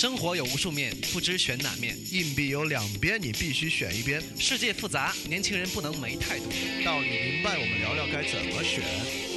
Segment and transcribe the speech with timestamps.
[0.00, 1.94] 生活有无数面，不知选哪面。
[2.10, 4.18] 硬币有两边，你必须选一边。
[4.38, 6.46] 世界复杂，年轻人不能没态度。
[6.82, 8.82] 道理明白，我们聊聊该怎么选。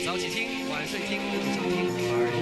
[0.05, 2.32] 早起听，晚睡听，不想听反而要听，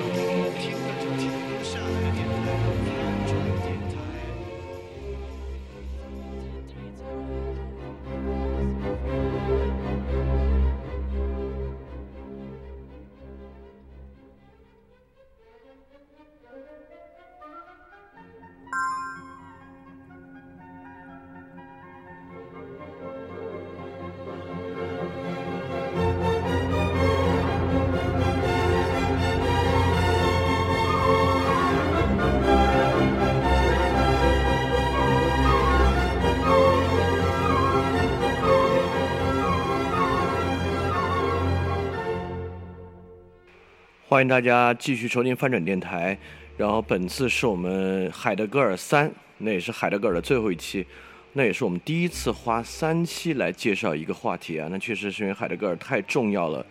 [44.21, 46.15] 欢迎大家继续收听翻转电台。
[46.55, 50.85] 然后本次是我们海德格尔三，那也是海德格尔的最后一期，
[51.33, 54.67] 那也是我们第一次花三期来介绍一个话题啊。
[54.69, 56.63] 那确实是因为海德格尔太重要了，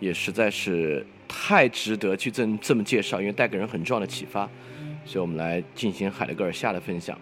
[0.00, 4.50] 也实在是太值得去这这么介绍，因为带给人很重要的启发，
[5.04, 7.16] 所以我们来进行海德格尔下的分享。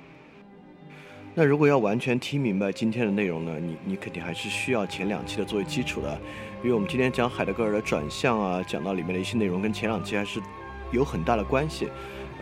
[1.35, 6.19] 那如果要完全听明白今天的内容呢，你你肯定还是需要前两期的作为基础的。
[6.67, 10.43] 因为我们今天讲海德格尔的转向啊，讲到里面的一些内容跟前两期还是
[10.91, 11.89] 有很大的关系，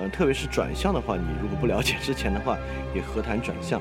[0.01, 2.57] 嗯，特别是转向的话，你如果不了解之前的话，
[2.95, 3.79] 也何谈转向？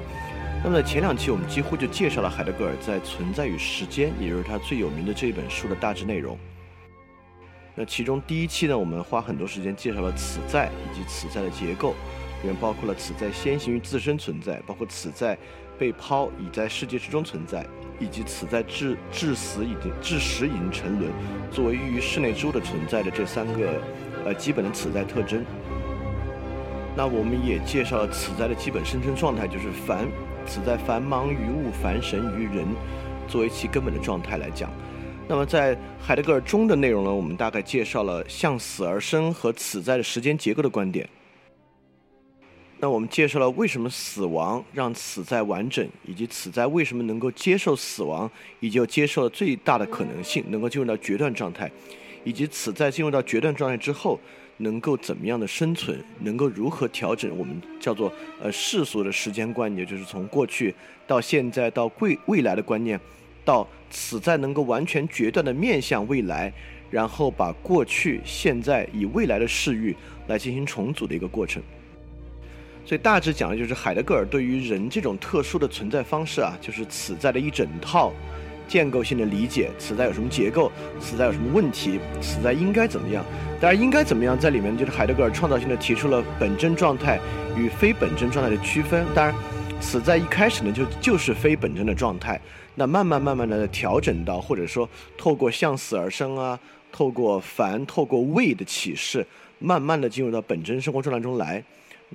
[0.61, 6.37] 那么在前两期我们几乎就介绍了海德格尔在《存在与时间》，也就是他最有名的这一本书的大致内容。
[7.73, 11.95] 那其中第一期呢，我们花很多时间介绍了此在以及此在的结构，
[12.41, 15.37] 里面包括了此在先行于自身存在，包括此在
[15.79, 17.65] 被抛已在世界之中存在。
[17.99, 21.11] 以及此在至至死已经至死已经沉沦，
[21.51, 23.81] 作为寓于室内之物的存在的这三个
[24.25, 25.43] 呃基本的此在特征。
[26.95, 30.07] 那我们也介绍了此在的基本生存状态，就是凡
[30.45, 32.67] 此在繁忙于物，凡神于人，
[33.27, 34.69] 作为其根本的状态来讲。
[35.27, 41.09] 那么在海德格尔中的内容呢，我们大概介绍了向死而生和此在的时间结构的观点。
[42.83, 48.29] 那我们介绍了为什么死亡让此在完整，以及此在为什么能够接受死亡，
[48.59, 51.71] 以及接受了最大的可能性，能够进入到决断状态，
[52.25, 54.19] 以及此在进入到决断状态之后，
[54.57, 58.11] 能够怎么样的生存，能够如何调整我们叫做
[58.41, 60.75] 呃世俗的时间观念，就是从过去
[61.07, 62.99] 到现在到未未来的观念，
[63.45, 66.51] 到此在能够完全决断的面向未来，
[66.91, 69.95] 然后把过去、现在以未来的视域
[70.27, 71.63] 来进行重组的一个过程。
[72.85, 78.11] 所以大致讲的就是海德格尔对于人这种特殊的存在方式啊，就是此在的一整套
[78.67, 83.23] 建构性的理解，此在有什么结构，此在有什么问题，此在应该怎么样。
[83.61, 87.19] 当然，应该怎么样在里面就是海德格尔创造性的提出了本真状态
[87.57, 89.05] 与非本真状态的区分。
[89.15, 89.33] 当然，
[89.79, 92.39] 此在一开始呢就就是非本真的状态，
[92.75, 96.59] 那慢慢慢慢的调整到或者说透过向死而生啊，
[96.91, 99.25] 透过凡，透过未的启示，
[99.59, 101.63] 慢慢的进入到本真生活状态中来。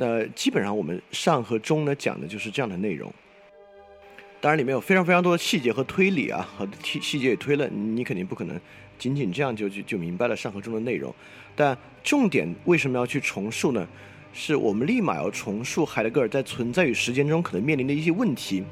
[0.01, 3.13] 那基本上我们上和中呢讲的就是这样的内容，
[4.41, 8.57] 当然里面有非常非常多的细节和推理啊，和细细节与推论，你肯定不可能
[8.97, 11.13] 仅仅这样就就就明白了上和中的内容。
[11.57, 13.85] 但重点为什么要去重述呢？
[14.33, 18.63] 是我们立马要重述海德格尔在存在与时间中可能面临的一些问题，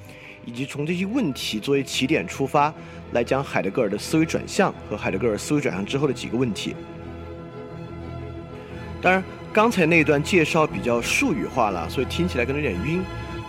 [0.45, 2.73] 以及从这些问题作为起点出发，
[3.13, 6.77] 来讲海德格尔的思维转向和海德格尔思维转向之后的几个问题。
[9.01, 9.23] 当然。
[9.53, 13.03] 刚才那段介绍比较术语化了，所以听起来可能有点晕。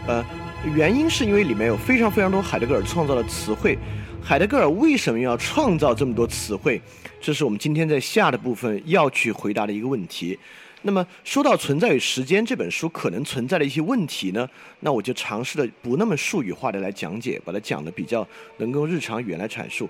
[0.07, 0.25] 呃，
[0.73, 3.77] 原因是因为里面有非常非常多海德格尔创造的词汇。
[4.23, 6.81] 海德格尔为什么要创造这么多词汇？
[7.19, 10.39] 这是我们今天在下的部分要去回答的一个问题。
[10.83, 14.47] 那么说到《存在与时间》这本书可能存在的一些问题呢，
[14.79, 18.25] 那我就尝试的不那么术语化的来讲解，把它讲的比较
[18.59, 19.89] 能够日常语言来阐述。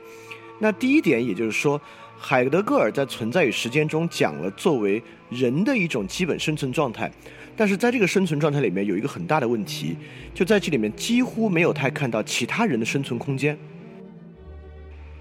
[0.58, 1.80] 那第一点，也就是说。
[2.20, 7.10] 海德格尔在《存在与时间》中讲了作为人的一种基本生存状态，
[7.56, 9.96] 但是在这个生存状态里面有一个很大的问题，
[10.34, 13.58] 就在这里面几乎没有太看到其他人的生存空间。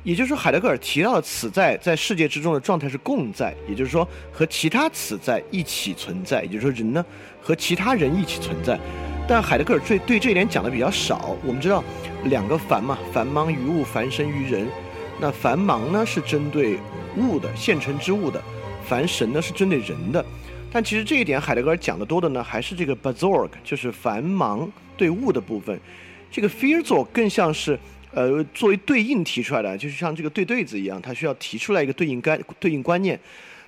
[0.02, 7.04] 也就是说，海德格尔提到的此在在世界之中的状态是共在，也就是说和其他此在一起存在，也就是说人呢
[7.40, 8.78] 和其他人一起存在。
[9.28, 11.36] 但海德格尔对对这一点讲的比较少。
[11.44, 11.82] 我们知道
[12.26, 14.68] 两个繁嘛，繁忙于物，繁生于人。
[15.20, 16.78] 那繁忙呢是针对
[17.16, 18.42] 物的现成之物的，
[18.86, 20.24] 凡神呢是针对人的。
[20.70, 25.80] 但其实这一点海德格尔讲的多的呢，还是这个 Bazorg，就是繁忙对物的部分。
[26.30, 27.78] 这个 f e a r z o r 更像是
[28.12, 33.18] 呃作为对应提出来的，就是像这个对对子一样，它需要提出来一个对应干对应观念，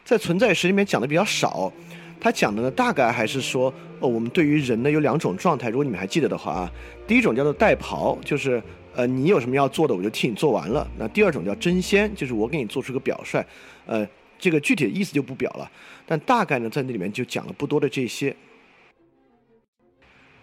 [0.04, 1.72] 在存在时里面讲的比较少。
[2.20, 6.72] 他讲的呢，大概还是说，哦，我们对于人呢有两种状态，如果你们还记得的话啊，
[7.06, 8.60] 第一种叫做代庖，就是
[8.98, 10.84] 呃你有什么要做的，我就替你做完了。
[10.98, 13.40] 那第二种叫真仙，就是我给你做出个表率，
[13.86, 14.04] 呃，
[14.40, 15.70] 这个具体的意思就不表了，
[16.04, 18.34] 但大概呢在那里面就讲了不多的这些。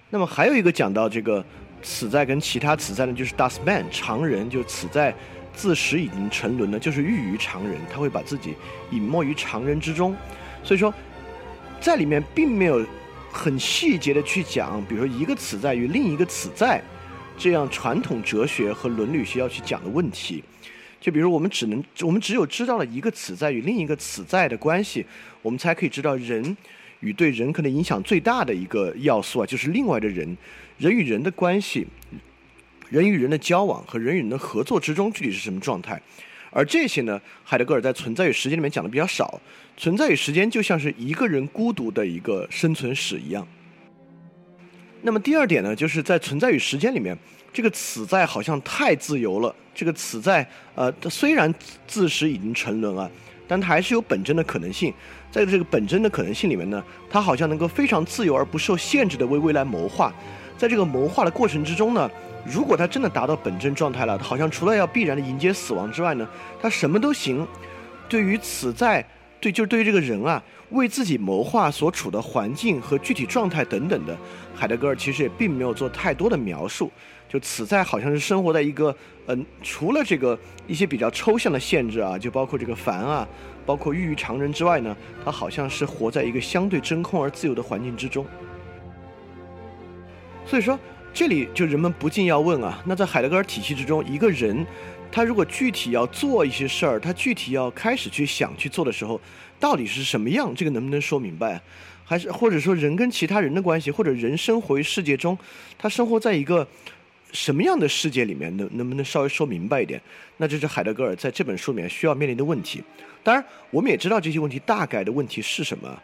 [0.09, 1.43] 那么还有一个讲到这个
[1.81, 5.13] 此在跟其他此在呢，就是 das man 常人，就此在
[5.53, 8.53] 自始已经沉沦了，就是寓于常人，他会把自己
[8.91, 10.15] 隐没于常人之中，
[10.63, 10.93] 所以说。
[11.81, 12.83] 在里面并没有
[13.31, 16.81] 很细节的去讲，比如说一个此在与另一个此在，
[17.37, 20.43] 这样传统哲学和伦理学要去讲的问题。
[20.99, 25.05] 就比如我们只能，我们只有知道了一个此在与另一个此在的关系，
[25.41, 26.57] 我们才可以知道人
[27.01, 30.35] 与对人可能影响最大的一个要素啊，就是另外的人，
[30.79, 31.85] 人与人的关系，
[32.89, 36.01] 人与人的交往和人与人的合作之中具体是什么状态。
[36.49, 39.39] 而这些呢，海德格尔在《存在与时间》里面讲的比较少。
[39.77, 43.45] 存在与时间就像是一个人孤独的一个生存史一样。
[45.05, 47.15] 那么第二点呢，就是在《存在与时间》里面，
[47.53, 49.55] 这个此在好像太自由了。
[49.75, 51.53] 这个此在，呃，它虽然
[51.85, 53.07] 自始已经沉沦啊，
[53.47, 54.91] 但它还是有本真的可能性。
[55.29, 60.11] 在这个本真的可能性里面呢，它好像能够非常自由而不受限制的为未来谋划。
[60.57, 62.09] 在这个谋划的过程之中呢。
[62.47, 66.29] 如果他真的达到本真状态了，好像除了要必然的迎接死亡之外呢，
[66.61, 67.45] 他什么都行。
[68.07, 69.03] 对于此在，
[69.39, 74.15] 对，就是对于这个人啊，为自己谋划所处的环境和具体状态等等的，
[74.55, 76.91] 海德格尔其实也并没有做太多的描述。
[77.27, 78.95] 就此在好像是生活在一个，
[79.27, 80.37] 嗯，除了这个
[80.67, 83.27] 一些比较抽象的限制啊，就包括这个凡啊，
[83.65, 88.25] 包括异于常人之外呢，他好像是活在一个相对真空而自由的环境之中。
[90.45, 90.79] 所以说。
[91.17, 94.67] 这里就人们不禁要问啊，那在海德格尔体系之中，一个人，
[95.09, 99.21] 他如果具体要做一些事儿，他具体要开始去想去做的时候，
[99.57, 100.53] 到底是什么样？
[100.53, 101.53] 这个能不能说明白？
[101.53, 101.61] 啊
[102.05, 105.37] 还是或者说人跟其他人的关系，或者人生活于世界中，
[105.77, 106.65] 他生活在一个
[107.31, 108.55] 什么样的世界里面？
[108.55, 109.99] 能能不能稍微说明白一点？
[110.37, 112.83] 那这是海德格尔在这本书里面需要面临的问题。
[113.23, 116.01] 当然，我们也知道这些问题大概的问题是什么。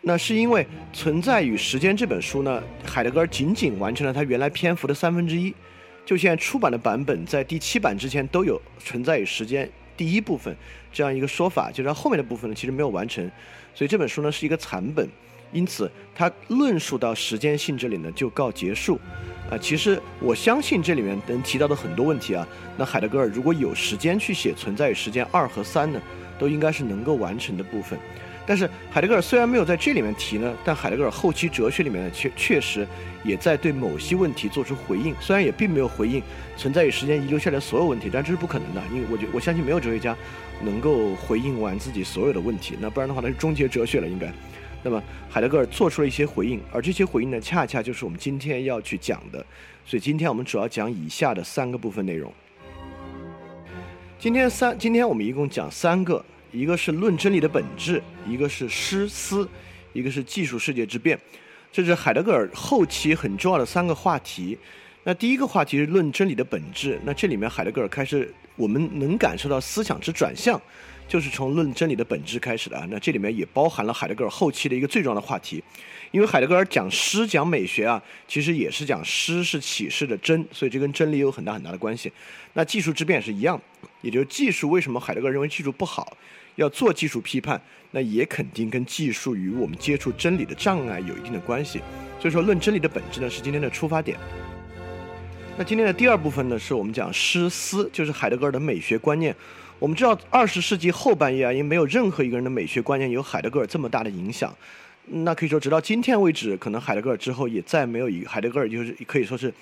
[0.00, 0.62] 那是因为
[0.92, 5.54] 《存在与时间》这本书呢，海德格尔仅仅完成了他原来篇幅的三分之一。
[6.04, 9.64] 就现在出版的版本，在第七版之前都有《存在与时间》
[9.96, 10.56] 第一部分
[10.92, 13.30] 这样一个说法，就是后面的部分呢其实没有完成，
[13.74, 15.08] 所以这本书呢是一个残本，
[15.52, 18.98] 因此它论述到时间性这里呢就告结束。
[19.50, 22.46] 啊，其实我相信这里面能提到的很多问题啊，
[22.78, 26.00] 那海德格尔如果有时间去写《存在与时间》二和三呢，
[26.38, 27.98] 都应该是能够完成的部分。
[28.44, 32.86] 但是海德格尔虽然没有在这里面提呢，但海德格尔后期哲学里面呢，确确实
[33.22, 35.14] 也在对某些问题做出回应。
[35.20, 36.20] 虽然也并没有回应
[36.56, 40.16] 存在于时间遗留下来的所有问题，但这是不可能的，因为我觉我相信没有哲学家
[40.60, 42.76] 能够回应完自己所有的问题。
[42.80, 44.32] 那不然的话，那是终结哲学了，应该。
[44.82, 45.00] 那么
[45.30, 49.44] 海德格尔做出了一些回应，而这些回应呢，恰恰就是我们今天要去讲的。
[49.86, 52.32] 所以今天我们主要讲以下的三个部分内容。
[54.18, 56.24] 今天三，今天我们一共讲三个。
[56.52, 59.48] 一个是论真理的本质，一个是诗思，
[59.94, 61.18] 一个是技术世界之变，
[61.72, 64.56] 这是海德格尔后期很重要的三个话题。
[65.04, 70.60] 那第一个话题是论真理的本质，那这里面海德格尔开始我们能感受到思想之转向，
[71.08, 72.86] 就是从论真理的本质开始的啊。
[72.90, 75.64] 那这里面也包含了海德格尔后期的一个最重要的话题，
[76.10, 82.12] 因为海德格尔讲诗讲美学啊，其实也是讲诗是启示的真，所以这跟真理有很大很大的关系。
[82.52, 83.60] 那技术之变是一样，
[84.02, 86.16] 也就是技术为什么海德格尔认为技术不好？
[86.56, 91.80] 要做技术批判，那也肯定跟技术与我们接触真理的障碍有一定的关系。
[92.20, 94.16] 所以说，论真理的本质呢，是今天的出发点。
[95.56, 99.34] 那今天的第二部分呢，是我们讲诗思，就是海德格尔的美学观念。
[99.78, 104.54] 我们知道，二十世纪后半叶啊，因为没有任何一个人的美学观念有海德格尔这么大的影响。
[105.06, 109.52] 那可以说，直到今天为止，可能海德格尔之后也再没有一海德格尔，就是可以说是。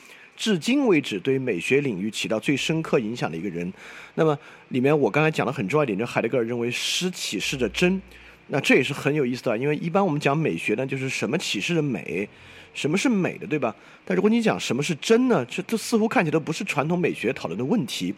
[0.40, 3.70] 至今为止，对于美学领域起到最深刻影响的一个人，
[4.14, 4.37] 那么
[4.68, 8.00] 里面我刚才讲的很重要一点，就海德格尔认为诗启示着真，
[8.47, 12.26] 那这也是很有意思的，因为一般我们讲美学呢，就是什么启示着美，
[12.73, 13.76] 什么是美的，对吧？
[14.06, 18.14] 但如果你讲什么是真呢，这这似乎看起来都不是传统美学讨论的问题，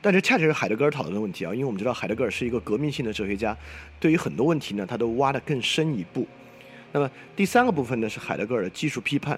[0.00, 3.56] 但这恰恰是海德格尔讨论的问题啊，因为我们知道海德格尔是一个革命性的哲学家，
[3.98, 6.24] 对于很多问题呢，他都挖得更深一步。
[6.92, 9.36] 那么第三个部分呢，是海德格尔的技术批判。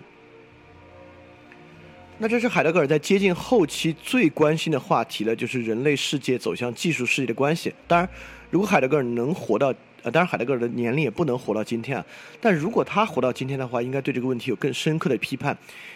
[2.19, 7.71] 那这是海德格尔在接近后期最关心的话题了，就是人类世界走向技术世界的关系。
[7.87, 8.09] 当然，
[8.51, 9.67] 如果海德格尔能活到，
[10.03, 12.07] 呃，当然海德格尔的年龄也不能活到今天啊。
[12.41, 15.55] 但如果他活到今天的话，应该对这个问题有更深刻的批判，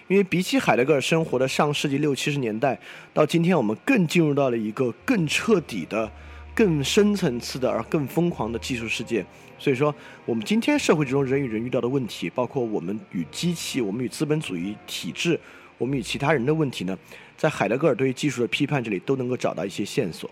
[0.09, 2.79] 因为比起海德格尔生活的上世纪六七十年代，
[3.15, 6.11] 到今天我们更进入到了一个更彻底的
[6.55, 9.25] 更深层次的而更疯狂的技术世界。
[9.59, 9.95] 所以说，
[10.27, 15.39] 我们今天社会之中人与人遇到的问题，包括我们与机器、我们与资本主义体制、
[15.81, 16.97] 我们与其他人的问题呢，
[17.39, 20.31] 在海德格尔对于技术的批判这里都能够找到一些线索。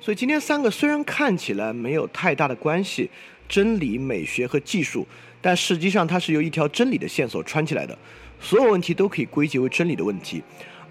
[0.00, 3.10] 所以今天三个虽然看起来没有太大的关系，
[3.46, 5.06] 真理、美学和技术，
[5.42, 7.96] 但实际上它是由一条真理的线索穿起来的，
[8.40, 10.42] 所有问题都可以归结为真理的问题。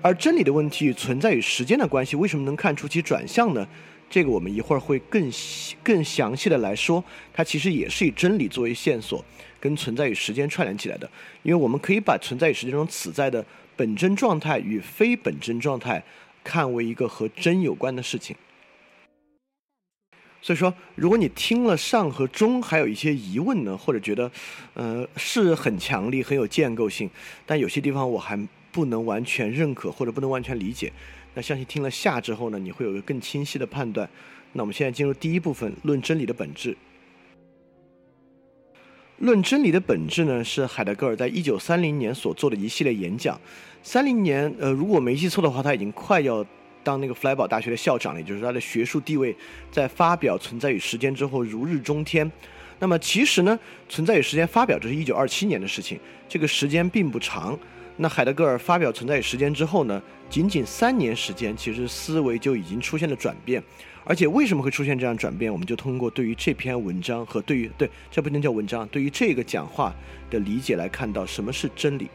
[0.03, 3.67] 而真理的问题与存在与时间的关系，为什么能看出其转向呢？
[4.09, 5.31] 这个我们一会儿会更
[5.83, 7.03] 更详细的来说，
[7.33, 9.23] 它其实也是以真理作为线索，
[9.61, 11.09] 跟存在与时间串联起来的。
[11.43, 13.45] 因为我们可以把存在与时间中此在的
[13.77, 16.03] 本真状态与非本真状态
[16.43, 18.35] 看为一个和真有关的事情。
[20.43, 24.31] 所以说，如果你听了上和中还有一些疑问呢，或者觉得，
[24.73, 27.07] 呃，是很强力、很有建构性，
[27.45, 28.35] 但有些地方我还
[28.71, 30.91] 不能完全认可或者不能完全理解。
[31.35, 34.09] 那相信听了下之后呢，你会有个更清晰的判断。
[34.53, 36.75] 那我们现在进入第一部分，论真理的本质。
[39.21, 43.39] 论真理的本质呢，是海德格尔在一九三零年所做的一系列演讲。
[43.83, 46.43] 三零年，呃，如果没记错的话，他已经快要
[46.81, 49.35] 当那个弗莱堡大学的校长了，也就是他的学术地位
[49.71, 52.29] 在发表《存在与时间》之后如日中天。
[52.79, 53.57] 那么其实呢，
[53.93, 57.55] 《存在与时间》发表这是一九二七年的事情，这个时间并不长。
[57.97, 60.01] 那海德格尔发表《存在与时间》之后呢？
[60.31, 63.61] 仅仅三年时间，其实思维就已经出现了转变。
[64.03, 65.51] 而且为什么会出现这样转变？
[65.51, 69.93] 我们就通过对于这篇文章和对于对这不能叫文章，对于这个讲话
[70.29, 72.09] 的理解来看到什么是真理。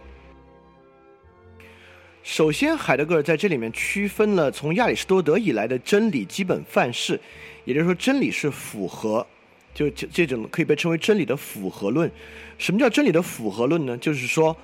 [2.23, 7.21] 首先，海德格尔在这里面区分了从亚里士多德以来的真理基本范式，
[7.65, 9.27] 也就是说，真理是符合，
[9.73, 12.11] 就这这种可以被称为真理的符合论。
[12.59, 13.97] 什么叫真理的符合论呢？
[13.99, 14.57] 就是说。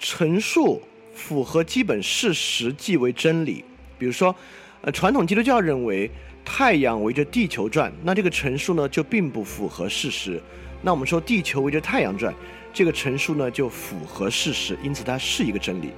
[0.00, 0.80] 陈述
[1.12, 3.64] 符合基本事实即为真理。
[3.98, 4.32] 比如说，
[4.80, 6.08] 呃，传统基督教认为
[6.50, 10.40] 太阳围着地球转，那这个陈述呢就并不符合事实。
[10.80, 12.34] 那我们说地球围着太阳转，
[12.72, 15.90] 这个陈述呢就符合事实，因此它是一个真理。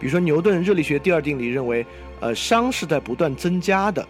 [0.00, 1.84] 比如说牛顿热力学第二定理认为，
[2.20, 4.04] 呃，熵是在不断增加的，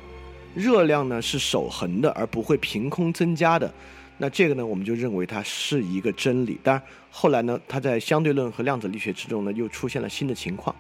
[0.55, 3.71] 热量呢是守恒的，而不会凭空增加的。
[4.19, 6.61] 那这个呢，我们就认为它是一个真理。
[6.63, 10.75] 当然，后来呢，它在相对论和量子力学之中呢，又出现了新的情况，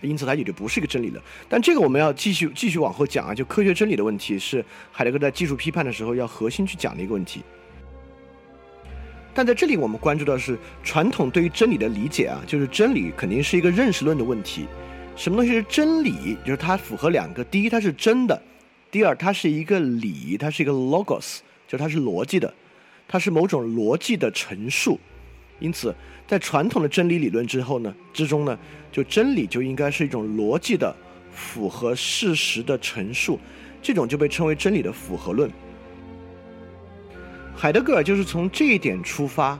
[0.00, 1.22] 因此它也就不是一个真理了。
[1.48, 7.42] 但这个我们要继续继续往后讲啊，就科学真理的问题是海德格在技术批判的时候要核心去讲的一个问题。
[9.34, 14.66] 但在这里我们关注的是传统对于真理的理解啊，就是真理肯定是一个认识论的问题。
[15.14, 16.36] 什么东西是真理？
[16.44, 18.34] 就是它符合两个：第一，它是真的；
[18.90, 22.52] 第二，它是一个理，它是一个 logos，就是它是逻辑的。
[23.08, 24.98] 它是某种逻辑的陈述，
[25.60, 25.94] 因此，
[26.26, 28.58] 在传统的真理理论之后呢之中呢，
[28.90, 30.94] 就真理就应该是一种逻辑的、
[31.32, 33.38] 符合事实的陈述，
[33.80, 35.50] 这种就被称为真理的符合论。
[37.54, 39.58] 海德格尔就是从这一点出发，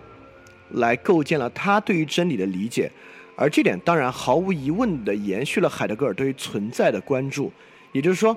[0.70, 2.90] 来构建了他对于真理的理解，
[3.36, 7.52] 而这点当然毫无疑问的延续了海德格尔对于存在的关注，
[7.92, 8.36] 也就是说。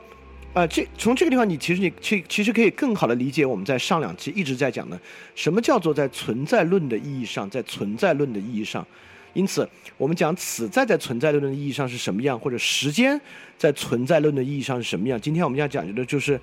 [0.51, 4.99] 啊，这从这个地方，你其实你其其实可以更好的理解我们在上两期一直在讲的，
[5.35, 8.85] 什么叫做在存在论的意义上，在存在论的意义上。
[9.33, 13.19] 因此，我们讲此在在存在论的意义上是什么样，或者时间
[13.59, 15.21] 在存在论的意义上是什么样。
[15.21, 16.37] 今天我们要讲究的就是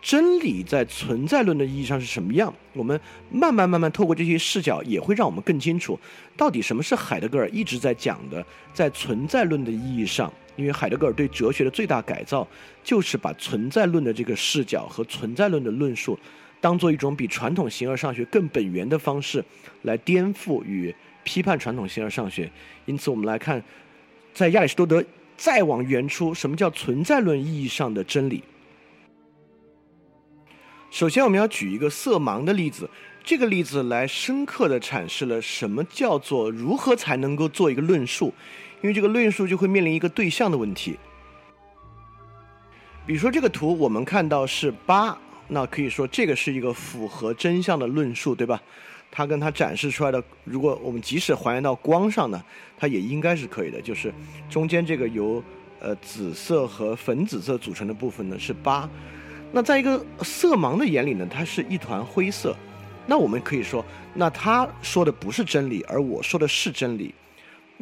[0.00, 2.54] 真理在存在论的意义上是什么样。
[2.72, 2.98] 我们
[3.28, 5.98] 慢慢慢慢透过这些视角，也会让我们更清楚，
[6.36, 10.32] 到底什么是海德格尔一直在讲的，在存在论的意义上。
[10.58, 12.46] 因为海德格尔对哲学的最大改造，
[12.82, 16.18] 就是把存在论的这个视角和存在论的论述，
[16.60, 19.42] 当做一种比传统形而上学更本源的方式，
[19.82, 22.50] 来颠覆与批判传统形而上学。
[22.86, 23.62] 因此，我们来看，
[24.34, 25.02] 在亚里士多德
[25.36, 28.42] 再往原初，什么叫存在论意义上的真理？
[30.90, 32.90] 首先，我们要举一个色盲的例子，
[33.22, 38.34] 这个例子来深刻的阐释了什么叫做如何才能够做一个论述。
[38.80, 40.98] 因为这个论述就会面临一个对象的问题，
[43.06, 45.18] 比如说这个图我们看到是八，
[45.48, 48.60] 那可以说这个是一个符合真相的论述，对吧？
[49.10, 52.44] 它跟它展示出来的，如果我们即使还原到光上呢，
[52.76, 53.80] 它也应该是可以的。
[53.80, 54.12] 就是
[54.50, 55.42] 中间这个由
[55.80, 58.88] 呃紫色和粉紫色组成的部分呢是八，
[59.50, 62.54] 那在一个色盲的眼里呢，它是一团灰色。
[63.06, 63.82] 那我们可以说，
[64.12, 67.14] 那他说的不是真理，而我说的是真理。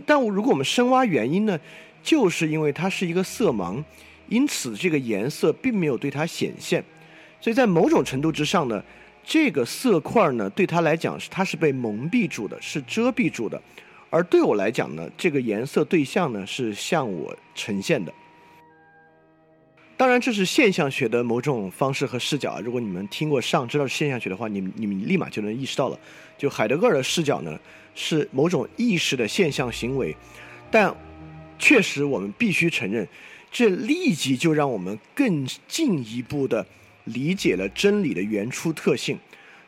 [0.05, 1.59] 但如果我们深挖原因呢，
[2.03, 3.83] 就是因为它是一个色盲，
[4.29, 6.85] 因此这个颜色并没有对它显现，
[7.41, 8.83] 所以在某种程度之上呢，
[9.25, 13.61] 这个色块呢对他来讲是它是被蒙蔽住的，是遮蔽住的，
[14.11, 18.13] 而对我来讲呢，这个颜色对象呢是向我呈现的。
[19.99, 22.61] 当然，这是现象学的某种方式和视角啊。
[22.63, 25.99] 如果你们听过上知道现象学的话，你们你们立马就能意识到了。
[26.37, 27.59] 就海德格尔的视角呢，
[27.97, 30.15] 是某种意识的现象行为，
[30.71, 30.95] 但
[31.59, 33.09] 确实我们必须承认，
[33.51, 36.65] 这立即就让我们更进一步的
[37.05, 39.19] 理解了真理的原初特性。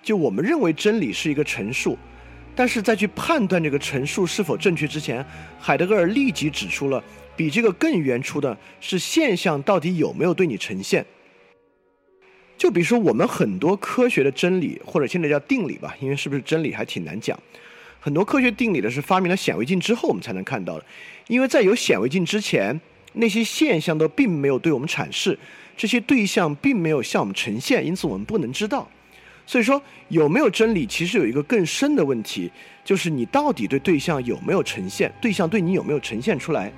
[0.03, 1.99] 就我们认为真理是一个陈述，
[2.55, 5.25] 但是在去判断这个陈述是否正确之前，
[5.59, 7.03] 海德格尔立即指出了。
[7.37, 11.07] 比这个更原初的是现象到底有没有对你呈现？
[12.57, 17.39] 就比如说我们很多科学的真理，或者现在叫定理吧，因为是不是真理还挺难讲。
[18.01, 20.85] 很多科学定理的是发明了显微镜之后我们才能看到的，
[21.27, 22.81] 因为在有显微镜之前，
[23.15, 25.39] 那些现象都并没有对我们阐释，
[25.77, 28.89] 这些对象并没有向我们呈现，因此我们不能知道。
[29.47, 32.51] 所以说有没有真理，其实有一个更深的问题，
[32.85, 36.71] 就是你到底对对象有没有呈现，对象对你有没有呈现出来？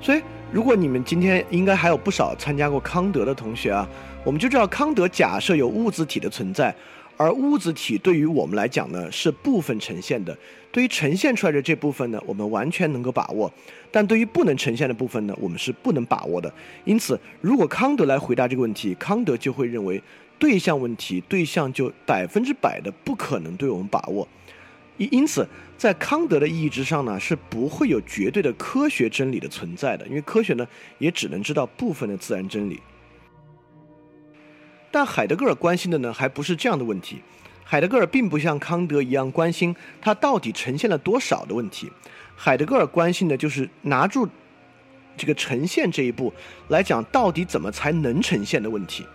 [0.00, 3.86] 所以，如果你们今天应该还有不少参加过康德的同学啊，
[4.24, 6.74] 我们就知道康德假设有物质体的存在，
[7.20, 10.34] 而物质体对于我们来讲呢是部分呈现的。
[10.72, 13.46] 对于呈现出来的这部分呢，我们完全能够把握；
[13.90, 16.50] 但对于不能呈现的部分呢，我们是不能把握的。
[16.86, 20.02] 因此，如果康德来回答这个问题，康德就会认为
[20.38, 24.26] 对象问题，对象就百分之百的不可能对我们把握。
[24.96, 25.46] 因因此，
[25.76, 32.80] 在康德的意义之上呢，是不会有绝对的科学真理的存在的，因为科学呢也只能知道部分的自然真理。
[34.90, 37.20] 但海德格尔关心的呢，还不是这样的问题。
[37.64, 41.90] 海德格尔并不像康德一样关心它到底呈现了多少的问题。
[42.34, 44.28] 海德格尔关心的就是拿住
[45.16, 46.32] 这个呈现这一步
[46.68, 49.06] 来讲，到底怎么才能呈现的问题。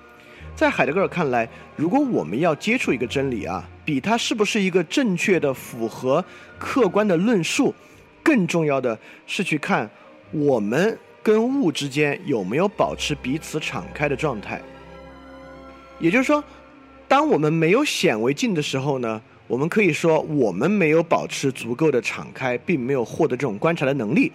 [0.55, 6.23] 在海德格尔看来，如果我们要接触一个真理啊，比它是不是一个正确的、符合
[6.57, 7.75] 客观的论述，
[8.23, 9.89] 更重要的是去看
[10.31, 14.61] 我们跟物之间有没有保持彼此敞开的状态。
[15.99, 16.43] 也就是说，
[17.07, 24.31] 当我们没有显微镜的时候呢，我们可以说我们没有保持足够的敞开，并没有获得这种观察的能力。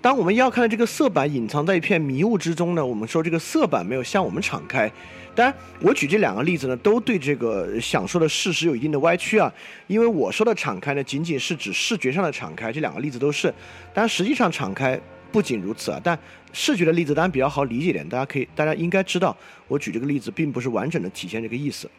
[0.00, 4.90] 当我们要看的这个色板隐藏在一片迷雾之中呢，我们说这个色板没有向我们敞开。
[5.34, 9.52] 当然，我举这两个例子呢，都对这个想说的事实有一定的歪曲啊。
[9.86, 13.48] 因为我说的敞开呢，仅仅是指视觉上的敞开，这两个例子都是。
[13.94, 14.98] 当然，实际上敞开
[15.30, 16.00] 不仅如此啊。
[16.02, 16.18] 但
[16.52, 19.36] 视觉的例子当然比较好理解点，大家可以，大家应该知道，
[19.66, 21.90] 我举这个例子并不是完整的体现这个意思。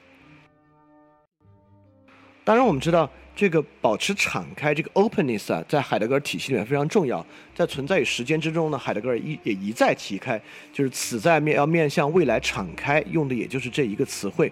[2.43, 3.09] 当然，我们知道。
[3.35, 7.25] 这个保持敞开，这个 openness 啊，在海德格尔体系里面非常重要。
[7.55, 10.37] 在存在与时间之中呢，海德格尔一也一再提开，
[10.73, 14.51] 就是此在面要面向未来敞开，用的也就是这一个词汇。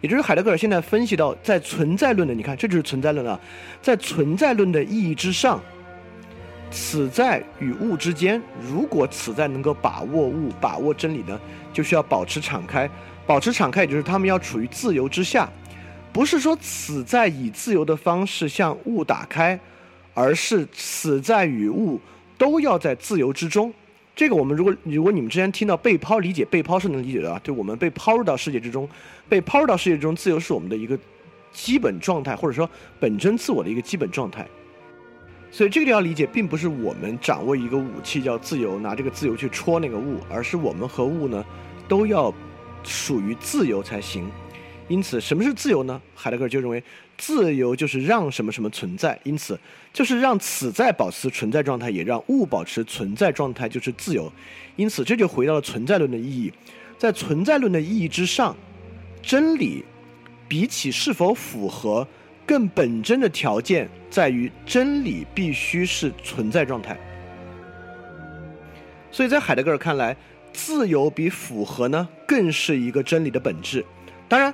[0.00, 3.38] 也就是海德格尔现在分析到，在存在论的，你看，这就是存在论啊，
[3.80, 5.62] 在存在论的意义之上，
[6.74, 11.40] 此在与物之间，如果此在能够把握物、把握真理呢，
[11.72, 12.90] 就需要保持敞开。
[13.24, 15.48] 保持敞开，也就是他们要处于自由之下。
[16.12, 19.58] 不是说此在以自由的方式向物打开，
[20.14, 22.00] 而是此在与物
[22.36, 23.72] 都要在自由之中。
[24.16, 27.40] 这个我们如果如果你们之前听到被抛，理解被抛是能理解的啊。
[27.44, 28.88] 就我们被抛入到世界之中，
[29.28, 30.98] 被抛入到世界之中，自由是我们的一个
[31.52, 34.44] 基本状态，或者说本真自我的一个基本状态。
[35.54, 41.44] 所以这个要理解，并不是我们掌握一个武器叫自由，拿这个自由去戳那个物，而是我们和物呢
[41.86, 42.34] 都要
[42.82, 44.28] 属于自由才行。
[44.88, 46.02] 因此，什么是自由呢？
[46.12, 46.82] 海德格尔就认为，
[47.16, 49.16] 自由就是让什么什么存在。
[49.22, 49.56] 因此，
[49.92, 54.32] 就是让此在保持存在状态，也让物保持存在状态，就是自由。
[54.74, 56.52] 因此，这就回到了存在论的意义。
[56.98, 58.56] 在存在论的意义之上，
[59.22, 59.84] 真理
[60.48, 62.06] 比起是否符合，
[62.46, 66.96] 更本真的条件在于真理必须是存在状态。
[69.10, 70.16] 所以在海德格尔看来，
[70.52, 73.84] 自由比符合呢，更是一个真理的本质。
[74.28, 74.52] 当然。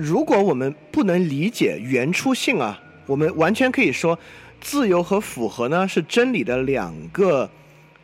[0.00, 4.16] 如果我们不能理解原初性啊，我们完全可以说，
[4.60, 7.50] 自由和符合呢是真理的两个，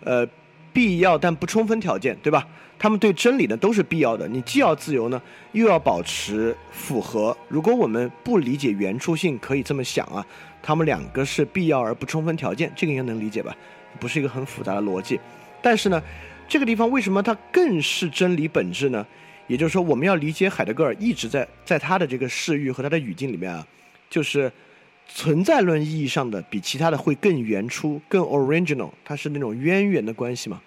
[0.03, 0.27] 呃，
[0.73, 2.49] 必要但不充分条件，对吧？
[2.85, 4.29] 他们对真理呢都是必要的。
[4.29, 5.19] 你既要自由呢，
[5.53, 7.35] 又要保持符合。
[7.49, 10.23] 如果我们不理解原初性，可以这么想啊，
[10.63, 13.57] 他们两个是必要而不充分条件，这个应该能理解吧？
[13.99, 15.19] 不是一个很复杂的逻辑。
[15.63, 16.03] 但是呢，
[16.47, 19.07] 这个地方为什么它更是真理本质呢？
[19.47, 23.67] 也就是说，我们要理解海德格尔一直在在他的这个视域和他的语境里面啊，
[24.11, 24.53] 就是
[25.09, 30.61] 存在论意义上的比其他的会更原初、更 original，它是那种渊源的关系嘛。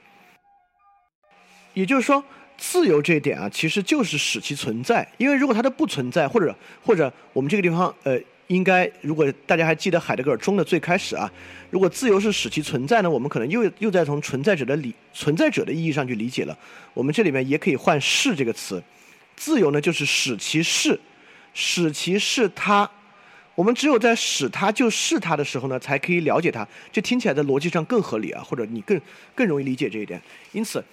[1.78, 2.24] 也就是说，
[2.58, 11.32] 自由这一点啊，其实就是使其存在，因为如果它的不存在，或者或者我们这个地方呃应该，如果大家还记得海德格尔中的最开始啊，
[11.70, 16.58] 如果自由是使其存在呢，我们可能又又在从存在者的理存在者的意义上去理解了。
[16.96, 18.82] 我们这里面也可以换“是”这个词，
[19.36, 21.00] 自由呢就是使其是，
[21.54, 22.90] 使其是它。
[23.54, 26.68] 我们只有在使它就是它的时候呢，才可以了解它。
[26.92, 29.00] 这听起来在逻辑上更合理啊，或者你更
[29.34, 30.22] 更容易理解这一点。
[30.52, 30.84] 因此，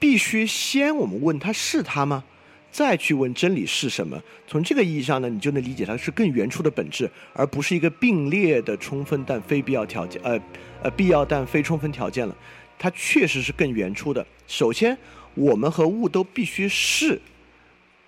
[0.00, 2.24] 必须先我们问它是它吗？
[2.72, 4.20] 再去问真理是什么？
[4.46, 10.40] 从这个意义上呢，你就能理解它是更原初的本质，而不是一个并列的充分但非必要条件，呃
[10.82, 12.36] 呃必要但非充分条件了。
[12.78, 14.24] 它确实是更原初的。
[14.46, 14.96] 首先，
[15.34, 17.20] 我们和物都必须是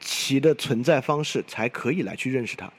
[0.00, 2.72] 其的存在方式，才可以来去认识它。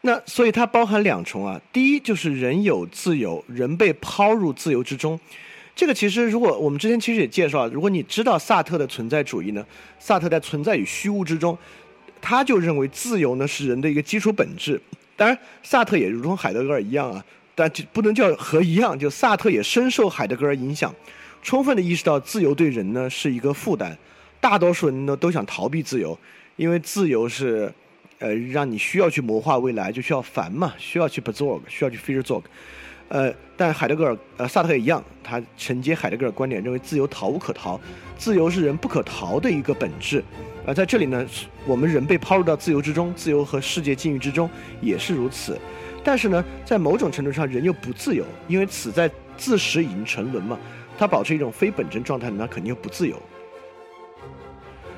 [0.00, 5.18] 那所以它包含两重啊，第一就是人有自由，人被抛入自由之中。
[5.76, 9.66] 这个其实，如果我们之前其实也介绍，如果你知道萨特的存在主义呢，
[9.98, 11.58] 萨特在《存在与虚无》之中，
[12.20, 14.80] 他就认为自由呢是人的一个基础本质。
[15.16, 17.24] 当然，萨特也如同海德格尔一样啊，
[17.56, 20.94] 但不能叫和一样，就萨特也深受海德格尔影响，
[21.42, 23.96] 充分的意识到自由对人呢是一个负担。
[24.40, 26.16] 大多数人呢都想逃避自由，
[26.54, 27.72] 因为自由是，
[28.20, 32.42] 呃，让你需要去谋划未来，就需要烦嘛，需要去 absorb，需要去 fear zorg。
[33.08, 37.78] 呃，但海德格尔、呃萨特一样，他承接海德格尔观点，认为自由逃无可逃，
[38.16, 40.24] 自由是人不可逃的一个本质。
[40.66, 41.24] 而在这里呢，
[41.66, 44.48] 我们人被抛入到自由之中，自由和世界境遇之中
[44.80, 45.58] 也是如此。
[46.02, 50.58] 但是呢，在某种程度上，人又不自由，因为此在自始已经沉沦嘛，
[50.98, 53.20] 他保持一种非本真状态，那肯定又不自由。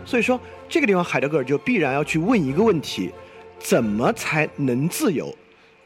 [0.04, 3.10] 所以说，这个地方海德格尔就必然要去问一个问题：
[3.58, 5.34] 怎么才能自由？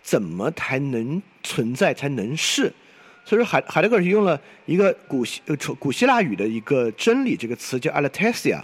[0.02, 2.72] 怎么才能存在才能是？
[3.24, 8.60] 所以说海海德格尔是用了一个古希呃古希腊语的一个真理这个词叫 aletheia。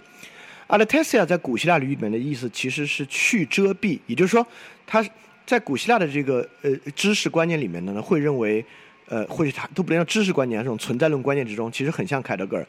[0.68, 4.44] aletheia 在古希腊语里面的意思其实是去遮蔽，也就是说，
[4.86, 5.04] 他
[5.44, 8.64] 在古希腊的这个呃知识观念里面呢，会认为
[9.08, 12.66] 呃或者他都不能叫知识观念，这种存在论观念之中，其实很像海德格尔，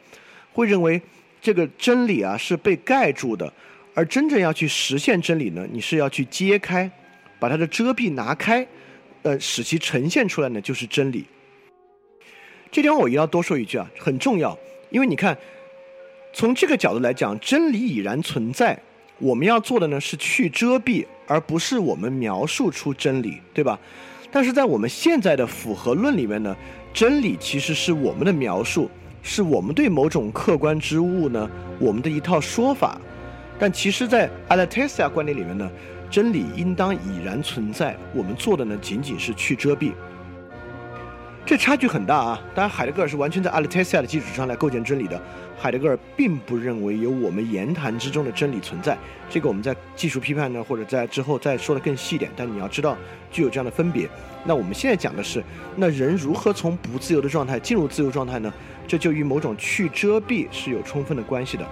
[0.54, 1.02] 会认为
[1.41, 3.52] 这个真理啊是被盖住的，
[3.96, 6.89] 而真正要去实现真理呢，你是要去揭开。
[7.39, 8.65] 把它的遮蔽拿开，
[9.23, 11.25] 呃，使其呈现出来呢，就是真理。
[12.71, 14.58] 这地方我一定要多说一句啊，很重要，
[14.89, 15.38] 因为你看，
[16.34, 18.77] 从这个角度来讲，真理已然存在，
[19.19, 23.80] 我们要做的呢是去遮蔽，而不是我们描述出真理，对吧？
[24.32, 26.56] 但是在我们现在的符合论里面呢，
[26.93, 28.89] 真理其实是我们的描述，
[29.23, 31.49] 是我们对某种客观之物呢，
[31.80, 32.99] 我们的一套说法。
[33.58, 35.71] 但其实，在 aletheia 观点里面呢。
[36.10, 39.91] 真理应当已然存在，我们做的呢仅仅是去遮蔽。
[41.46, 42.41] 这差距很大啊！
[42.54, 45.17] 当然，海德格尔是完全在 aletheia 的基础上来构建真理的。
[45.58, 48.98] 海德格尔并不认为有我们言谈之中的真理存在。
[49.30, 52.30] 这个我们在技术批判呢，或者在之后再说的更细一点。
[52.36, 52.98] 但你要知道，
[53.32, 54.10] 具有这样的分别。
[54.43, 55.41] 那我们现在讲的是，
[55.78, 58.54] 那人如何从不自由的状态进入自由状态呢？
[58.86, 61.65] 这就与某种去遮蔽是有充分的关系的。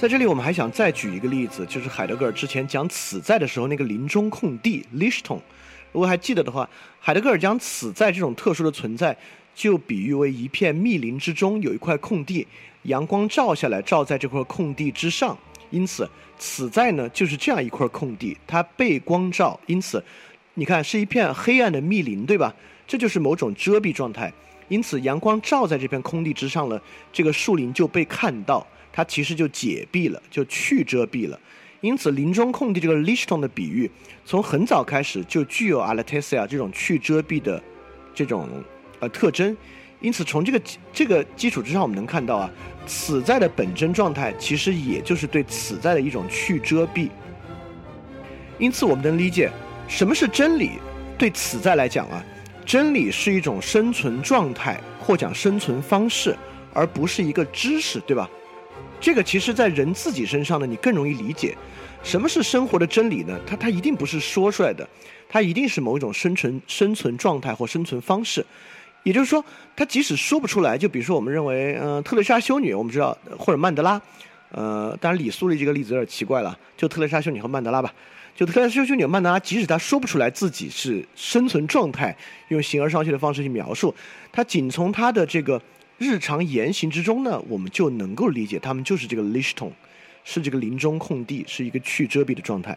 [0.00, 5.38] 在这里，我们还想再举一个例子，就是海德格尔之前讲此在的时候那个林中空地 （Lichtung）。
[5.92, 6.66] 如果还记得的话，
[6.98, 9.14] 海德格尔将此在这种特殊的存在，
[9.54, 12.48] 就比喻为一片密林之中有一块空地，
[12.84, 15.36] 阳光照下来，照在这块空地之上。
[15.68, 16.08] 因此，
[16.38, 20.02] 此在呢就是这样一块空地，它被光照，因此，
[20.54, 22.54] 你看是一片黑暗的密林，对吧？
[22.86, 24.32] 这就是某种遮蔽状态。
[24.68, 26.80] 因此，阳光照在这片空地之上了，
[27.12, 28.66] 这个树林就被看到。
[28.92, 31.38] 它其实就解蔽了，就去遮蔽了。
[31.80, 33.90] 因此，林中空地这个 lishton 的比喻，
[34.24, 37.62] 从很早开始就具有 aletheia 这种去遮蔽的
[38.14, 38.48] 这种
[38.98, 39.56] 呃特征。
[40.00, 40.60] 因此，从这个
[40.92, 42.50] 这个基础之上，我们能看到啊，
[42.86, 47.08] 此在的本真状态其实也就是对此在的一种去遮蔽。
[48.58, 49.50] 因此，我们能理解
[49.88, 50.72] 什么是真理。
[51.16, 52.24] 对此在来讲啊，
[52.64, 56.34] 真理是一种生存状态或讲生存方式，
[56.72, 58.28] 而不是一个知识，对吧？
[59.00, 61.56] 这个其实，在人自己身上呢，你更容易理解，
[62.02, 63.40] 什么是生活的真理呢？
[63.46, 64.86] 它它一定不是说出来的，
[65.26, 68.44] 它一定是某一种生存生存状态或生存方式。
[69.02, 69.42] 也就是说，
[69.74, 73.98] 它即使说不出来，就比如说我们认为，嗯，特蕾莎修女，我们知道，或者曼德拉，
[74.50, 77.90] 呃，当然李苏丽这个例子有点奇怪了，就特蕾莎修女和曼德拉吧，
[78.36, 82.14] 就特蕾莎修女、曼德拉，即使他说不出来自己是生存状态，
[82.48, 83.94] 用形而上学的方式去描述，
[84.30, 85.58] 他仅从他的这个。
[86.00, 89.70] 日常言行之中呢，我们就能够理解他们就是这个 liston，
[90.24, 92.74] 是这个林中空地，是一个去遮蔽的状态。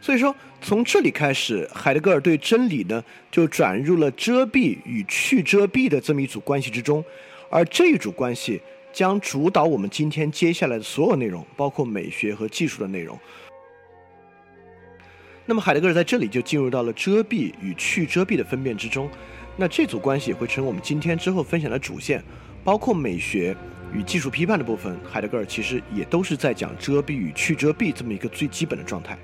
[0.00, 7.04] 所以说，从这里开始，海德格尔对真理呢，就转入了遮蔽与去遮蔽的这么一组关系之中，
[7.50, 8.58] 而这一组关系
[8.90, 13.18] 将主导我们今天接下来的所有内容，包括美学和技术的内容。
[15.44, 19.10] 那么海德格尔在这里就进入到了遮蔽与去遮蔽的分辨之中。
[19.56, 22.22] 那这组关系也会成为我们今天之后分享的主线，
[22.62, 23.56] 包括美学
[23.92, 29.16] 与技术批判的部分，海德格尔其实也都是在讲遮蔽与去遮蔽这么一个最基本的状态。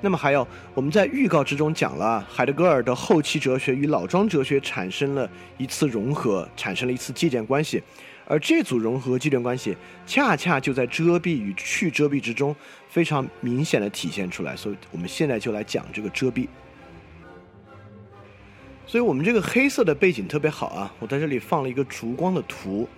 [0.00, 7.82] 那么还有我们在预告之中讲了，海德格尔的后期哲学与老庄哲学产生了一次融合，产生了一次借鉴关系，
[8.24, 12.56] 而这组融合借鉴关系恰恰就在遮蔽与去遮蔽之中
[12.88, 14.56] 非常明显的体现出来。
[14.56, 16.48] 所以我们现在就来讲这个遮蔽。
[18.90, 22.88] 所以我们这个黑色的背景特别好啊，我在这里放了一个烛光的图，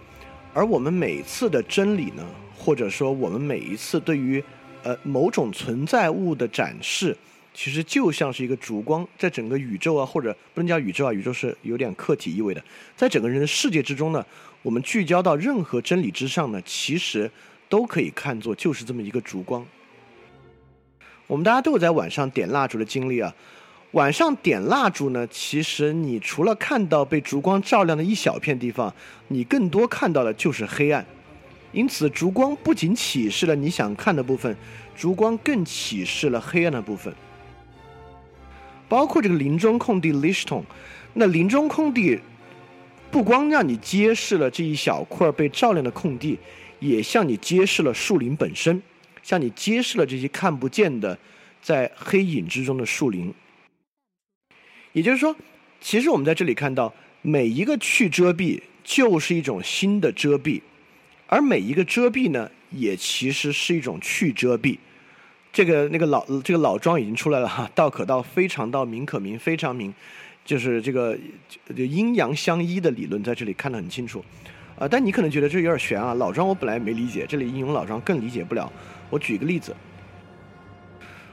[0.55, 2.27] 而我们每次的真理呢，
[2.57, 4.43] 或者说我们每一次对于
[4.85, 7.15] 呃某种存在物的展示，
[7.53, 12.65] 其实就像是一个烛光，在整个宇宙啊，或者不能叫宇宙啊，宇宙是有点客体意味的，
[12.97, 14.25] 在整个人的世界之中呢，
[14.63, 17.31] 我们聚焦到任何真理之上呢，其实
[17.69, 19.63] 都可以看作就是这么一个烛光。
[21.27, 23.35] 我们大家都有在晚上点蜡烛的经历啊。
[23.93, 28.93] 晚上点蜡烛呢，其实你除了看到被烛光照亮的一小片地方，
[29.29, 31.05] 你更多看到的就是黑暗。
[31.73, 34.57] 因此，烛光不仅启示了你想看的部分，
[34.97, 37.15] 烛光更启示了黑暗的部分。
[38.89, 40.65] 包括这个林中空地 l i s t o n
[41.13, 42.19] 那林中空地
[43.11, 46.39] 不光让你揭示了这一小块被照亮的空地，
[46.79, 48.83] 也向你揭示了树林本身，
[49.23, 51.19] 向你揭示了这些看不见的
[51.61, 53.33] 在黑影之中的树林。
[54.93, 55.35] 也就是说，
[55.81, 60.61] 其实我们在这里看到，每一个去遮蔽就是一种新的遮蔽，
[61.27, 64.79] 而每一个遮蔽呢，也其实是一种去遮蔽。
[65.53, 69.93] 这个那个老这个老庄已经出来了哈，道可道，非常道，名可名，非常名，
[70.45, 71.19] 就是这个
[71.75, 74.25] 阴阳相依的理论，在这里看得很清楚。
[74.79, 78.71] 啊，但你可能觉得这有点悬啊，老庄我本来没理解，这里应用老庄更理解不了。
[79.11, 79.75] 我举一个例子，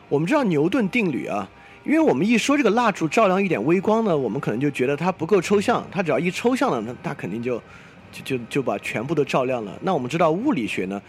[0.08, 1.50] 我们知道牛顿定律啊。
[1.86, 7.58] 因为我们一说这个蜡烛照亮一点微光呢，我们可能就觉得它不够抽象，它只要一抽象了，那它肯定就
[8.12, 9.78] 就就就把全部都照亮了。
[9.82, 11.02] 那我们知道物理学呢，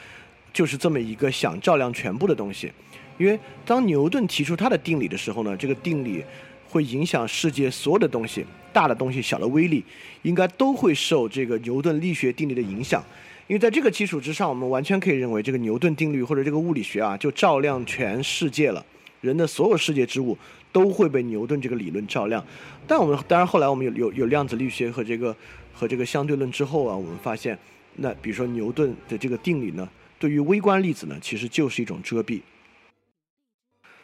[0.52, 2.72] 就是这么一个想照亮全部的东西。
[3.18, 6.24] 因为当牛顿提出他的定理的时候呢，这个定理
[6.68, 9.84] 会影响世界所有的东西，大的东西、小的微粒，
[10.22, 13.04] 应该都会受这个牛顿力学定律的影响。
[13.46, 18.82] 因为在这个基础之上，我们完全可以认为这个牛顿定律或者这个物理学啊，就照亮全世界了，
[19.20, 20.38] 人的所有世界之物。
[20.72, 22.44] 都会被牛顿这个理论照亮，
[22.86, 25.34] 但我们当然后来我们有有有量子力学和这个
[25.72, 27.58] 和这个相对论之后啊，我们发现，
[27.96, 32.40] 那比如说牛顿的这个定理呢，对于微观粒子呢，其实就是一种遮蔽，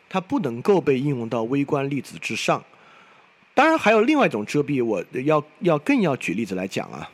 [0.08, 2.64] 它不能够被应用到微观粒子之上。
[3.54, 7.10] 当然还有另外一种遮蔽，我要要更要举例子来讲啊，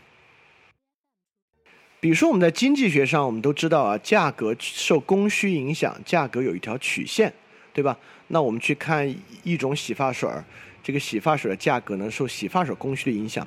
[2.00, 7.32] 比如说我们在经济学上，我们都知道啊，价格受供需影响，价格有一条曲线，
[7.72, 7.96] 对吧？
[8.28, 10.44] 那我们去看一种洗发水儿，
[10.82, 13.46] 这个洗发水的价格呢受洗发水供需的影响，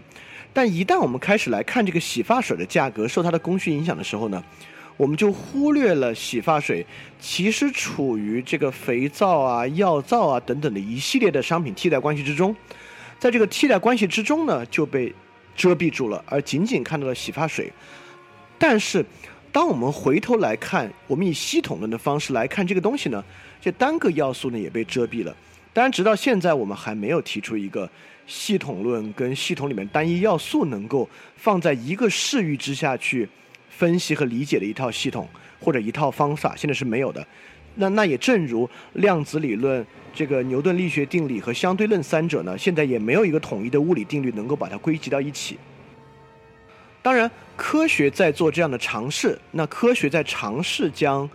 [0.53, 4.43] 但一旦我们开始来看这个洗发水的价格受它的供需影响的时候呢，
[4.97, 6.85] 我们就忽略了洗发水
[7.19, 12.55] 其实处于这个肥皂啊、药皂啊等等的一系列的商品替代关系之中，
[13.19, 15.13] 在这个替代关系之中呢就被
[15.55, 17.71] 遮蔽住了，而仅仅看到了洗发水。
[18.57, 19.05] 但是，
[19.51, 23.23] 当我们回头来看，我们以系统论的方式来看这个东西呢？
[23.65, 25.35] 这单个要素呢也被遮蔽了，
[25.73, 27.89] 当然，直到现在我们还没有提出一个
[28.27, 33.27] 系统论跟系统里面单一要素能够放在一个视域之下去
[33.67, 35.27] 分析和理解的一套系统
[35.59, 37.25] 或者一套方法，现在是没有的。
[37.73, 45.57] 那那也正如量子理论、这个牛顿力学定理和相对论三者呢，现在也没有一个统一的物理定律能够把它归集到一起。
[47.01, 51.27] 当然，科学在做这样的尝试，那科学在尝试将，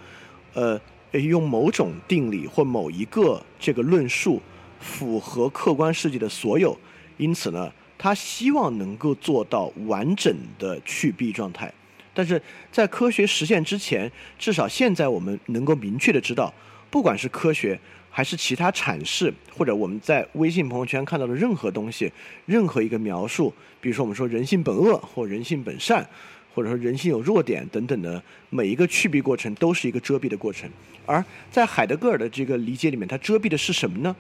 [0.54, 0.80] 呃。
[1.18, 4.40] 用某种定理或某一个这个论述
[4.78, 6.78] 符合客观世界的所有，
[7.16, 11.72] 因此呢，他希望能够做到完整的去蔽状态。
[12.14, 12.40] 但是
[12.72, 16.52] 在科学实现之前，至少现在我们能够明确的知道，
[16.90, 17.78] 不管是科学
[18.10, 22.12] 还是其他阐释，或者我们在微信朋友圈看到的任何东西，
[22.46, 26.06] 任何一个描述，比如说我们说人性本恶或人性本善。
[26.54, 30.68] 或者说人性有弱点等等的每一个去蔽过程都是一个遮蔽的过程，
[31.06, 34.14] 而在海德格尔的这个理解里面，它遮蔽的是什么呢？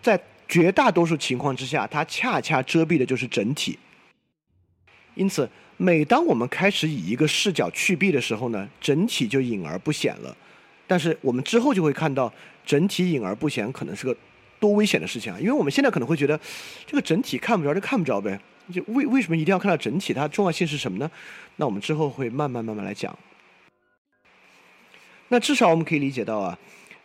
[0.00, 3.78] 在绝大多数情况之下，它恰恰遮蔽的就是整体。
[5.14, 10.36] 因此，每当我们开始以一个视角去蔽的时候呢，整体就隐而不显了。
[10.86, 12.32] 但是我们之后就会看到，
[12.64, 14.16] 整体隐而不显可能是个
[14.60, 15.38] 多危险的事情啊！
[15.40, 16.38] 因为我们现在可能会觉得，
[16.86, 18.38] 这个整体看不着就看不着呗。
[18.72, 20.12] 就为为什么一定要看到整体？
[20.12, 21.10] 它重要性是什么呢？
[21.56, 23.16] 那我们之后会慢慢慢慢来讲。
[25.28, 26.58] 那至少我们可以理解到啊，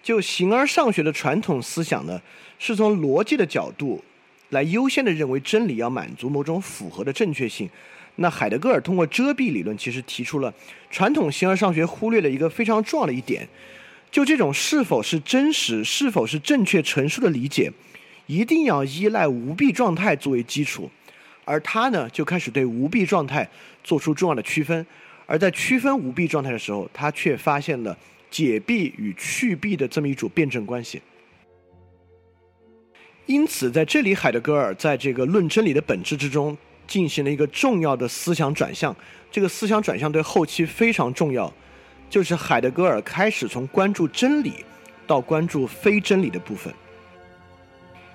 [0.03, 2.21] 就形而上学的传统思想呢，
[2.59, 4.03] 是从逻辑的角度
[4.49, 7.69] 来优先的认为真理要满足某种符合的正确性。
[8.17, 10.53] 那海德格尔通过遮蔽理论，其实提出了
[10.89, 13.47] 传统形而上学忽略了一个非常重要的一点，
[14.11, 17.71] 就这种是否是真实、是否是正确陈述的理解，
[18.27, 20.91] 一定要依赖无弊状态作为基础。
[21.45, 23.49] 而他呢，就开始对无弊状态
[23.83, 24.85] 做出重要的区分。
[25.25, 27.97] 而在区分无弊状态的时候，他却发现了。
[28.31, 31.01] 解弊与去弊的这么一组辩证关系，
[33.25, 38.95] 因此在这里，海德格尔在这个论真理的本质之中进行了一个重要的思想转向。
[39.29, 41.53] 这个思想转向对后期非常重要，
[42.09, 44.63] 就是海德格尔开始从关注真理
[45.05, 46.73] 到关注非真理的部分，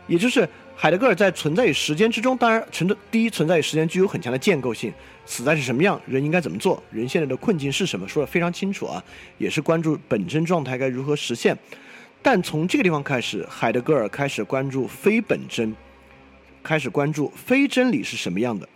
[0.07, 4.93] 也就是海德格尔在存在与时间之中，当然存在第一存在与时间具有很强的建构性。
[5.25, 5.99] 死在是什么样？
[6.07, 6.81] 人应该怎么做？
[6.91, 8.07] 人现在的困境是什么？
[8.07, 9.03] 说的非常清楚啊，
[9.39, 11.57] 也是关注本真状态该如何实现。
[12.23, 15.75] 但从这个地方开始，海德格尔开始关注非本真，
[16.63, 18.69] 开始关注非真理是什么样的。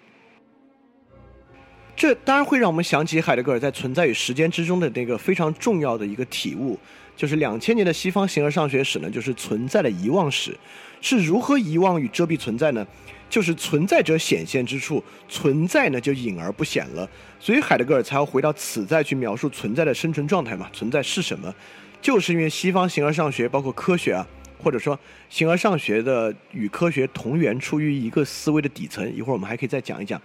[1.94, 6.78] 这当然会让我们想起海德格尔在《存在与时间》之中的那个非常重要的一个体悟，
[7.20, 10.56] 就是两千年的西方形而上学史呢，就是存在的遗忘史，
[11.02, 12.86] 是如何遗忘与遮蔽存在呢？
[13.28, 17.06] 就是存在者显现之处，存在呢就隐而不显了，
[17.38, 20.70] 所以海德格尔才要回到此在去描述存在的生存状态嘛。
[20.72, 21.54] 存在是什么？
[22.00, 24.26] 就是因为西方形而上学，包括科学啊，
[24.58, 29.06] 或者说形而上学的与科学同源，出于一个思维的底层。
[29.14, 30.18] 一会儿我们还可以再讲一讲。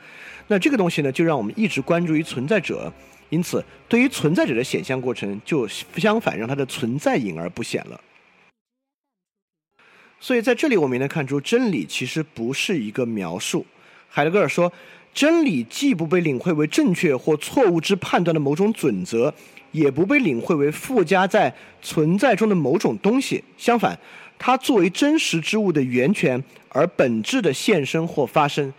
[0.47, 2.89] 那这个东西呢，就让我们一直关注于存在者，
[3.29, 7.99] 因此对于存在者的显象过程，就相反让它的存在隐而不显了。
[10.19, 13.65] 所以在这里，我们能看出真理其实不是一个描述。
[14.07, 14.71] 海德格尔说，
[15.13, 19.33] 真理既不被领会为正确或错误之判断的某种准则，
[19.71, 23.43] 也不被领会为附加在存在中的某种东西。
[23.57, 23.99] 相反，
[24.39, 28.73] 它作为真实之物的源泉而本质的现身或发生。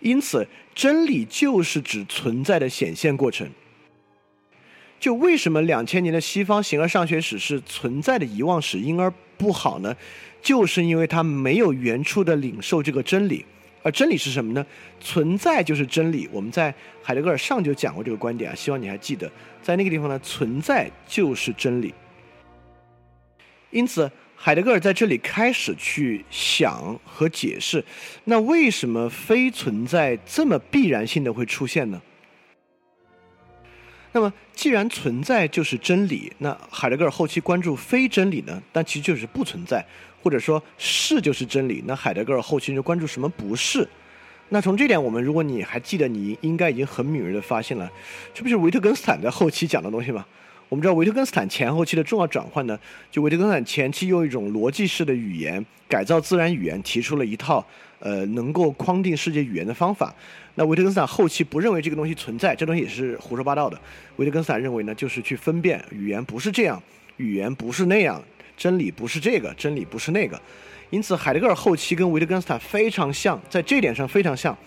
[0.00, 3.48] 因此，真理就是指存在的显现过程。
[5.00, 9.94] 就为什么两千年的西方形而上学史是存在的遗忘史，因而不好呢？
[10.40, 13.44] 就是因为他没有原初的领受这个真理，
[13.82, 14.64] 而真理是什么呢？
[15.00, 16.28] 存在就是真理。
[16.32, 19.30] 我们在海德格尔上就讲过这个观点啊，希望你还记得。
[19.62, 21.92] 在那个地方呢，存在就是真理。
[23.70, 27.84] 因此，海德格尔在这里开始去想和解释，
[28.24, 32.00] 那为什么非存在这么必然性的会出现呢？
[34.12, 38.62] 那么，既然存在就是真理，那海德格尔后期关注非真理呢？
[38.72, 39.84] 但其实就是不存在。
[40.20, 41.82] 或者说，是就是真理。
[41.86, 43.88] 那海德格尔后期就关注什么不是？
[44.48, 47.88] 那从这点，我们如果你还记得，你应该已经很敏锐的发现了，
[48.34, 50.26] 这不是维特根斯坦在后期讲的东西吗？
[50.68, 52.78] 我们知道维特根斯坦前后期的重要转换呢，
[53.12, 57.64] 就维特根斯坦前期用一种逻辑式的语言改造自然语言，提出了一套
[58.00, 60.12] 呃能够框定世界语言的方法。
[60.58, 63.80] 那维特根斯坦后期不认为这个东西存在，这东西也是胡说八道的。
[64.16, 66.82] 维特根斯坦认为呢，就是去分辨语言不是这样，
[67.16, 68.20] 语言不是那样。
[68.56, 70.40] 真理不是这个，真理不是那个，
[70.90, 74.58] 因此海德格尔后期跟维特根斯坦非常像，在这点上非常像，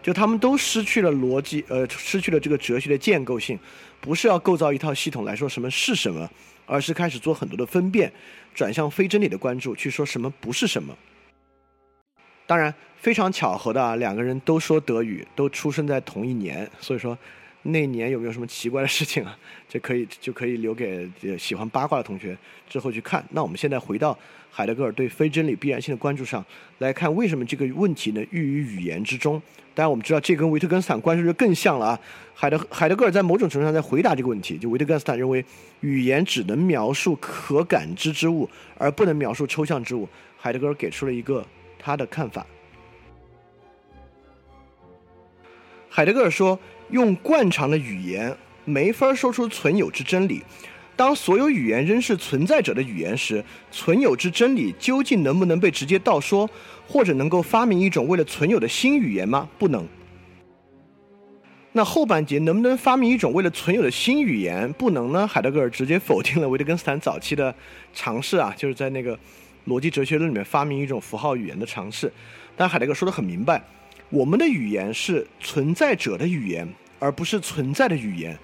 [0.00, 3.58] 就他们都失去了逻辑，呃，失去了这个哲学的建构性，
[4.00, 6.30] 不是要构造一套系统来说什么是什么，
[6.64, 8.12] 而是开始做很多的分辨，
[8.54, 10.96] 转向非真理的关注，去说什么不是什么。
[12.46, 17.16] 当然，非常巧合的啊，两个人都说德语，都出生在同一年，所以说。
[17.62, 19.36] 那年有没有什么奇怪的事情啊？
[19.68, 21.06] 就可以就可以留给
[21.38, 22.34] 喜欢八卦的同学
[22.66, 23.22] 之后去看。
[23.32, 24.18] 那我们现在回到
[24.50, 26.42] 海德格尔对非真理必然性的关注上
[26.78, 29.34] 来看，为什么这个问题呢寓于语言之中？
[29.74, 32.00] 当然我们知道这跟维特根斯坦关注就更像了啊。
[32.34, 35.44] 海德海德格尔在某种程度上在回答这个问题，就维特根斯坦认为
[35.80, 40.08] 语言只能描述可感知之物，而不能描述抽象之物。
[40.38, 41.46] 海德格尔给出了一个
[41.78, 42.46] 他的看法。
[45.90, 46.58] 海德格尔说。
[46.90, 50.42] 用惯常的语言没法说出存有之真理。
[50.96, 56.50] 当所有语言仍是存在者的语言时，存有之真理究竟能不能被直接道说，
[56.88, 59.48] 或者能够发明一种为了存有的新语言吗？
[59.56, 59.86] 不能。
[61.70, 64.72] 那后半节能不能发明一种为了存有的新语言？
[64.72, 65.24] 不能呢？
[65.24, 67.54] 海德格尔直接否定了维特根斯坦早期的
[67.94, 69.16] 尝试啊，就是在那个
[69.68, 72.12] 逻辑哲学论里面发明一种符号语言的尝试。
[72.56, 73.62] 但海德格尔说的很明白。
[74.10, 78.36] 我们的语言是存在者的语言，而不是存在的语言。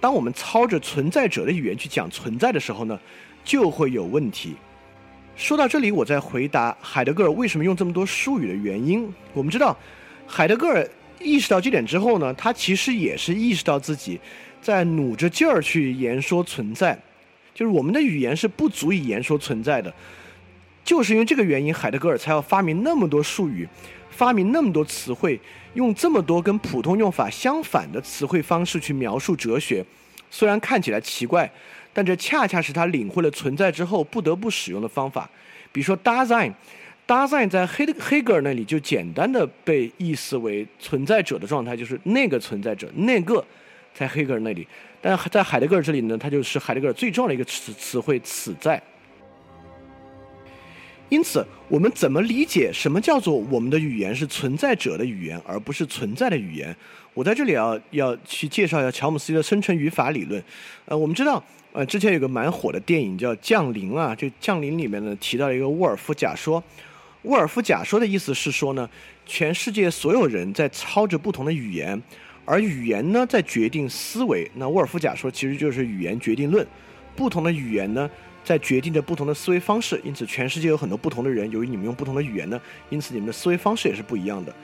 [0.00, 2.98] 当我们操着存在者的语言去讲存在的时候呢，
[3.44, 4.54] 就会有问题。
[5.36, 9.06] 说到这里，我在回答海德格尔为什么用这么多术语的原因。
[9.34, 9.76] 我们知道，
[10.26, 10.88] 海德格尔
[11.20, 14.18] 意识到这点之后呢，他其实也是意识到自己
[14.62, 16.98] 在努着劲儿去言说存在。
[17.54, 19.92] 就是我们的语言是不足以言说存在的。
[20.84, 23.68] 就是因为这个原因，海德格尔才要发明那么多术语，
[24.12, 25.40] 发明那么多词汇，
[25.74, 29.84] 用这么多跟普通用法相反的词汇方式去描述哲学。
[30.30, 31.50] 虽然看起来奇怪，
[31.92, 35.28] 但这恰恰是他领会了存在之后不得不使用的方法。
[35.72, 43.44] 比如说 Dasein，Dasein 在黑黑格尔那里就简单的被意思为存在者的状态，就是那个存在者，那个
[43.94, 44.66] 在黑格尔那里。
[45.00, 48.80] 但在海德格尔这里呢，它就是海德格尔最重要的一个词词汇“此在”。
[51.12, 56.74] 因此，我们怎么理解什么叫做我们的语言是存在者的语言，而不是存在的语言？
[57.12, 60.42] 我在这里要要去介绍一下乔姆斯基的生成语法理论。
[60.86, 66.64] 呃，我们知道，呃，之前有个蛮火的电影叫《降临》啊，这《降临》里面呢提到了一个沃尔夫假说。
[67.24, 68.88] 沃尔夫假说的意思是说呢，
[69.26, 72.02] 全世界所有人在操着不同的语言，
[72.46, 74.50] 而语言呢在决定思维。
[74.54, 76.66] 那沃尔夫假说其实就是语言决定论，
[77.14, 78.08] 不同的语言呢。
[78.44, 81.50] 在决定着不同的思维方式，因此全世界有很多不同的人。
[81.50, 84.54] 由于你们用不同的语言呢，因此你们的思维方式也是不一样的。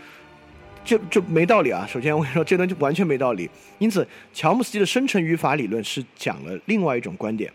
[0.85, 1.87] 这这没道理啊！
[1.87, 3.51] 首先我跟你说，这段就完全没道理。
[3.79, 7.53] 因此，乔姆斯基的生成语法理论是讲了另外一种观点。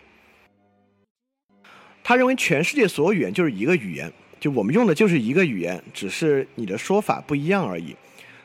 [2.04, 7.96] 他认为全世界所有语言就是一个语言，就我们用的就是一个语言，只是你的说法不一样而已。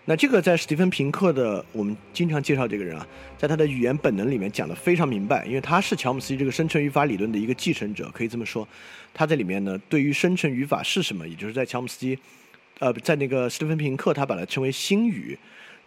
[0.09, 3.07] 那这个在史蒂芬平克的，我们经常介绍这个人啊，
[3.37, 8.67] 在他的语言本能里面讲的非常明白，因为他是乔姆斯基这个生成语法理论的一个继承者，可以这么说。
[9.13, 12.19] 他在里面呢，对于生成语法是什么，也就是在乔姆斯基，
[12.79, 15.39] 呃，在那个史蒂芬平克，他把它称为新语。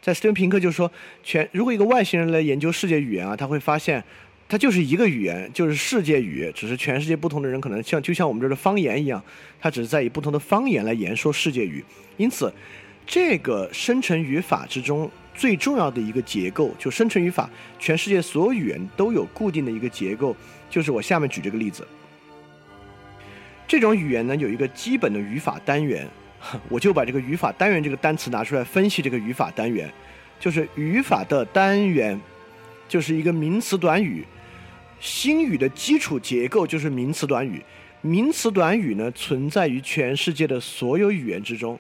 [0.04, 0.92] 在史蒂芬平克就是说，
[1.24, 4.04] 全如果一个外星人来研究世界语言啊，他会发现，
[4.48, 9.24] 它就是一个语言，就是世界语，只是全世界不同的人可能像就像我们这儿的方言一样，
[9.60, 11.84] 他只是在以不同的方言来言说世界语，
[12.18, 12.54] 因此。
[13.06, 20.36] 这个生成语法之中最重要的一个结构，就生成语法，全世界所有语言都有固定的一个结构，
[20.70, 21.86] 就是我下面举这个例子。
[23.68, 26.08] 这种语言呢有一个基本的语法单元，
[26.70, 29.92] 我就把这个语法单元这个单词拿出来分析这个语法单元，
[30.40, 32.20] 就是语法的单元
[32.88, 34.26] 就是一个名词短语，
[35.00, 37.64] 新语的基础结构就是名词短语，
[38.02, 41.80] 名词短语呢存在于全世界的所有语言之中。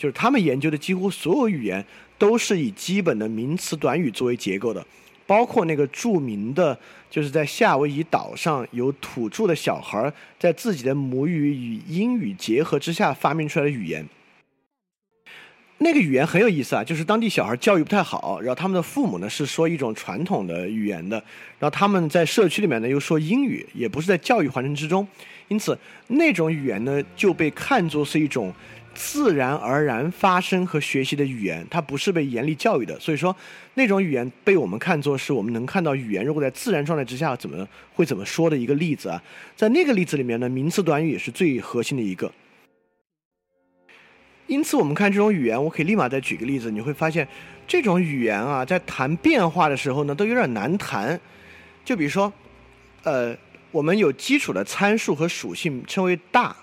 [0.00, 1.84] 就是他们研究的几乎所有语言
[2.16, 4.82] 都是以基本的名词短语作为结构的，
[5.26, 6.78] 包括那个著名的，
[7.10, 14.02] 就是在夏威夷岛上有土著的小孩在自己的母语与英语结合之下发明出来的语言。
[15.76, 21.16] 那个语言很有意思啊，就是当地小孩教育不太好，然后他们的父母呢是说一种传统的语言的，
[21.58, 25.06] 然后他们在社区里面呢又说英语，也不是在教育环境之中，
[25.48, 25.78] 因此
[26.08, 28.50] 那种语言呢就被看作是一种。
[28.94, 32.98] 自然而然发生和学习的语言，它不是被严厉教育的。
[32.98, 33.34] 所以说，
[33.74, 39.22] 那种语言被我们看作是我们能看到语言如果在自然状态之下怎么会怎么说的一个例子啊。
[39.56, 42.30] 在那个例子里面呢，名词短语也是最核心的一个。
[44.46, 47.26] 因此，我们看这种语言，我可以立马再举个例子，你会发现
[47.68, 51.18] 这种语言啊，在谈变化的时候呢，都有点难谈。
[51.84, 52.32] 就比如说，
[53.04, 53.36] 呃，
[53.70, 56.54] 我们有基础的参数和属性，称为大。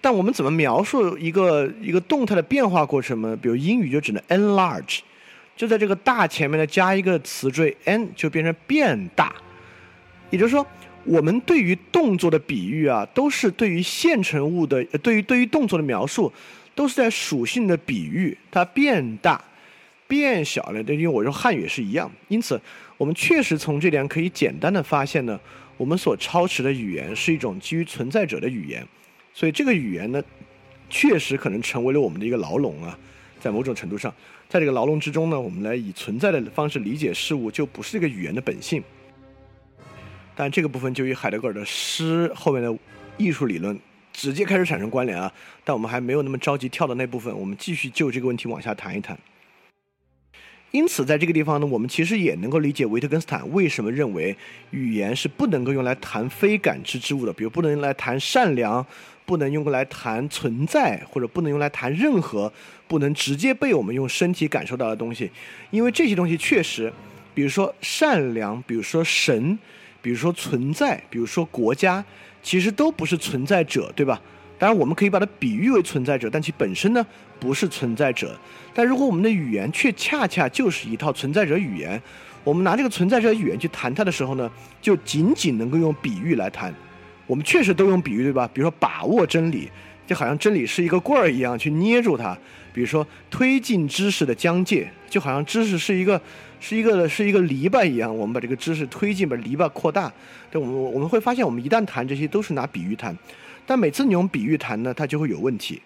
[0.00, 3.36] 但我们怎么描述一个一个动态的变化过程呢？
[3.36, 5.00] 比如英语就只能 enlarge，
[5.54, 9.34] 就在这个大前面呢加一个词缀 n，就变成变大。
[10.30, 10.66] 也就是说，
[11.04, 16.32] 我们对于动作的比喻啊，都是对于现成物的，对于对于动作的描述，
[16.74, 19.42] 都是在属性的比喻，它变大、
[20.08, 20.80] 变小了。
[20.82, 22.58] 因为我说汉语也是一样，因此
[22.96, 25.38] 我们确实从这点可以简单的发现呢，
[25.76, 28.86] 我们所抄持的语言是一种基于存在者的语言。
[29.40, 30.22] 所以这个语言呢，
[30.90, 32.98] 确实可能成为了我们的一个牢笼啊，
[33.40, 34.14] 在某种程度上，
[34.50, 38.84] 在这个牢笼之中呢，我们来以存在的方式理解事物，就不是这个语言的本性。
[40.36, 42.78] 但这个部分就与海德格尔的诗后面的
[43.16, 43.80] 艺术理论
[44.12, 45.32] 直接开始产生关联啊。
[45.64, 49.18] 但我们还没有那么着急跳到那部分，我们继续就这个问题往下谈一谈。
[50.70, 54.36] 因此，在这个地方呢，我们其实也能够理解维特根斯坦为什么认为
[54.70, 58.86] 语言是不能够用来谈非感知之物的，比如不能用来谈善良。
[59.26, 62.52] 不能用来谈存在，或者不能用来谈任何
[62.88, 65.30] 不能直接被我们用身体感受到的东西，
[65.70, 66.92] 因为这些东西确实，
[67.32, 69.56] 比如说善良，比如说神，
[70.02, 72.04] 比如说存在，比如说国家，
[72.42, 74.20] 其实都不是存在者，对吧？
[74.60, 77.04] 当然，我们可以把它比喻为存在者，但其本身呢
[77.38, 78.38] 不是存在者。
[78.74, 82.00] 但如果我们的语言却恰恰就是一套存在者语言，
[82.44, 84.50] 我们拿这个存在者语言去谈它的时候呢，
[84.82, 86.72] 就仅仅能够用比喻来谈。
[87.26, 88.46] 我们确实都用比喻，对吧？
[88.52, 89.70] 比如说把握真理，
[90.06, 92.36] 就好像真理是一个棍儿一样去捏住它。
[92.74, 96.20] 比如说推进知识的疆界，就好像知识是一个
[96.60, 100.12] 是一个是一个篱笆一样，我们把这个知识推进，把篱笆扩大。
[100.50, 103.16] 对，我们我们会发现，我们一旦谈这些，都是拿比喻谈，
[103.70, 105.80] 但每次你用比喻谈呢，它就会有问题。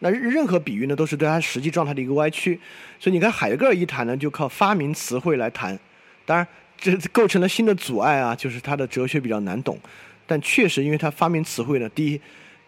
[0.00, 2.58] 那任何比喻呢，都是对它实际状态的一个歪曲。
[2.98, 5.78] 所以你看海格尔一谈呢，就靠发明词汇来谈，
[6.24, 6.44] 当然
[6.76, 9.78] 这构成了新的阻碍啊，就是他的哲学比较难懂。
[10.26, 12.20] 但确实，因为他发明词汇呢，第一，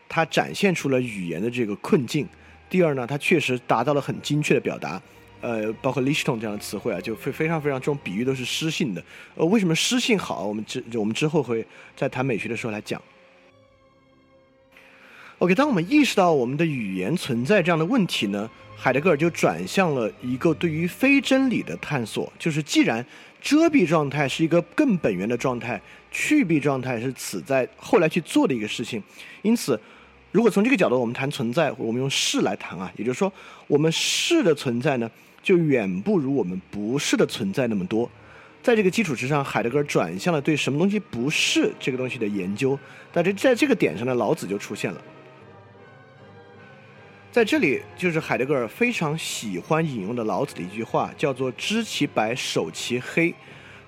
[0.08, 2.24] 他展现出了语言的这个困境；
[2.70, 5.02] 第二呢，他确实达到了很精确的表达。
[5.40, 9.02] 呃，包括 Lichton 这样的词汇啊，就非非常非常这种比喻都是诗性的。
[9.34, 10.46] 呃，为什么诗性好？
[10.46, 13.02] 我们之我们之后会在谈美学的时候来讲。
[15.40, 22.32] OK，当我们意识到我们的语言存在这样的问题呢，海德格尔就转向了一个对于非真理的探索。
[22.36, 23.06] 就是既然
[23.40, 25.80] 遮蔽状态是一个更本源的状态，
[26.10, 29.00] 去蔽状态是此在后来去做的一个事情，
[29.42, 29.80] 因此，
[30.32, 33.32] 如果从这个角度我们谈存在，我们用是来谈啊，也就是说，
[33.68, 35.08] 我们是的存在呢，
[35.40, 38.10] 就远不如我们不是的存在那么多。
[38.60, 42.76] 在这个基础之上，海德格尔转向了对什么东西不是这个东西的研究。
[43.12, 45.00] 但这在这个点上呢，老子就出现了。
[47.30, 53.32] 在这里，就是海德格尔非常喜欢引用的老子的一句话，叫做“知其白，守其黑”。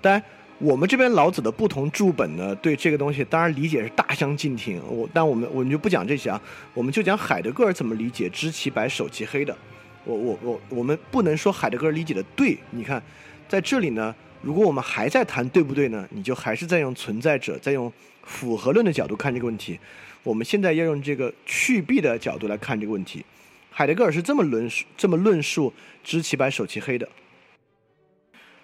[0.01, 0.23] 当然，
[0.59, 4.81] 我们这边老子的不同注本呢，对这个东西当然理解是大相径庭。
[4.87, 6.41] 我，但我们我们就不讲这些啊，
[6.75, 9.57] 我们就讲海德格尔怎么理解“知其白，守其黑”的。
[10.05, 12.57] 我我我，我们不能说海德格尔理解的对。
[12.71, 13.03] 你看，
[13.49, 17.91] 在这里呢，如果我们还在谈对不对呢，你就还是在用存在者，在用
[18.23, 19.81] 符合论的角度看这个问题。
[20.23, 23.25] 我们现在要用这个去蔽的角度来看这个问题。
[23.71, 25.73] 海德格尔是这么论述、这么论述
[26.05, 27.09] “知其白，守其黑”的，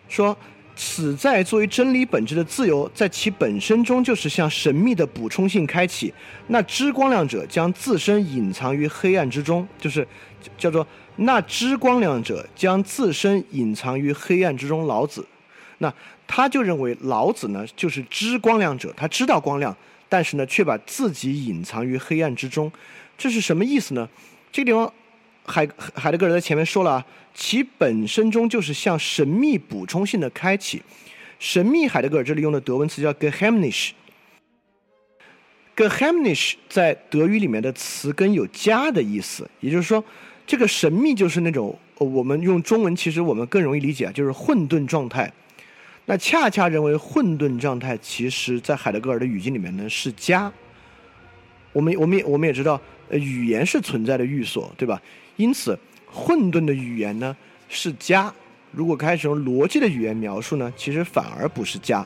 [0.09, 0.37] 说
[0.77, 6.13] ：“此在作为真理本质的自由，在其本身中就是向神秘的补充性开启。
[6.49, 10.07] 那知光亮者将自身隐藏于黑暗之中，就是
[10.59, 10.87] 叫做
[11.17, 15.25] 那知光亮者将自身隐藏于黑暗之中。”老子，
[15.79, 15.91] 那
[16.27, 19.75] 他就认为老子呢就是知光亮者，他知道光亮，
[20.09, 22.71] 但是呢却把自己隐藏于黑暗之中，
[23.19, 24.09] 这是什么意思呢？
[24.53, 24.93] 这个地方，
[25.45, 30.83] 海海德格尔在前面说了啊，其本身中就是向神秘补充性的开启。
[31.39, 33.91] 神秘，海德格尔这里用的德文词叫 Gehemnish。
[35.77, 40.03] Gehemnish 在德语里面的词根有加的意思，也就是说，
[40.47, 45.31] 这个神秘就是那种我们用中文其实我们更容易理解啊，就是混沌状态。
[46.07, 50.51] 那恰恰认为混沌状态，其实在海德格尔的语境里面呢是家。
[51.73, 52.81] 我们我们也我们也知道。
[53.09, 55.01] 呃，语言是存在的寓所，对吧？
[55.37, 55.79] 因此，
[56.11, 57.37] 混沌的语言呢
[57.69, 58.35] 是家。
[58.73, 62.05] 如果开始用逻辑的语言描述呢，其实反而不是家。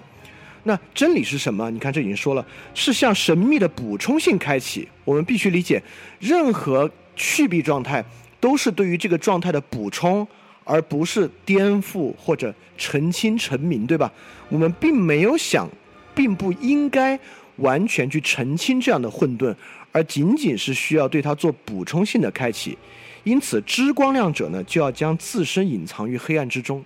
[0.65, 1.71] 那真理是什么？
[1.71, 4.87] 你看，这已经说了，是向神秘的补充性开启。
[5.07, 5.83] 我们必须理解，
[6.19, 8.05] 任何去蔽状态
[8.39, 10.29] 都是对于这个状态的补充，
[10.71, 14.13] 而不是颠覆或者澄清成名，对吧？
[14.49, 15.69] 我们并没有想，
[16.15, 17.19] 并不应该
[17.57, 19.53] 完全去澄清这样的混沌。
[19.91, 22.79] 而仅仅是需要对它做补充性的开启，
[23.25, 26.85] 因此知光亮者呢就要将自身隐藏于黑暗之中。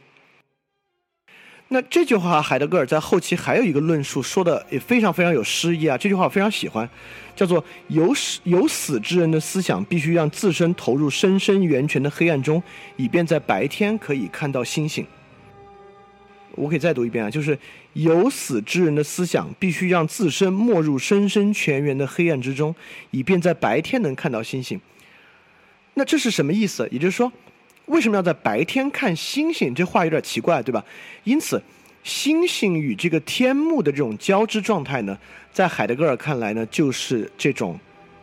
[1.74, 5.98] 那这句话，海德格尔在后期还有一个论述，说的也非常非常有诗意啊。
[5.98, 6.88] 这句话我非常喜欢，
[7.34, 12.62] 叫做“有死有死之人的思想必须让自身投入深深源泉的黑暗中，
[12.94, 15.04] 以便在白天可以看到星星。”
[16.54, 17.58] 我可以再读一遍啊，就是
[17.94, 22.72] 有死之人的思想必须让自身没入深深泉源的黑暗之中，
[23.10, 24.80] 以便在白天能看到星星。
[25.94, 26.88] 那这是什么意思？
[26.92, 27.32] 也就是说，
[27.86, 29.74] 为什么要在白天看星星？
[29.74, 30.84] 这话有点奇怪，对吧？
[31.24, 31.62] 因此，
[32.02, 35.18] 星星与这个天幕的这种交织状态呢，
[35.52, 37.78] 在海德格尔看来呢，就是这种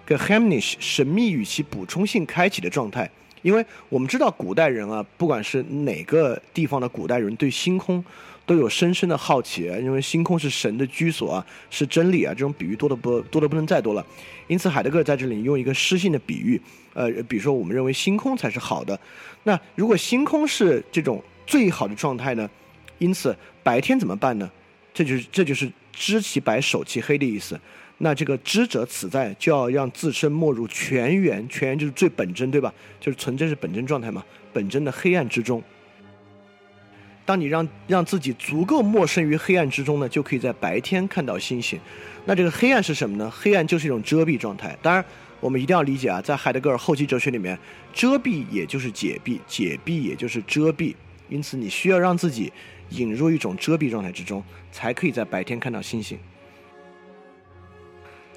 [0.06, 3.10] 个 heimnis 神秘与其补充性开启的状态。
[3.44, 8.04] 因为我们知道古代人啊，不管是哪个地方的古代人，对星空
[8.46, 14.06] 都有深深的好奇，因为星空是神的居所啊，是真理啊，这种比喻多的不多的不能再多了。
[14.48, 16.62] 因此，海德格尔在这里用一个诗性的比喻，
[16.94, 19.00] 呃，比如说我们认为星空才是好的。
[19.44, 22.50] 那如果星空是这种最好的状态呢？
[22.98, 24.52] 因此白天怎么办呢？
[24.94, 27.60] 这就是这就是知其白，守其黑的意思。
[28.00, 32.74] 那这个知者此在，就要让自身没入全源，全源就是最本真，对吧？
[33.00, 35.64] 就是纯真是本真状态嘛，本真的黑暗之中。
[37.26, 41.80] 当你让让自己足够陌生于黑暗之中呢，就可以在白天看到星星。
[42.26, 43.32] 那这个黑暗是什么呢？
[43.32, 44.78] 黑暗就是一种遮蔽状态。
[44.82, 45.04] 当然，
[45.40, 47.58] 我们一定要理解啊，在海德格尔后期哲学里面，
[47.94, 50.96] 遮蔽也就是解蔽，解蔽也就是遮蔽。
[51.30, 52.52] 因此，你需要让自己
[52.90, 56.20] 引入一种遮蔽状态之中，才可以在白天看到星星。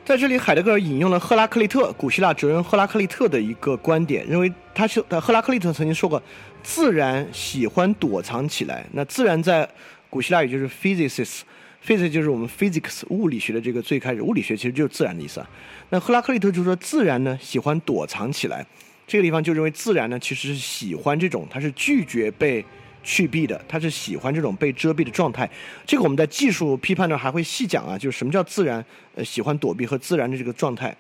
[0.05, 6.23] 在这里，海德格尔引用了赫拉克利特，古希腊哲人赫拉克利特的一个观点，认为他是赫拉克利特曾经说过，
[6.65, 8.85] 自然喜欢躲藏起来。
[8.95, 9.69] 那自然在
[10.11, 15.49] 古希腊语就是 physics，physics 就是我们 physics 物理学的这个最开始，物理学其实就是自然的意思啊。
[15.91, 18.67] 那赫拉克利特就说，自然呢喜欢躲藏起来，
[19.07, 22.65] 这个地方就认为自然呢其实是喜欢这种，它是拒绝被。
[23.07, 25.47] 去蔽的，他是喜欢这种被遮蔽的状态。
[25.85, 28.83] 这个我们在技术批判呢还会细讲啊，就是什么叫自然，
[29.15, 30.97] 呃，喜欢躲避和自然的这个状态。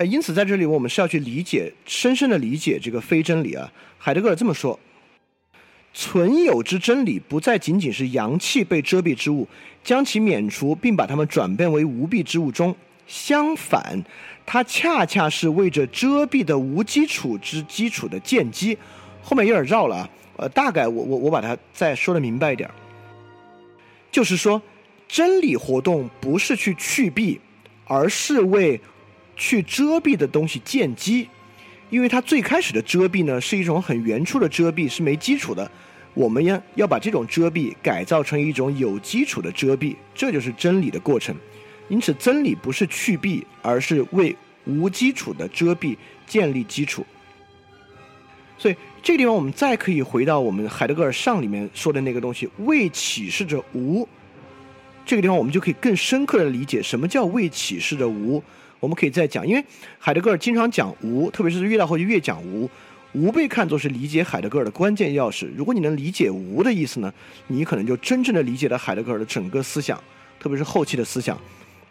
[0.00, 3.70] 呃，因此在这里我们是要去理解，深深的理解这个非真理啊。
[3.98, 4.80] 海德格尔这么说：
[5.92, 9.46] 存有之真理不再仅仅是阳气被遮蔽之物，
[9.84, 12.74] 将其免除并把它们转变为无蔽之物中。
[13.06, 14.02] 相反，
[14.46, 18.78] 它恰恰是为着遮蔽的无基础之基础的见机。
[19.22, 20.10] 后面有点绕了啊。
[20.38, 22.70] 呃，大概我我我把它再说的明白一点
[24.10, 24.62] 就是说，
[25.06, 27.38] 真理活动不是去去蔽，
[27.84, 28.80] 而是为
[29.40, 31.26] 去遮蔽的东西建基，
[31.88, 35.68] 因为它最开始的遮蔽呢是一种很原初的遮蔽，是没基础的。
[36.12, 41.34] 我们要要把这种遮蔽改造成一种有基础的遮蔽，这就是真理的过程。
[41.88, 44.36] 因此，真理不是去蔽，而是为
[44.66, 47.06] 无基础的遮蔽建立基础。
[48.58, 48.76] 所以。
[49.02, 54.06] 这个地方我们再可以回到我们海德格尔上里面说的那个东西，为启示着无。
[55.06, 58.44] 这个地方我们就可以更深刻的理解什么叫为启示着无。
[58.80, 59.64] 我们可以再讲，因为
[59.98, 62.68] 海德格尔经常讲无，特别是越到后就越讲无。
[63.12, 65.48] 无被看作是理解海德格尔的关键钥匙。
[65.56, 67.12] 如果你能理解无的意思呢，
[67.48, 70.00] 你可能就真正的理解了海德格尔的整个思想，
[70.38, 71.36] 特别是后期的思想。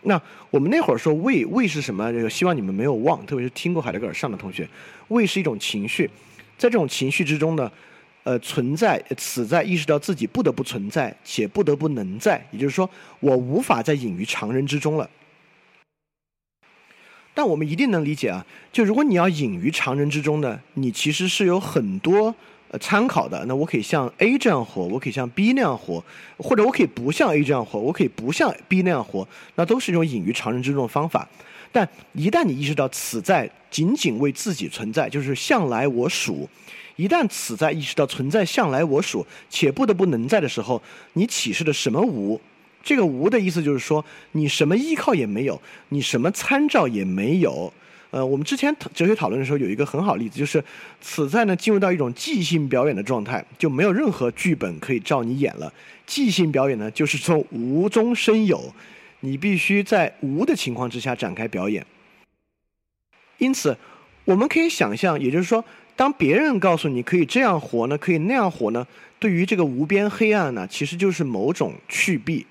[0.03, 0.19] 那
[0.49, 2.09] 我们那会儿说为为是什么？
[2.13, 4.65] 这个希望你们没有忘，特别是听过海德格尔上的同学，
[5.09, 6.09] 为是一种情绪。
[6.57, 7.69] 在这种情绪之中呢，
[8.23, 15.09] 呃，存在，此在意识到自己不得不存在，且不得不能在，也就是说，我无法再隐于常人之中了。
[17.33, 22.33] 但我们一定能理解啊，就如果你要隐于常人之中呢，你其实是有很多
[22.69, 23.45] 呃参考的。
[23.45, 26.03] 那我可以像 A 这样活，我可以像 B 那样活，
[26.37, 29.25] 或者我可以不像 A 这样活，我可以不像 B 那样活，
[29.55, 31.27] 那都是一种隐于常人之中的方法。
[31.71, 36.47] 但一旦你意识到此在仅仅为自己存在，就是向来我属；
[36.95, 40.81] 一旦此在意识到存在向来我属，且不得不能在的时候，
[41.13, 42.41] 你启示的什么无？
[42.83, 47.71] 这个无的意思就是说，你什么依靠也没有，你什么参照也没有。
[48.11, 50.63] 呃，我们之前哲学讨论的时候有一个很好例子，就是
[50.99, 55.71] 此在呢进入到一种即兴表演的状态，就没有任何剧本可以照你演了。
[56.05, 58.73] 即兴表演呢，就是从无中生有。
[59.21, 61.85] 你必须在无的情况之下展开表演，
[63.37, 63.77] 因此，
[64.23, 65.61] 我们可以想象，也就是说，
[65.97, 68.87] 当别人告诉你可以这样活呢，可以那样活呢，
[69.19, 72.45] 对于这个无边黑暗呢，其实就是某种去蔽，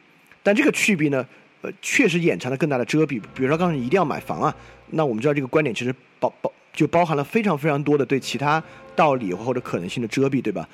[0.49, 1.27] 但这个去蔽呢，
[1.61, 3.21] 呃，确实掩藏了更大的遮蔽。
[3.35, 4.57] 比如说，告诉你一定要买房啊，
[4.93, 8.63] 那我们知道这个观点其实包包就包含了非常非常多的对其他
[8.97, 10.67] 道理或者可能性的遮蔽，对吧？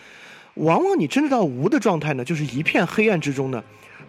[0.54, 3.60] 往往你真的到无的状态呢，就是一片黑暗之中呢。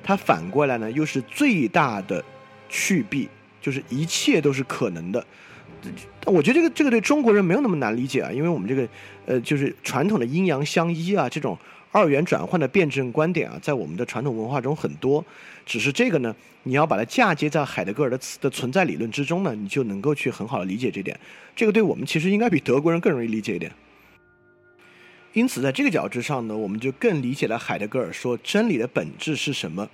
[0.04, 2.24] 它反过来呢，又是最大的
[2.70, 3.28] 去蔽，
[3.60, 5.26] 就是一切都是可能的。
[6.26, 8.88] 我觉得这个这个对中国人没有那么难理解啊，因为我们这个
[9.26, 11.58] 呃，就是传统的阴阳相依啊，这种
[11.92, 15.26] 二元转换的辩证观点啊，在我们的传统文化中很多。
[15.66, 21.20] 只是这个呢，你要把它嫁接在海德格尔的的存在理论之中呢，你就能够去很好的理解这点。
[21.56, 23.72] 这个对我们其实应该比德国人更容易理解一点。
[25.34, 29.90] 因此，在这个角度之上呢，我们就更理解了海德格尔说真理的本质是什么。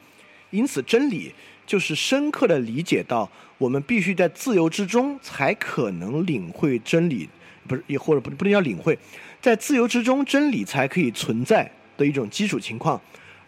[0.51, 1.32] 因此，真理
[1.65, 7.28] 就是深刻的理解到，我们必须在自由之中才可能领会真理，
[7.67, 8.99] 不是也或者不不能叫领会，
[9.39, 13.01] 在自由之中真理才可以存在的一种基础情况。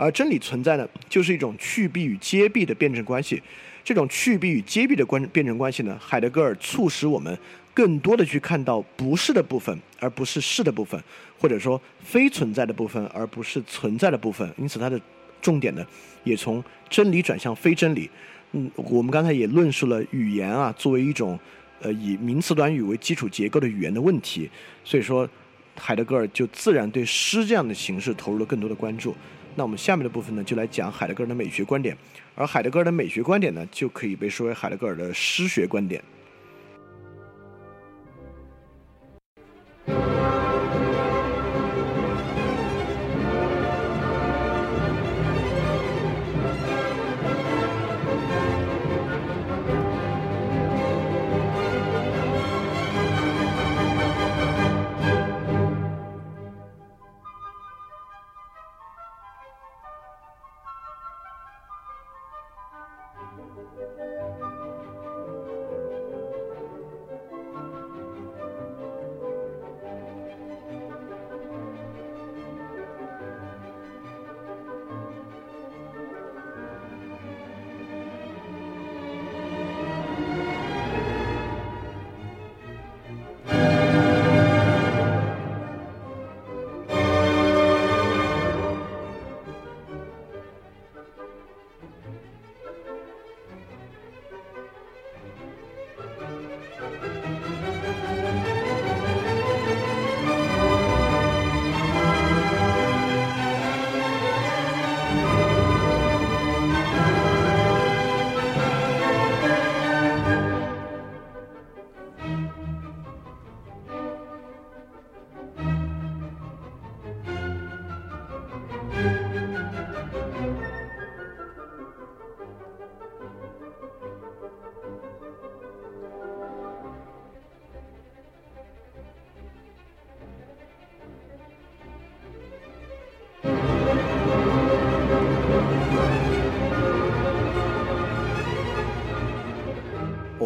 [0.03, 3.41] 而真理存在呢，就是一种去蔽与揭蔽的辩证关系。
[3.83, 7.37] 这种去蔽与揭蔽的关辩证关系呢，海德格尔促使我们。
[7.75, 11.03] 更多的去看到不是的部分，而不是是的部分，
[11.39, 14.47] 或者说非存在的部分，而不是存在的部分。
[14.59, 15.01] 因此，它的
[15.41, 15.83] 重点呢，
[16.23, 18.07] 也从真理转向非真理。
[18.51, 21.39] 嗯，我们刚才也论述了语言啊，作为一种
[21.81, 24.47] 呃以名词短语为基础结构的语言的问题。
[24.83, 25.27] 所以说，
[25.75, 29.15] 海德格尔就自然对诗这样的形式投入了更多的关注。
[29.55, 31.95] 那我们下面的部分呢，就来讲海德格尔的美学观点。
[32.35, 36.03] 而海德格尔的美学观点呢，就可以被说为海德格尔的诗学观点。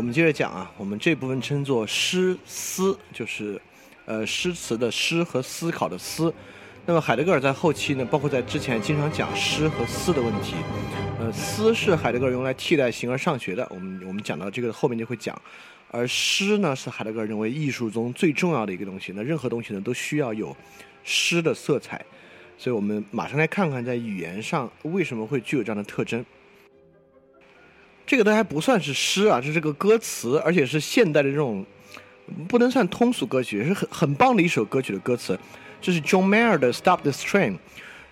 [0.07, 3.61] 我们接着讲啊，我们这部分称作诗思，就是
[4.05, 6.33] 呃诗词的诗和思考的思。
[6.85, 10.53] 那么海德格尔在后期呢，包括在之前经常讲诗和思的问题。
[11.19, 15.37] 呃，思是海德格尔用来替代形而上学的，我们我们讲到这个后面就会讲。
[15.91, 19.11] 而诗呢，是海德格尔认为艺术中最重要的一个东西。
[19.13, 20.55] 那任何东西呢，都需要有
[21.03, 22.01] 诗的色彩。
[22.57, 26.25] 所以我们马上来看看，在语言上为什么会具有这样的特征。
[28.07, 31.65] 这个都还不算是诗啊，这是个歌词，而且是现代的这种，
[32.47, 35.37] 不能算通俗歌曲，是很很棒的一首歌曲的歌词。
[35.81, 37.51] 这是 John Mayer 的《Stop the Train》。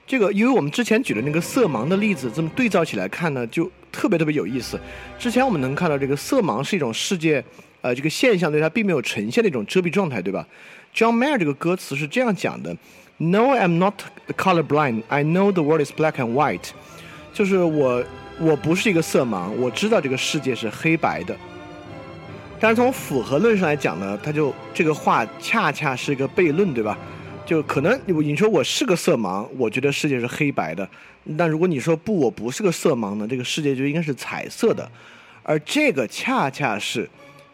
[0.05, 4.77] 这个，因为我们之前举的那个色盲的例子，这么对照起来看呢，就特别特别有意思。
[5.17, 7.41] 之前我们能看到这个色盲是一种世界，
[7.79, 10.45] 呃，这个现象对它并没有呈现的一种遮蔽状态，对吧
[10.93, 12.75] ？John Mayer 这个歌词是这样讲的
[13.17, 14.01] ：No, I'm not
[14.35, 15.03] colorblind.
[15.07, 16.71] I know the world is black and white。
[17.33, 18.03] 就是我。
[18.39, 21.35] 我不是一个色盲，我知道这个世界是黑白的。
[22.59, 26.97] 但是从符合论上来讲呢，他就这个话恰恰是一个悖论，对吧？
[27.45, 30.87] 就可能你说我是个色盲，我觉得世界是黑白的。
[31.37, 34.89] 但如果你说不，我不是个色盲呢，这个世界就应该是彩色的。
[35.43, 37.07] 而这个恰恰是，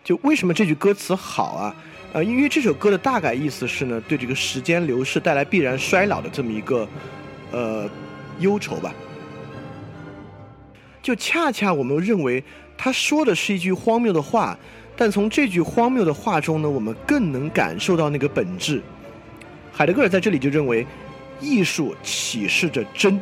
[0.04, 1.76] 就为什么这句歌词好啊？
[2.14, 6.88] 呃，因为这首歌的大概意思是呢，对这个时间流逝带来必然衰老的这么一个
[7.52, 7.90] 呃
[8.40, 8.94] 忧愁吧。
[11.02, 12.44] 就恰恰我们认为
[12.78, 14.58] 他说的是一句荒谬的话，
[14.96, 18.82] 但从这句荒谬的话中呢，我们更能感受到那个本质。
[19.72, 20.86] 海德格尔在这里就认为，
[21.40, 23.20] 艺术启示着真，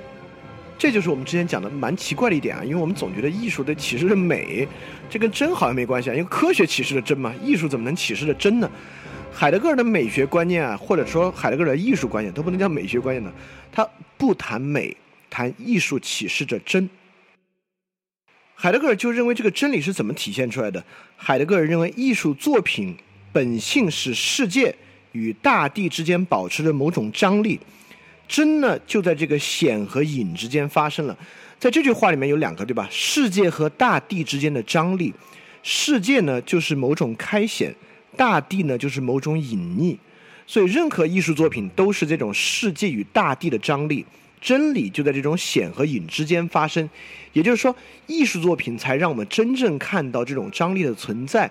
[0.77, 4.67] 这就是我们之前讲的蛮奇怪的一点啊，因为我们总觉得艺术的启示着美，
[5.09, 8.69] 这跟真好像没关系啊，因为科学启示着真嘛，艺术怎么能启示着真呢？
[9.31, 13.31] 海德格尔的美学观念啊，或者说海德格尔的艺术观念都不能叫美学观念呢，
[13.71, 14.95] 他不谈美，
[15.29, 16.89] 谈艺术启示着真。
[18.61, 20.83] 海德格尔就认为这个真理是怎么体现出来的？
[21.15, 22.93] 海德格尔认为艺术作品
[23.31, 24.75] 本性是世界
[25.13, 27.57] 与大地之间保持着某种张力，
[28.27, 31.17] 真呢就在这个显和隐之间发生了。
[31.57, 32.85] 在这句话里面有两个对吧？
[32.91, 35.13] 世界和大地之间的张力，
[35.63, 37.73] 世界呢就是某种开显，
[38.17, 39.97] 大地呢就是某种隐匿。
[40.45, 44.05] 所以任何艺术作品都是这种世界与大地的张力。
[44.41, 46.89] 真理就在这种显和隐之间发生，
[47.33, 47.75] 也就是说，
[48.07, 51.49] 艺术作品才让我们真正看到这种张力的存在。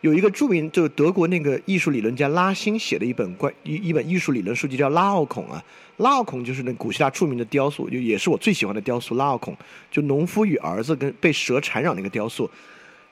[0.00, 5.62] 有一个著名，就是德国那个艺术理论家拉辛写的一本关一一本艺术理论书籍，叫《拉奥孔》啊。
[5.98, 9.14] 拉奥孔就是那古希腊著名的雕塑，就也是我最喜欢的雕塑。
[9.16, 9.54] 拉奥孔
[9.90, 12.50] 就农夫与儿子跟被蛇缠绕那个雕塑，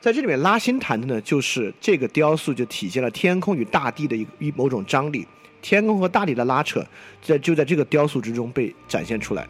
[0.01, 5.27] 在这里面拉辛谈的呢，就是这个雕塑就体现了天空与大地的一一某种张力。
[5.61, 6.85] 天空和大地的拉扯，
[7.23, 9.47] 在就在这个雕塑之中被展现出来。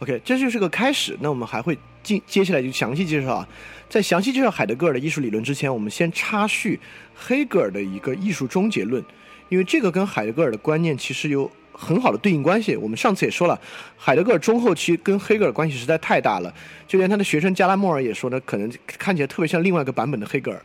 [0.00, 1.16] OK，这就是个开始。
[1.20, 3.48] 那我们还会进接下来就详细介绍啊。
[3.88, 6.78] 在详细介绍海德格尔的艺术理论之前，我们先插叙
[7.14, 9.02] 黑格尔的一个艺术终结论，
[9.48, 12.76] 因为这个跟海德格尔的观念其实有很好的对应关系。
[12.76, 13.58] 我们上次也说了，
[13.96, 16.52] 海德格尔中后期跟黑格尔关系实在太大了，
[16.88, 20.60] 就连他的学生加拉莫尔也说呢，可能看起来特别像另外一个版本的黑格尔。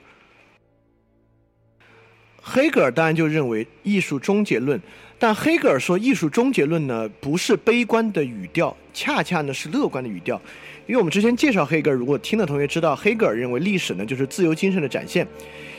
[2.42, 4.80] 黑格尔当然就认为艺术终结论，
[5.18, 10.42] 但黑格尔说艺术终结论呢不是悲观的语调，恰恰呢是乐观的语调。
[10.88, 15.28] 因为我们之前介绍黑格尔，如果听的同学知道，黑格尔认为历史呢就是自由精神的展现，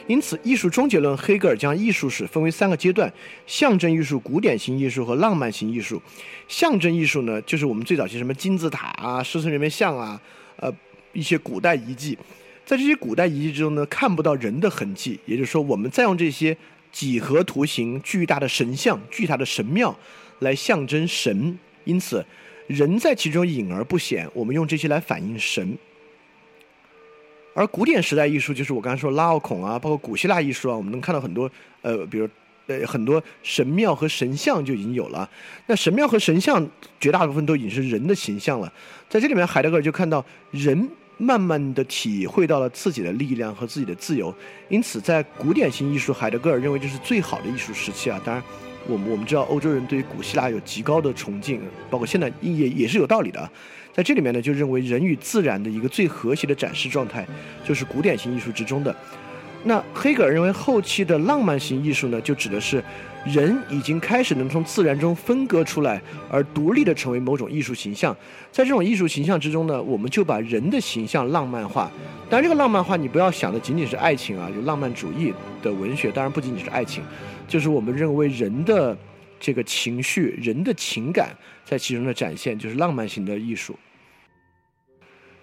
[0.06, 3.12] 因此艺术终结论，黑格尔将艺术史分为三个阶段：
[3.44, 6.00] 象征艺术、古典型艺术和浪漫型艺术。
[6.46, 10.20] 象征艺术呢，就是我们最早期什么金字塔啊、狮身人面像啊，
[10.56, 10.72] 呃
[11.12, 12.16] 一些古代遗迹。
[12.70, 16.56] 在这些古代遗迹之中呢，看不到人的痕迹，也就是说，我们再用这些
[16.92, 19.92] 几何图形、巨大的神像、巨大的神庙
[20.38, 22.24] 来象征神，因此
[22.68, 24.30] 人在其中隐而不显。
[24.32, 25.76] 我们用这些来反映神。
[27.54, 31.50] 而古典时代艺术，就是我刚才说拉奥孔啊，包括古希腊艺术啊，我们能看到很多
[31.82, 32.28] 呃，比如
[32.68, 35.28] 呃很多神庙和神像就已经有了。
[35.66, 36.64] 那神庙和神像
[37.00, 38.72] 绝大部分都已经是人的形象了。
[39.08, 40.88] 在这里面，海德格尔就看到人。
[41.20, 44.34] 慢慢的体会到了自己的力量和自己的自由，
[44.70, 48.18] 因此在古典型艺术，海德格尔认为这是最好的艺术时期啊。
[48.24, 48.42] 当然，
[48.88, 51.60] 我们我们知道欧洲人对于古希腊有极高的崇敬，
[51.90, 53.50] 包括现在也也是有道理的。
[53.92, 57.26] 在这里面呢，就认为人与自然的一个最和谐的展示状态，
[57.62, 58.96] 就是古典型艺术之中的。
[59.62, 62.82] 那黑格尔认为后期的浪漫型艺术呢，就指的是。
[63.26, 66.00] 人已经开始能从自然中分割出来，
[66.30, 68.16] 而独立的成为某种艺术形象。
[68.50, 71.90] 在这种艺术形象之中呢，我们就把人的形象浪漫化。
[72.30, 77.04] 当然，这个浪漫化你不要想的仅仅是爱情啊，就浪漫主义的文学，当然不仅仅是爱情，
[77.46, 78.96] 就是我们认为人的
[79.38, 83.78] 这个情绪、人的情感在其中的展现，就是浪漫型的艺术。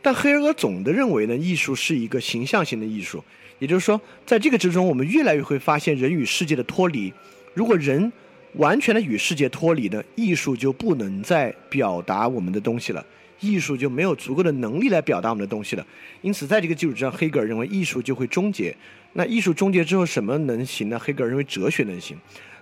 [0.01, 3.23] 但黑格尔总的认为呢，艺术是一个形象性的艺术，
[3.59, 7.11] 也就是说，在这个之中，我们越来越会发现人与世界的脱离。
[7.53, 8.11] 如果人
[8.53, 13.05] 完全的与世界脱离呢，艺术就不能再表达我们的东西了，
[13.39, 15.85] 艺术就没有足够的能力来表达我们的东西了。
[16.21, 18.75] 因此，在这个基础之上，黑格尔认为艺术就会终结。
[19.13, 20.99] 那艺术终结之后，什么能行呢？
[20.99, 22.15] 黑格尔认为哲学能行。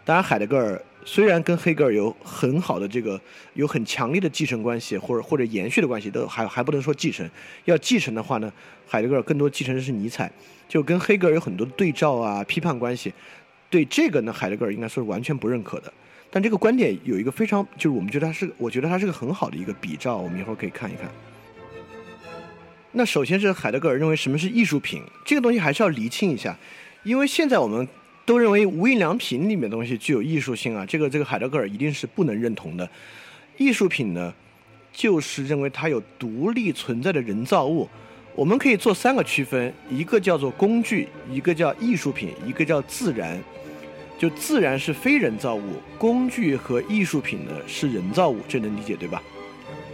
[0.05, 3.19] 当然，海德格尔虽然跟黑格尔有很好的这个
[3.55, 7.27] 有很强烈的继承关系，或者或者延续的关系，都还还不能说继承。
[7.65, 8.53] 要继承的话呢，
[8.87, 10.31] 海德格尔更多继承的是尼采，
[10.69, 13.11] 就跟黑格尔有很多对照啊、批判关系。
[13.67, 15.91] 对这个呢，海德格尔应该说是完全不认可的。
[16.29, 21.09] 但这个观点有一个非常，就是我们觉得它是，我觉得它是个很好的一个比照，我们一会儿可以看一看。
[22.91, 26.55] 那首先是海德格尔认为什么是艺术品，这个东西还是要厘清一下，
[27.01, 27.87] 因为现在我们。
[28.25, 32.89] 都认为无印良品里面的东西具有艺术性啊，这个这个海德格尔一定是不能认同的。
[33.57, 34.33] 艺术品呢，
[34.91, 37.87] 就是认为它有独立存在的人造物。
[38.35, 43.39] 我们可以做三个区分，一个叫做工具，一个叫艺术品，一个叫自然。
[44.17, 49.21] 就自然是非人造物，工具和艺术品呢是人造物，这能理解对吧？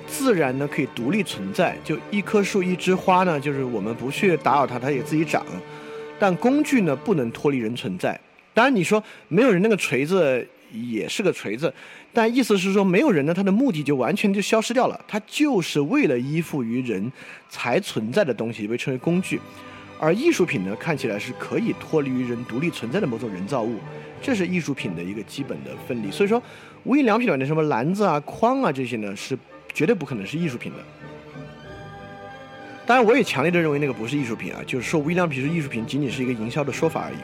[0.08, 5.46] 自然呢可以独立存在，就一棵树、一枝花呢，就是我们不去打扰它，它也自己长。
[6.22, 8.20] 但工具呢不能脱离人存在。
[8.54, 11.74] 当然你说没有人那个锤子也是个锤子，
[12.14, 15.04] 但意思是说没有人呢，它的目的就完全就消失掉了。
[15.08, 17.12] 它就是为了依附于人
[17.50, 19.42] 才存在的东西，被称为工具。
[20.00, 23.80] 而艺术品呢，看起来是可以脱离于人独立存在的某种人造物，
[24.22, 26.12] 这是艺术品的一个基本的分离。
[26.12, 26.42] 所以说，
[26.84, 29.36] 无印良品里的什么篮子啊、筐啊这些呢，是
[29.74, 30.78] 绝对不可能是艺术品的。
[32.92, 37.16] 当然，我也强烈的认为那个不是艺术品啊，就是说无印良品是艺术品，仅仅是一个营销的说法而已。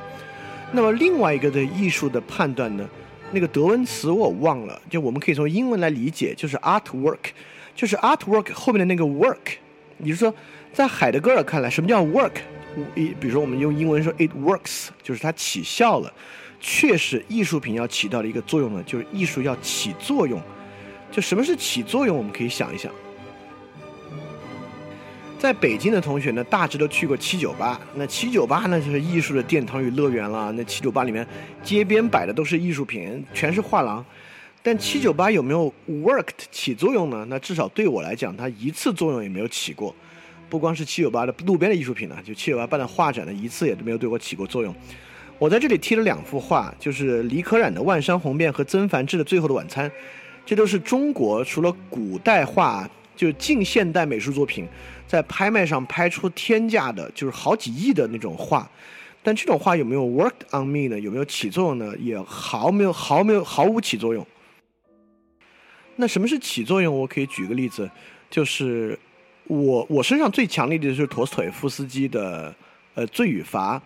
[0.71, 2.89] 那么另外一个对艺术的判断呢，
[3.33, 7.17] 那个德文词我忘了，就我们可以从英文来理解，就是 artwork，
[7.75, 9.57] 就是 artwork 后面的那个 work，
[9.99, 10.33] 也就是说，
[10.71, 12.31] 在海德格尔看来，什么叫 work？
[12.95, 16.13] 一，比如说我们用英文说 it works，就是它起效了，
[16.61, 20.41] 确实艺术品要起到的一个作用呢，就是艺术要起作用。
[21.11, 22.17] 就什么是起作用？
[22.17, 22.89] 我们可以想一想。
[25.39, 27.79] 在北京的同学呢，大致都去过七九八。
[27.93, 30.51] 那七九八呢，就是艺术的殿堂与乐园了。
[30.53, 31.25] 那七九八里面，
[31.63, 34.03] 街边摆的都是艺术品，全是画廊。
[34.63, 37.23] 但七九八有没有 worked 起作用呢？
[37.29, 39.95] 那至少对我来讲，它一次作用也没有起过。
[40.49, 44.73] 不光是七九八的路边的艺术品呢，就七九八办的画展呢，一次也都没有对我起过作用。
[45.37, 49.87] 我在这里贴了两幅画，就是李可染的《万山红遍》和曾梵志的《最后的晚餐》，
[50.43, 54.65] 这都是中国除了古代画，就近现代美术作品。
[55.07, 58.69] 在拍卖上拍出天价的，就是好几亿的那种画，
[59.23, 60.99] 但这种画有没有 worked on me 呢？
[60.99, 61.95] 有没有起作用呢？
[61.97, 64.25] 也毫没有，毫没有，毫无起作用。
[65.95, 66.93] 那什么是起作用？
[66.93, 67.89] 我可以举个例子，
[68.29, 68.99] 就是
[69.45, 72.53] 我我身上最强烈的就是陀思妥耶夫斯基的
[72.93, 73.79] 呃《罪与罚》，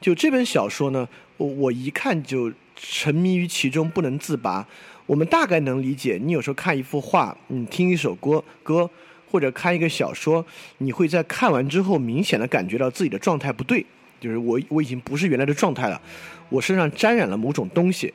[0.00, 1.08] 就这本小说呢，
[1.38, 4.66] 我我一看就沉迷于其中不能自拔。
[5.06, 8.90] 我们大概能理解，你有时候看一幅画，你听一首歌歌。
[9.36, 10.42] 或者看一个小说，
[10.78, 13.84] 你会在看完之后明显的感觉到自己的状态不对，
[14.18, 16.00] 就是我我已经不是原来的状态了，
[16.48, 18.10] 我身上沾染了某种东西。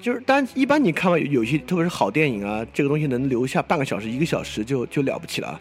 [0.00, 5.60] 就是，但一般你看完有些，特别是好电影啊，这个东西能留下半个小时、一个小时就就了不起了。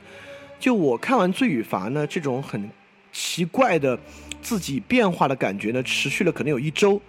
[0.60, 2.68] 就我看完《罪与罚》呢，这种很
[3.14, 3.96] 奇怪的
[4.42, 7.00] 自己变化的感觉呢，持续了可能有一周。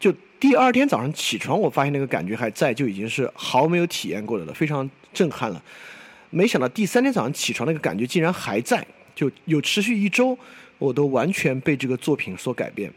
[0.00, 5.62] 就第二天早上起床，我发现那个感觉还在，就已经是毫没有体验过的了，非常震撼了。
[6.34, 10.36] 没想到第三天早上起床那个感觉竟然还在，就有持续一周，
[10.78, 12.90] 我都完全被这个作品所改变。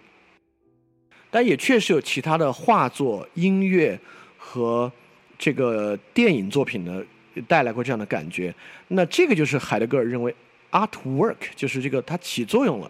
[1.30, 4.00] 但也确实有其他的画作、音乐
[4.38, 4.90] 和
[5.38, 7.04] 这个电影作品呢，
[7.46, 8.56] 带来过这样的感觉。
[8.88, 10.34] 那这个就是海德格尔认为
[10.72, 12.90] artwork 就是这个它起作用了。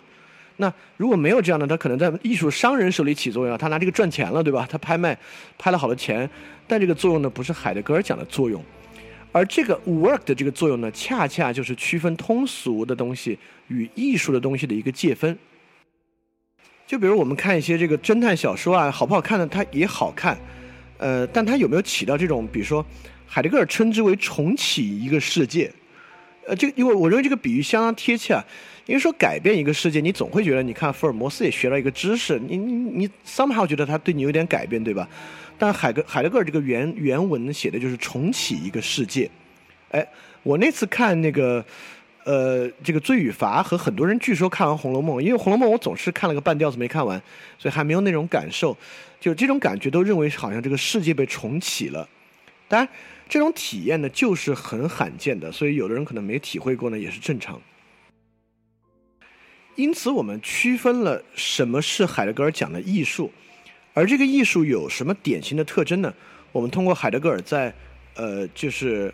[0.57, 4.67] 那如果没有这样的，他可能在艺术商人手里起作用，他拿这个赚钱了，对吧？
[4.69, 5.17] 他拍卖
[5.57, 6.29] 拍了好多钱，
[6.67, 8.63] 但这个作用呢，不是海德格尔讲的作用。
[9.35, 15.37] 而这个 work 的这个作用呢，恰恰就是区分通俗的东西与艺术的东西的一个界分。
[16.87, 19.45] 就比如我们看一些这个侦探小说啊，好不好看呢？
[19.45, 20.37] 它也好看，
[20.99, 22.85] 呃，但它有没有起到这种，比如说
[23.27, 25.69] 海德格尔称之为重启一个世界，
[26.47, 28.41] 呃，这个因为我认为这个比喻相当贴切啊。
[28.85, 35.09] 因为说改变一个世界，你总会觉得，你看福尔摩斯也学到一个知识，你你你 somehow 觉得他对你有点改变，对吧？
[35.57, 39.29] 但海格海德格尔这个原原文写的就是重启一个世界。
[39.91, 40.05] 哎，
[40.43, 41.63] 我那次看那个，
[42.25, 47.21] 呃，这个罪与罚和很多人据说看完《红楼梦》，因为《红楼梦》我总是看了个半吊子没看完，
[47.57, 48.75] 所以还没有那种感受。
[49.19, 52.07] 就这种感觉都认为好像这个世界被重启了。
[52.67, 52.89] 当然，
[53.29, 57.61] 这种体验呢就是很罕见的，所以有的人可能没体会过呢也是正常。
[59.75, 63.31] 因此，我们区分了什么是海德格尔讲的艺术，
[63.95, 66.13] 而这个艺术有什么典型的特征呢？
[66.51, 67.73] 我们通过海德格尔在
[68.15, 69.11] 呃，就是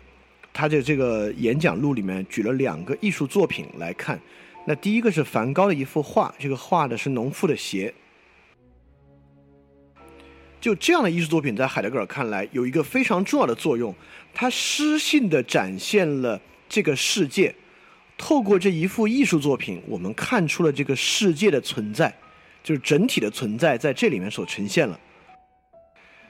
[0.52, 4.20] 他的这个演讲录里面举了两个艺术作品来看。
[4.66, 7.94] 那第一个是梵高的一幅画，这个画的是农妇的鞋。
[10.60, 13.94] 就这样的艺术作品，在海德格尔看来有一个非常重要的作用，
[14.34, 17.54] 它诗性的展现了这个世界。
[18.18, 22.12] 透过这一幅艺术作品，我们看出了这个世界的存在，
[22.62, 24.98] 就是整体的存在在这里面所呈现了。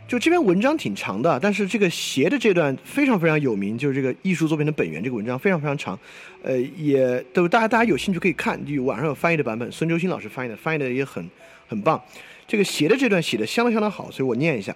[0.08, 5.02] 就这篇文章挺长的，但是这个鞋的这段非常非常有名，就是这个艺术作品的本源。
[5.02, 5.98] 这个文章非常非常长，
[6.42, 11.26] 呃，也都大家大家有兴趣可以看，就网上有翻译的版本，孙周新老师翻译的，翻译的也很
[11.68, 12.02] 很棒。
[12.46, 14.74] 这个鞋的这段写的相当相当好，所以我念一下。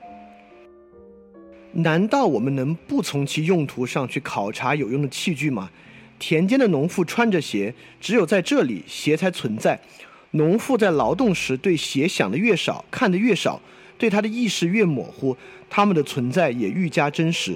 [1.72, 5.68] 难道我们能不从其用途上去考察有用的器具吗？
[6.18, 9.78] 田间的农妇穿着鞋，只有在这里鞋才存在。
[10.32, 13.60] 农妇在劳动时对鞋想的越少，看得越少，
[13.96, 15.36] 对它的意识越模糊，
[15.70, 17.54] 它们的存在也愈加真实。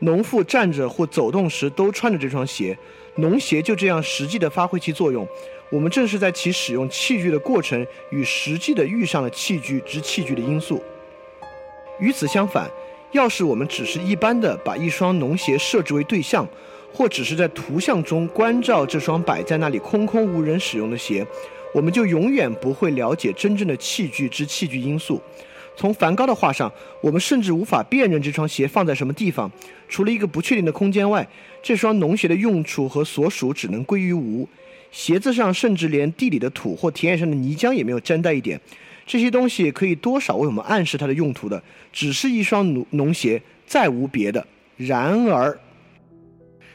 [0.00, 2.76] 农妇站着或走动时都穿着这双鞋，
[3.16, 5.26] 农鞋就这样实际的发挥其作用。
[5.70, 10.82] 我们正是在其使用器具的过程与实际的遇上了器具之器具的因素。
[11.98, 12.68] 与此相反，
[13.12, 16.46] 要是我们只是一般的把一双农鞋设置为对象，
[16.92, 21.24] 或只是在图像中关照这双摆在那里空空无人使用的鞋，
[21.72, 25.20] 我们就永远不会了解真正的器具之器具因素。
[25.74, 26.70] 从梵高的画上，
[27.00, 29.50] 我们甚至无法辨认这双鞋放在什么地方。
[29.88, 31.26] 除了一个不确定的空间外，
[31.62, 34.46] 这双农鞋的用处和所属只能归于无。
[34.90, 38.60] 鞋子上甚至连地里的土或田野上的泥浆也没有沾带一点。
[39.06, 44.46] 这些东西可以多少为我们暗示它的用途的，只是一双农农鞋，再无别的。
[44.76, 45.58] 然而。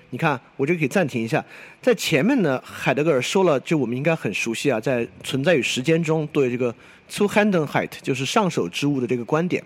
[0.10, 1.43] 你看，我这个可以暂停一下。
[1.82, 6.74] 在前面呢，海德格尔说了，就我们应该很熟悉啊，在《存在与时间》中对这个
[7.12, 9.62] “Zuhändenheit” 就是上手之物的这个观点，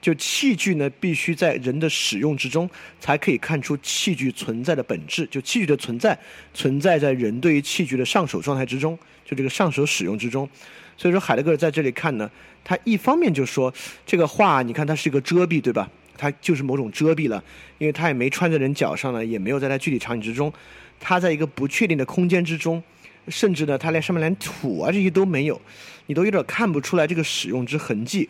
[0.00, 2.68] 就器具呢必须在人的使用之中
[2.98, 5.24] 才可以看出器具存在的本质。
[5.30, 6.18] 就器具的存在，
[6.52, 10.48] 存在在人对于器具的上手状态之中，就这个上手使用之中。
[10.96, 12.28] 所以说，海德格尔在这里看呢，
[12.64, 13.72] 他一方面就说
[14.04, 15.88] 这个画，你看它是一个遮蔽，对吧？
[16.16, 17.42] 它就是某种遮蔽了，
[17.78, 20.52] 因为它也没穿在人脚上呢，也没有在它具体场景之中，
[20.98, 22.82] 它在一个不确定的空间之中，
[23.28, 25.60] 甚至呢，它连上面连土啊这些都没有，
[26.06, 28.28] 你都有点看不出来这个使用之痕迹。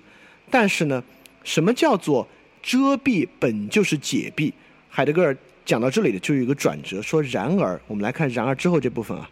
[0.50, 1.02] 但是呢，
[1.42, 2.28] 什么叫做
[2.62, 4.52] 遮蔽本就是解蔽？
[4.88, 9.28] 海德格尔讲到这里的就有一个转折，说然而，我们来看然而之后这部分啊。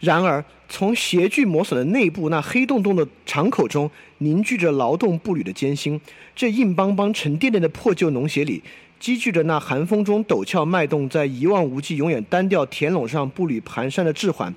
[0.00, 6.00] 然而，从鞋具磨损的内部那黑洞洞的敞口中凝聚着劳动步履的艰辛。
[6.34, 8.62] 这硬邦邦、沉甸甸的破旧农鞋里，
[9.00, 14.54] 积聚着那寒风中陡峭脉动在一望无际、永远单调田垄上步履蹒跚的滞缓。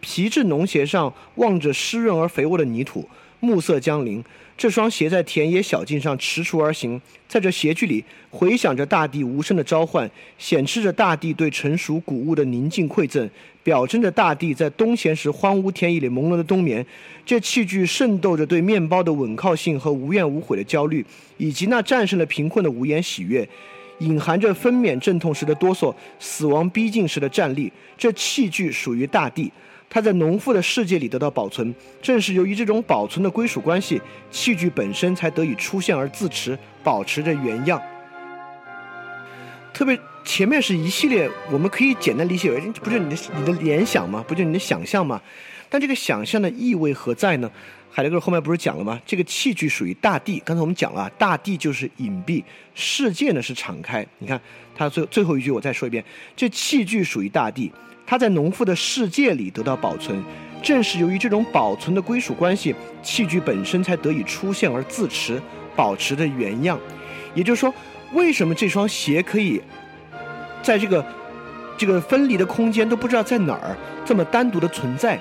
[0.00, 3.08] 皮质农鞋上望着湿润而肥沃的泥土，
[3.42, 4.24] 暮色将临。
[4.56, 13.28] 这双鞋在田野小径上踟蹰而行，在这鞋距里回响着大地无声的召唤，显示着大地对成熟谷物的宁静馈赠。
[13.64, 16.84] 表征着大地在冬闲时荒芜田野里朦胧的冬眠，
[17.24, 21.04] 这器具渗透着对面包的稳靠性和无怨无悔的焦虑，
[21.38, 23.48] 以及那战胜了贫困的无言喜悦，
[23.98, 27.72] 隐含着分娩阵痛时的哆嗦，死亡逼近时的站立。
[27.96, 29.52] 这器具属于大地，
[29.92, 31.74] 它在农妇的世界里得到保存。
[32.00, 37.78] 正是由于这种保存的归属关系，器具本身才得以出现而自持，保持着原样。
[39.74, 39.98] 特别。
[40.24, 44.24] 前面是一系列，我们可以简单理解为，不就你的你的联想吗？
[44.28, 45.20] 不就你的想象吗？
[45.68, 47.50] 但这个想象的意味何在呢？
[47.90, 49.00] 海德格尔后面不是讲了吗？
[49.04, 50.40] 这个器具属于大地。
[50.44, 54.06] 刚才我们讲了，大地就是隐蔽，世界呢是敞开。
[54.20, 54.40] 你看
[54.76, 56.04] 他最最后一句，我再说一遍：
[56.36, 57.72] 这器具属于大地，
[58.06, 60.22] 它在农妇的世界里得到保存。
[60.62, 62.72] 正是由于这种保存的归属关系，
[63.02, 65.42] 器具本身才得以出现而自持，
[65.74, 66.78] 保持着原样。
[67.34, 67.74] 也就是说，
[68.12, 69.60] 为什么这双鞋可以？
[70.62, 71.04] 在这个
[71.76, 75.18] 这个分离的空间都不知道在哪儿，这么单独的存在，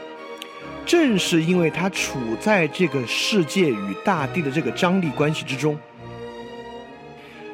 [0.86, 5.76] 正是因为它处在这个世界与大地的这个张力关系之中。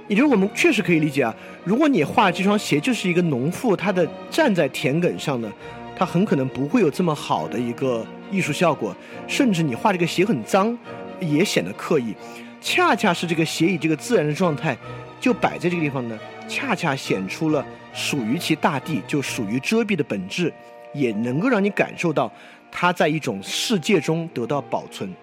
[0.08, 5.51] 也就是我们确实可以理解啊，如果你画这双鞋就是一个农妇，她的站在田埂上呢，
[5.97, 8.95] 她很可能不会有这么好的一个艺术效果，
[9.28, 10.78] 甚至你画这个鞋很脏，
[11.20, 12.16] 也显得刻意。
[12.62, 14.76] 恰恰是这个鞋以这个自然的状态，
[15.20, 16.18] 就摆在这个地方呢。
[16.47, 20.51] 恰恰显出了属于其大地就属于遮蔽的本质，
[20.93, 22.32] 也能够让你感受到
[22.72, 25.14] 它在一种世界中得到保存。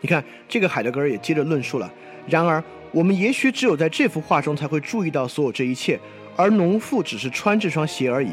[0.00, 1.92] 你看，这个海德格尔也接着论述了。
[2.28, 2.62] 然而，
[2.92, 5.98] 我们也许只有在这幅画中才会注意到所有这一切，
[6.36, 8.30] 而农妇只是穿这双鞋而已。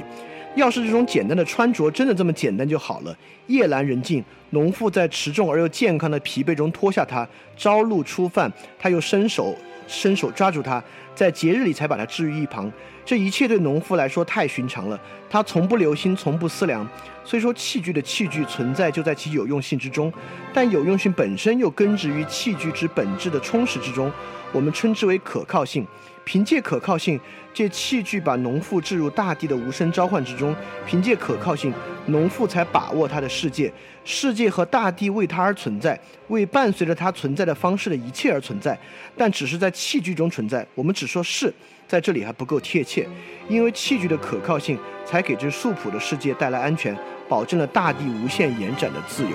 [0.55, 3.15] 要是这种简单的穿着真的这么简单就好了。
[3.45, 9.55] 夜阑人静，农妇在持重而又健康的疲惫中脱下它，朝露初泛，她又伸手
[9.87, 10.83] 伸手抓住它，
[11.15, 12.71] 在节日里才把它置于一旁。
[13.05, 16.85] 这一切对农夫来说太寻常了，他从不留心，从不思量。
[17.23, 20.11] 虽说器具的器具存在就在其有用性之中，
[20.53, 24.11] 但有用性本身又根植于器具之本质的充实之中，
[24.51, 25.87] 我们称之为可靠性。
[26.25, 27.17] 凭借可靠性，
[27.57, 30.55] 借器具把农妇置入大地的无声召唤之中。
[30.85, 31.73] 凭借可靠性，
[32.05, 33.73] 农妇才把握他的世界，
[34.05, 38.77] 世界和大地为他而存在，为伴随着他存在的方式的一切而存在，
[39.17, 39.57] 但只是。
[39.57, 40.63] 在器具中存在。
[40.75, 41.51] 我们只说是。
[41.87, 43.07] 在这里还不够贴切，
[43.49, 46.95] 因为器具的可靠性才给这素朴的世界带来安全，
[47.27, 49.31] 保证了大地无限延展的自由。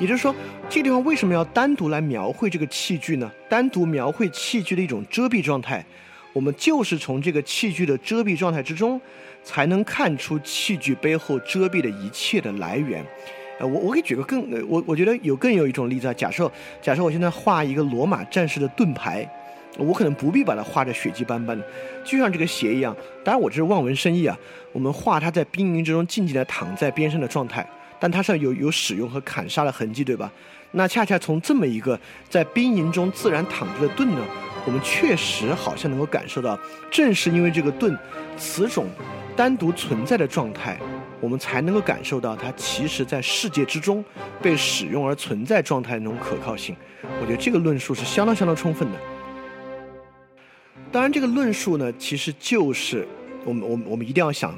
[0.00, 0.20] 也就是。
[0.20, 0.34] 说，
[0.68, 3.30] 这个地方为什么要单独来描绘这个器具呢？
[3.48, 5.84] 单独描绘器具的一种遮蔽状态，
[6.32, 9.00] 我们就是从这个器具的遮蔽状态之中，
[9.42, 13.04] 才能看出器具背后遮蔽的一切的来源。
[13.58, 16.12] 呃，我我给举个更，我我觉得有更有一种例子啊。
[16.12, 16.50] 假设
[16.82, 19.28] 假设我现在画一个罗马战士的盾牌。
[19.78, 21.62] 我可能不必把它画的血迹斑斑的，
[22.02, 22.96] 就像这个鞋一样。
[23.22, 24.34] 当然，我这是望文生义啊。
[24.72, 27.68] 我们画它在兵营之中静静地躺在边上的状态，
[28.00, 30.32] 但它上有有使用和砍杀的痕迹，对吧？
[30.72, 31.98] 那恰恰从这么一个
[32.28, 34.20] 在兵营中自然躺着的盾呢，
[34.66, 36.58] 我们确实好像能够感受到，
[36.90, 37.96] 正是因为这个盾
[38.36, 38.86] 此种
[39.34, 40.78] 单独存在的状态，
[41.20, 44.04] 我们才能够感受到它其实在世界之中
[44.42, 46.76] 被使用而存在状态那种可靠性。
[47.20, 48.98] 我觉得这个论述是相当相当充分的。
[50.92, 53.06] 当然，这个论述呢，其实就是
[53.44, 54.54] 我们、我们、我们一定要想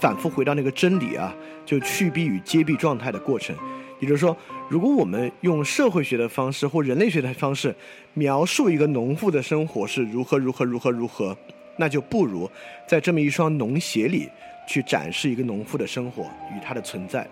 [0.00, 1.34] 反复回到那个真理啊，
[1.66, 3.54] 就去蔽与揭蔽状态的过程。
[3.98, 4.36] 也就是说，
[4.72, 7.76] 如果我们用社会学的方式或人类学的方式
[8.14, 11.36] 描述一个农妇的生活是如何、如何、如何、如何，
[11.76, 12.50] 那就不如
[12.86, 14.30] 在这么一双农鞋里
[14.66, 17.28] 去展示一个农妇的生活与她的存在。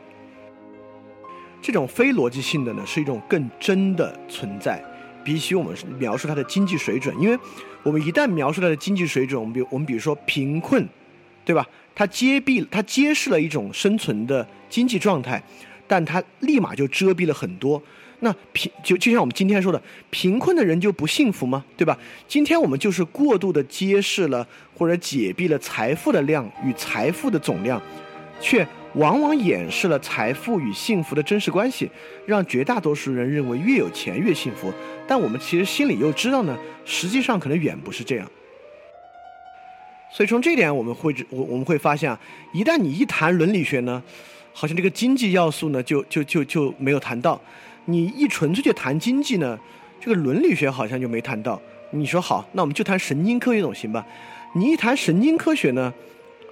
[1.62, 4.78] 这种非逻辑性的呢，是一种更真的存在。
[5.24, 7.38] 比起我们描述它的经济水准，因为
[7.82, 10.86] 我们一旦描述它的经济水准，我们比我们比如说贫困，
[11.46, 11.66] 对吧？
[11.94, 15.42] 它揭蔽，它揭示了一种生存的经济状态，
[15.90, 17.82] 但它立马就遮蔽了很多。
[18.20, 21.64] 那贫就就像我们今天说的，贫困的人就不幸福吗？
[21.76, 21.98] 对吧？
[22.28, 24.46] 今天我们就是过度的揭示了
[24.76, 27.82] 或者解蔽了财富的量与财富的总量，
[28.40, 28.64] 却。
[28.94, 31.88] 往往掩饰了财富与幸福的真实关系，
[32.26, 34.72] 让绝大多数人认为越有钱越幸福。
[35.06, 38.28] 但我们其实心里又知道呢，实际上可能远不是这样。
[40.12, 42.18] 所以从这点我们会我我们会发现啊，
[42.52, 44.02] 一旦你一谈伦理学呢，
[44.60, 47.34] 好像这个经济要素呢就就就就没有谈到；
[47.86, 49.58] 你一纯粹就谈经济呢，
[49.98, 51.58] 这个伦理学好像就没谈到。
[51.92, 54.06] 你说好，那我们就谈神经科学总行吧？
[54.54, 55.90] 你一谈神经科学呢？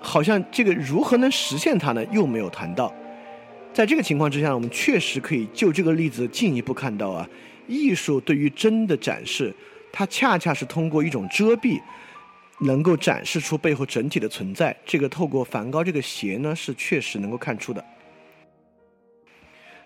[0.00, 2.02] 好像这个如何能实现它呢？
[2.06, 2.90] 又没有谈到。
[3.74, 7.28] 在这个情况之下，我们确实可以就这个例子进一步看到啊，
[7.66, 9.54] 艺术对于真的展示，
[9.92, 11.78] 它恰恰是通过一种遮蔽，
[12.60, 14.74] 能够展示出背后整体的存在。
[14.86, 17.84] 这个透过梵高这个鞋呢，是确实能够看出的。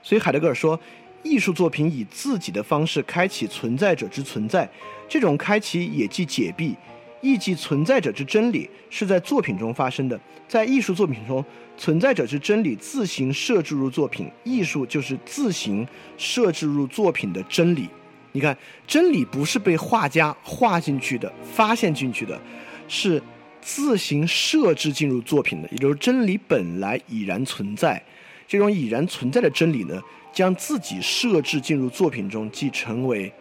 [0.02, 0.78] 所以海德格尔说，
[1.22, 4.68] 艺术作品以自己的方式开启存在者之存在，
[5.08, 6.74] 这种开启也即解蔽。
[7.20, 11.44] 亦即存在者之真理是在作品中发生的，在艺术作品中，
[11.76, 15.86] 存在者之真理自行设置入作品，艺术就是自行
[16.18, 17.88] 设置入作品的真理。
[18.32, 18.58] 你看，
[18.88, 22.40] 真理不是被画家画进去的、发现进去的，
[22.88, 23.22] 是
[23.60, 28.02] 自行设置进入作品的，也就是真理本来已然存在。
[28.46, 30.00] 这种已然存在的真理呢，
[30.32, 33.32] 将自己设置进入作品中，即成为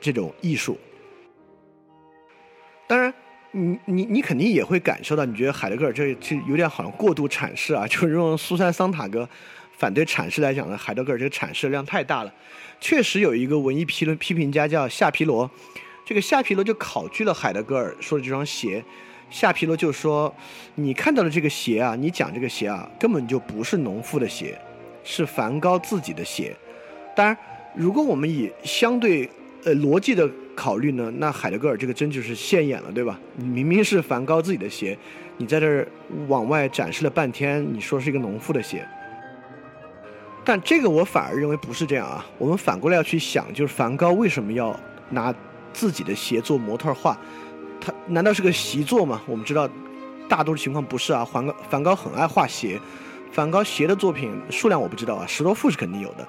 [0.00, 0.78] 这种艺术。
[2.86, 3.12] 当然，
[3.52, 9.28] 你你你肯定也会感受到，你觉得海德格尔这这有点好像过度阐释啊， 就是用苏珊·桑塔格
[9.76, 12.34] 反对阐释来讲呢，海德格尔这个阐释量太大了。
[12.80, 15.50] 确实有一个文艺批论批评家叫夏皮罗，
[16.04, 18.82] 这个夏皮罗就考据了海德格尔说的这双鞋。
[19.30, 20.34] 夏皮罗就说
[20.74, 24.58] ：“你看到的这个鞋啊，你讲这个鞋啊，根本就不是农妇的鞋，
[25.02, 26.54] 是梵高自己的鞋。
[27.16, 27.36] 当然，
[27.74, 29.30] 如果我们以相对
[29.64, 31.10] 呃逻辑的。”考虑呢？
[31.16, 33.18] 那海德格尔这个真就是现眼了，对吧？
[33.36, 34.98] 你明明是梵高自己的鞋，
[35.38, 35.88] 你在这儿
[36.28, 38.86] 往外展示了半天，你说是一个农妇的鞋。
[40.44, 42.26] 但这个我反而认为不是这样啊。
[42.36, 44.78] 我们反过来要去想，就是梵高为什么要
[45.08, 45.34] 拿
[45.72, 47.18] 自己的鞋做模特画？
[47.80, 49.20] 他难道是个习作吗？
[49.26, 49.68] 我们知道，
[50.28, 51.24] 大多数情况不是啊。
[51.24, 52.78] 梵高梵高很爱画鞋，
[53.32, 56.28] 梵高鞋的作品数量我不知道啊，十多幅是肯定有的。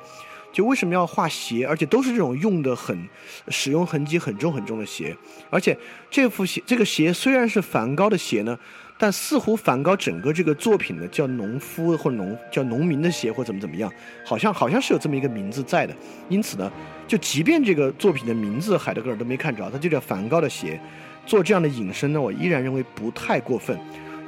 [0.53, 3.07] 就为什么要画鞋，而且都是这种用的很、
[3.47, 5.15] 使用痕迹很重很重的鞋，
[5.49, 5.77] 而且
[6.09, 8.59] 这副鞋这个鞋虽然是梵高的鞋呢，
[8.97, 13.89] 但似乎梵高整个这个作品呢，叫农夫或农叫农民的鞋或怎么怎么样，
[14.25, 15.95] 好像好像是有这么一个名字在的。
[16.27, 16.69] 因此呢，
[17.07, 20.77] 就即便这个作品的名字海德格尔都没看着，他就叫梵高的鞋，
[21.25, 23.77] 做这样的引申呢，我依然认为不太过分，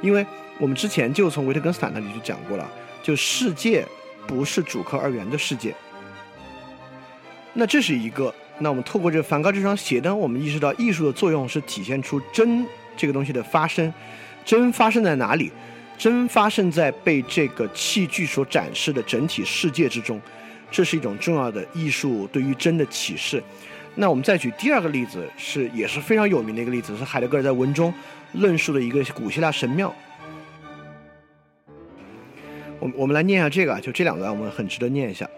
[0.00, 0.24] 因为
[0.58, 2.70] 我们之前就从维特根斯坦那里就讲过了，
[3.02, 3.84] 就世界
[4.26, 5.74] 不是主客二元的世界。
[7.52, 12.66] 那这是一个，那我们透过这梵高这双鞋呢，我们意识到艺术的作用是体现出真
[12.96, 13.92] 这个东西的发生。
[14.44, 15.50] 真发生在哪里？
[15.96, 20.20] 真发生在被这个器具所展示的整体世界之中，
[20.70, 23.42] 这是一种重要的艺术对于真的启示。
[23.94, 27.92] 那我们再举第二个例子，是也是非常有名的一个例子，是海德格尔在文中
[28.32, 29.94] 论述的一个古希腊神庙。
[32.80, 35.28] 我我们来念一下这个啊，就这两段我们很值得念一下。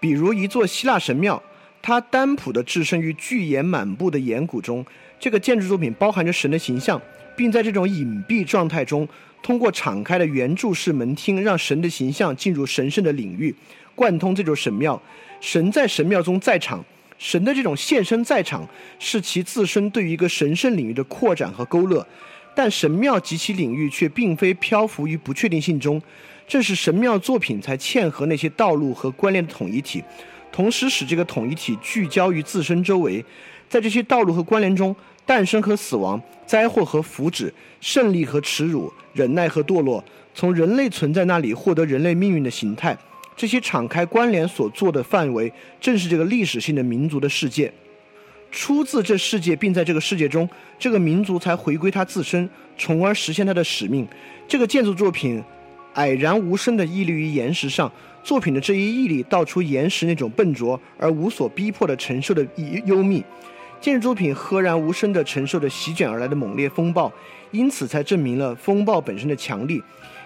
[0.00, 1.42] 比如一座希腊神庙，
[1.82, 4.84] 它单朴的置身于巨岩满布的岩谷中，
[5.20, 7.00] 这个建筑作品包含着神的形象。
[7.36, 9.06] 并在这种隐蔽状态中，
[9.42, 13.54] 通过敞开的圆柱式门厅，让神的形象进入神圣的领域，
[13.94, 14.98] 贯通这座神庙。
[15.38, 16.82] 神在神庙中在场，
[17.18, 18.68] 神的这种现身在场，
[18.98, 22.06] 是其自身对于一个神圣领域的扩展和勾勒。
[22.54, 26.00] 但神庙及其领域却并非漂浮于不确定性中，
[26.48, 30.02] 正是神庙作品才嵌合那些道路和关联的统一体，
[30.50, 33.24] 同时使这个统一体聚焦于自身周围。
[33.68, 34.94] 在这些道路和关联中。
[35.26, 42.96] 诞生和死亡，灾祸和福祉，胜利和耻辱，忍耐和堕落，从人类存在那里获得人类命运的形态，
[43.36, 47.72] 这些敞开关联所做的范围，正是这个历史性的民族的世界。
[48.50, 50.48] 出自这世界，并在这个世界中，
[50.78, 52.48] 这个民族才回归他自身，
[52.78, 54.06] 从而实现他的使命。
[54.48, 55.42] 这个建筑作品，
[55.94, 57.92] 矮然无声地屹立于岩石上，
[58.22, 62.46] 作品的这一屹立，道出岩石那种笨拙而无所逼迫的承受的
[62.86, 63.22] 幽密。
[63.78, 67.12] 建筑作品赫然无声地承受着席卷而来的猛烈风暴，
[67.50, 69.82] 因此才证明了风暴本身的强力。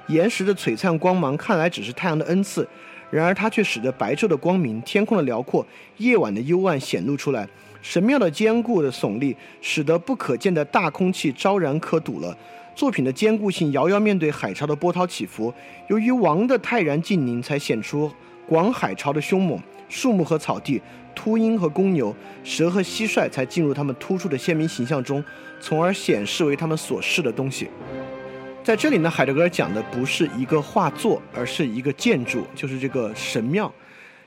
[0.06, 2.66] 岩石的璀璨光芒看来只是太阳的恩赐，
[3.10, 5.66] 然而它却使得白昼的光明、天空的辽阔、
[5.98, 7.48] 夜晚的幽暗显露出来。
[7.82, 12.36] 神庙的坚固的耸立，使得不可见的大空气昭然可睹了。
[12.74, 15.52] 作品的坚固性遥遥面对海潮的波涛起伏。
[15.88, 18.10] 由于王的泰然静宁，才显出
[18.46, 19.60] 广海潮的凶猛。
[19.88, 20.80] 树木和草地。
[21.12, 22.14] 秃鹰和公牛、
[22.44, 25.22] 蛇和蟋蟀才进入他们突出的鲜明形象中，
[25.60, 27.68] 从而显示为他们所示的东西。
[28.62, 33.72] 在这里呢，海德格尔讲的不是一个画作，而是一个建筑，就是这个神庙。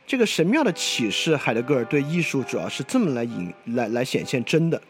[0.07, 4.81] 这个神庙的启示，海德格尔对艺术主要是这么来引来来显现真的。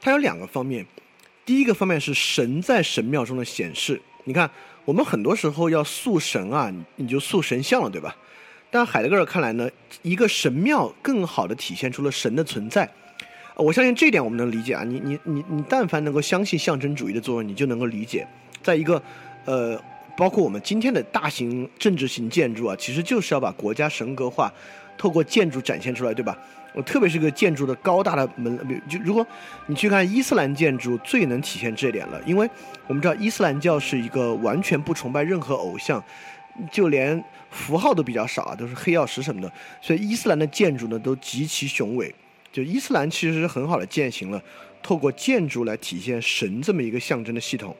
[0.00, 0.86] 它有两个方面，
[1.44, 4.00] 第一个方面是神在神庙中的显示。
[4.22, 4.48] 你看，
[4.84, 8.16] 我们很多时候要塑神啊，你就塑神像了，对吧？
[8.70, 9.68] 但海德格尔看来呢，
[10.02, 12.88] 一个神庙更好的体现出了神的存在。
[13.56, 14.82] 我相信这点我们能理解啊。
[14.84, 18.26] 你你你你，但凡能够相信象征主义的作用，你就能够理解，
[18.62, 19.00] 在一个
[19.44, 19.80] 呃，
[20.16, 24.52] 包括我们今天的大型政治型建筑啊，其实就是要把国家神格化，
[24.98, 26.36] 透过建筑展现出来，对吧？
[26.74, 28.58] 我特别是个建筑的高大的门，
[28.88, 29.24] 就如果
[29.66, 32.50] 你去看伊斯兰建筑，最能体现这点了，因为
[32.88, 36.02] 我们知道伊斯兰教是一个完全不崇拜任何偶像。
[36.70, 42.14] 就连符号都比较少啊，都是黑曜石什么的，所以伊斯兰的建筑呢都极其雄伟。
[42.54, 44.40] 就伊斯兰其实是很好的践行了
[44.80, 47.76] 透过建筑来体现神这么一个象征的系统。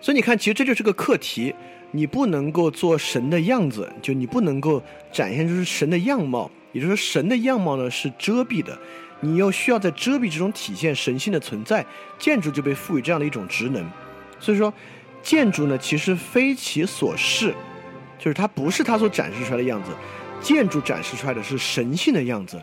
[0.00, 1.54] 所以你看，其实这就是个课题，
[1.90, 8.76] 你不能够做神的样子，就你不能够展现出神的样貌，也就是说神的样貌呢是遮蔽的，
[9.20, 11.84] 你又需要在遮蔽之中体现神性的存在，
[12.18, 13.86] 建筑就被赋予这样的一种职能。
[14.40, 14.72] 所以说。
[15.24, 17.54] 建筑呢，其实非其所是，
[18.18, 19.92] 就是它不是它所展示出来的样子，
[20.40, 22.60] 建筑展示出来的是神性的样子，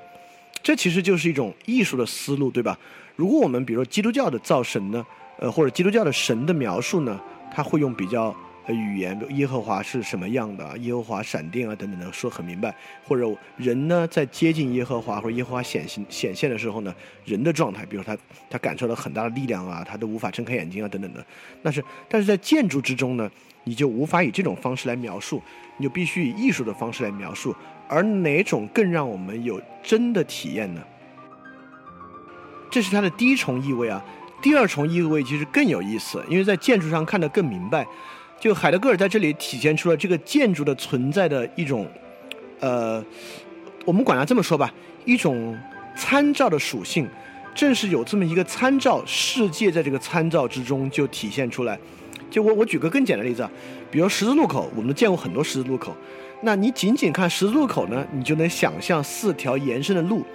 [0.61, 2.77] 这其实就是一种艺术的思路，对吧？
[3.15, 5.06] 如果我们比如说基督教的造神呢，
[5.40, 7.19] 呃，或者基督教的神的描述呢，
[7.53, 8.73] 他会用比较呃。
[8.73, 10.77] 语言，比如耶和华是什么样的？
[10.77, 12.73] 耶和华闪电啊，等等的，说很明白。
[13.03, 13.27] 或者
[13.57, 16.94] 人呢，在接近耶和华或者耶和华显现显现的时候呢，
[17.26, 18.18] 人的状态，比如他
[18.49, 21.26] 他感受到很大的力量啊，他都无法睁开眼睛啊，等等的。
[21.64, 23.30] 但是，但是在建筑之中呢，
[23.64, 25.41] 你就无法以这种方式来描述，
[25.77, 27.56] 你就必须以艺术的方式来描述。
[27.89, 30.81] 而哪种更让我们有真的体验呢？
[32.69, 34.01] 这是它的第一重意味啊。
[34.41, 37.85] 第二重意味其实更有意思，因为在建筑上看得更明白。
[38.39, 41.85] 就海德格尔在这里体现出了这个建筑的存在的一种，
[42.61, 43.03] 呃，
[43.83, 44.71] 我们管它这么说吧，
[45.03, 45.57] 一种
[45.95, 47.05] 参照的属性。
[47.55, 51.77] 正是有这么一个参照，世界在这个参照之中就体现出来。
[52.29, 53.51] 就我我举个更简单的例子啊，
[53.91, 55.93] 比如十字路口，我们都见过很多十字路口。
[56.41, 60.25] 那你仅仅看十字路口呢，你就能想象四条延伸的路。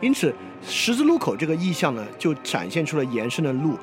[0.00, 3.78] 因此，十字路口这个意象呢，就展现出了延伸的路。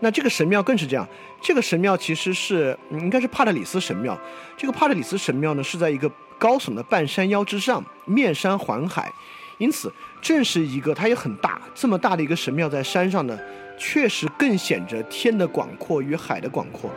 [0.00, 1.08] 那这个神庙更是这样，
[1.40, 4.18] 这个神庙其实是应该是帕特里斯神庙。
[4.56, 9.10] 这个帕特里斯神庙呢是在一个高耸的半山腰之上，面山环海，
[9.58, 13.38] 因此正是一个它也很大，这么大的一个神庙在山上呢，
[13.78, 16.90] 确实更显着天的广阔与海的广阔。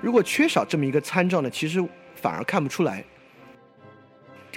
[0.00, 1.82] 如果缺少这么一个参照呢，其实
[2.14, 3.02] 反而看不出来。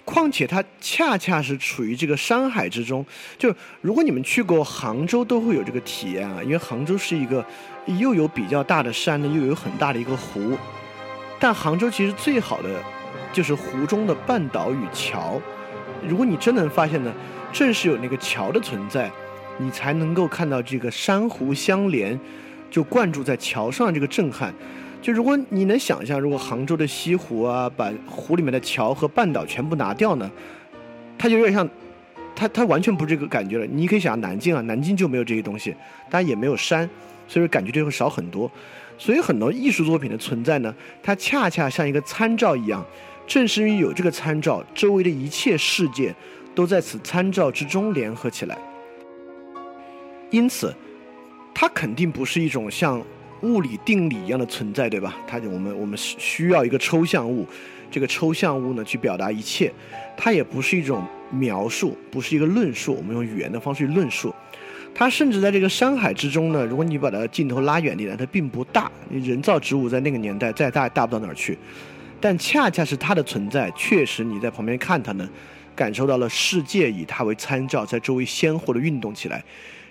[0.03, 3.05] 况且它恰恰是处于这个山海之中，
[3.37, 7.43] 就如果你们去过杭州，都会有这个体验啊，因为杭州是一个
[7.85, 10.57] 又有比较大的山呢，又有很大的一个湖。
[11.39, 12.69] 但杭州其实最好的
[13.31, 15.41] 就是湖中的半岛与桥。
[16.07, 17.13] 如果你真能发现呢，
[17.51, 19.09] 正是有那个桥的存在，
[19.57, 22.19] 你才能够看到这个山湖相连，
[22.69, 24.53] 就灌注在桥上这个震撼。
[25.05, 30.31] 就如果你能想象，如果杭州的西湖啊，把湖里面的桥和半岛全部拿掉呢，
[31.15, 31.69] 它就有点像，
[32.35, 33.67] 它它完全不是这个感觉了。
[33.67, 35.69] 你可以想象南京啊，南京就没有这些东西，
[36.09, 36.89] 当然也没有山，
[37.27, 38.49] 所以说感觉就会少很多。
[38.97, 40.73] 所以很多艺术作品的存在呢，
[41.03, 42.83] 它恰恰像一个参照一样，
[43.27, 46.15] 正是因为有这个参照，周围的一切世界
[46.55, 48.57] 都在此参照之中联合起来。
[50.31, 50.73] 因此，
[51.53, 52.99] 它肯定不是一种像。
[53.45, 55.15] 物理定理一样的存在，对吧？
[55.27, 57.47] 它我们我们需要一个抽象物，
[57.91, 59.71] 这个抽象物呢去表达一切，
[60.17, 62.95] 它也不是一种描述，不是一个论述。
[62.95, 64.33] 我们用语言的方式去论述，
[64.95, 66.65] 它甚至在这个山海之中呢。
[66.65, 68.91] 如果你把它镜头拉远点，它并不大。
[69.11, 71.57] 人造植物在那个年代再大大不到哪儿去，
[72.19, 75.29] 但恰恰是它的存在，确实你在旁边看它呢，
[75.75, 79.43] 感受到了世界以它为参照，在周围鲜活的运动起来。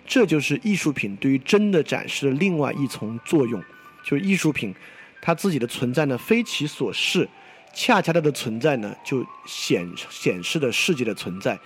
[0.06, 3.62] 这就是艺术品对于真的展示的另外一重作用，
[4.04, 4.74] 就是艺术品，
[5.20, 7.28] 它自己的存在呢非其所示，
[7.72, 11.58] 恰恰它的存在呢就显显示了世界的存在，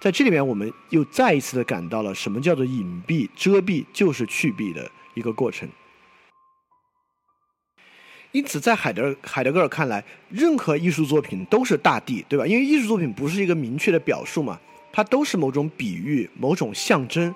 [0.00, 5.68] 在这里面我们又再一次的感到了什么叫做隐蔽遮蔽就是去蔽的一个过程。
[8.32, 12.44] 因此，在海德海德格尔看来，任何艺术作品都是大地，对吧？
[12.44, 14.58] 因为艺术作品不是一个明确的表述嘛，
[14.92, 17.32] 它都是某种比喻、某种象征。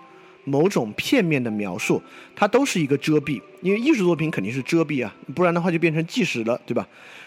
[0.49, 2.03] 某种片面的描述，
[2.35, 6.87] 它都是一个遮蔽，因为艺术作品肯定是遮蔽啊，不然的话就变成纪实了，对吧？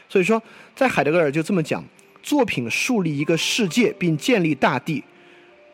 [0.10, 0.42] 所以说，
[0.76, 1.84] 在海德格尔就这么讲，
[2.22, 5.04] 作品树立一个世界并建立大地，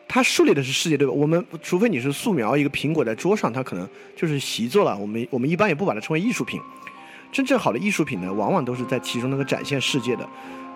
[0.06, 1.12] 它树立的是世界，对吧？
[1.12, 6.60] 我们除非你是素描一个苹果在桌上，它可能就是习作了，我们我们一般也不把它称为艺术品。
[7.30, 10.26] 真正好的艺术品呢，往往都是在其中那个展现世界的，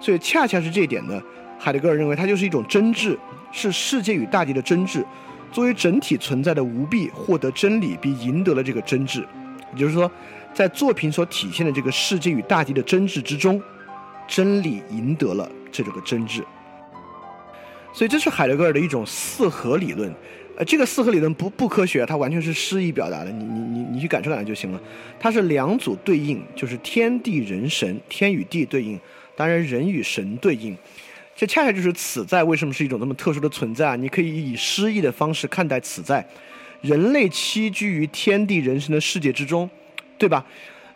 [0.01, 1.23] 所以恰恰是这一点呢，
[1.59, 3.16] 海德格尔认为它就是一种真挚，
[3.53, 5.03] 是世界与大地的真挚。
[5.52, 9.20] 作为整体存在的无弊，获得真理并赢得了这个真挚，
[9.74, 10.10] 也就是说，
[10.54, 13.62] 在作品所体现的这个世界与大地的真挚之中，
[14.26, 16.42] 真理赢得了这个真挚。
[17.92, 20.10] 所以这是海德格尔的一种四合理论，
[20.56, 24.80] 呃，这个四合理论不不科学，它完全是诗意表达的，你你你你去感受感受就行了。
[25.20, 28.98] 它是两组对应，就是天地人神，天与地对应，
[29.36, 30.74] 当然人与神对应。
[31.34, 33.96] 这恰恰就是此在为什么是一种那么特殊的存在啊？
[33.96, 36.24] 你可以以诗意的方式看待此在，
[36.82, 39.68] 人类栖居于天地人神的世界之中，
[40.18, 40.44] 对吧？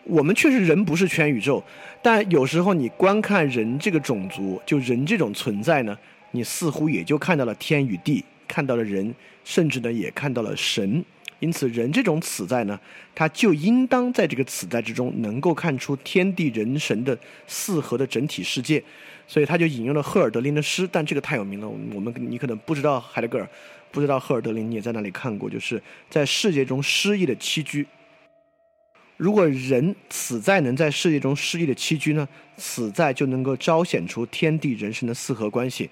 [0.04, 1.60] 我们确实人不是全宇宙，
[2.00, 5.98] 但有时候你观看人这个种族，就人这种存在呢，
[6.30, 11.04] 你似乎也就看到了天与地，看到了人，甚至呢也看到了神。
[11.40, 12.78] 因此，人这种此在呢，
[13.14, 17.18] 他就应当在这个此在之中，能够看出天地人神的
[17.48, 18.82] 四合的整体世界。
[19.28, 23.48] 所以他就引用了赫尔德林的诗，但这个太有名了，我们你可能不知道海德格尔，
[23.90, 27.86] 不知道赫尔德林，你也在那里看过，就是在世界中诗意的栖居。
[29.16, 35.88] 如果人此在能在世界中诗意的栖居呢，此在就能够彰显出天地人神的四合关系。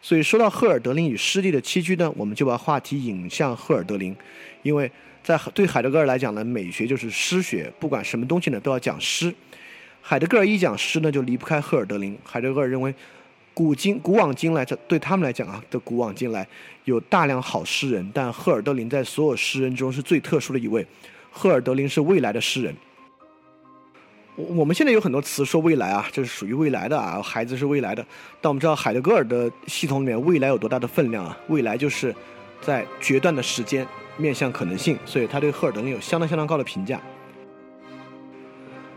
[0.00, 4.16] 所以说到赫尔德林与诗地的栖居呢，我们就把话题引向赫尔德林，
[4.62, 4.88] 因为
[5.24, 9.34] 在对海德格尔来讲呢，美学就是诗学，不管什么东西呢，都要讲诗。
[10.08, 12.18] 海德格尔一讲诗呢，就离不开赫尔德林。
[12.24, 12.94] 海德格尔认为，
[13.52, 16.48] 古今古往今来，这对他们来讲啊，的古往今来
[16.84, 20.86] 有大量好诗人，但赫尔德林在所有诗人中是最特殊的一位。
[21.30, 22.74] 赫尔德林是未来的诗人。
[24.34, 28.02] 我我们现在有很多词说未来啊，这是属于未来的啊，孩子是未来的。
[28.40, 31.36] 但我们知道海德格尔的系统里面，未来有多大的分量啊？
[31.48, 32.14] 未来就是
[32.62, 33.86] 在决断的时间，
[34.16, 36.98] 面向可能性，所以他对赫尔德林有相当相当高的评价。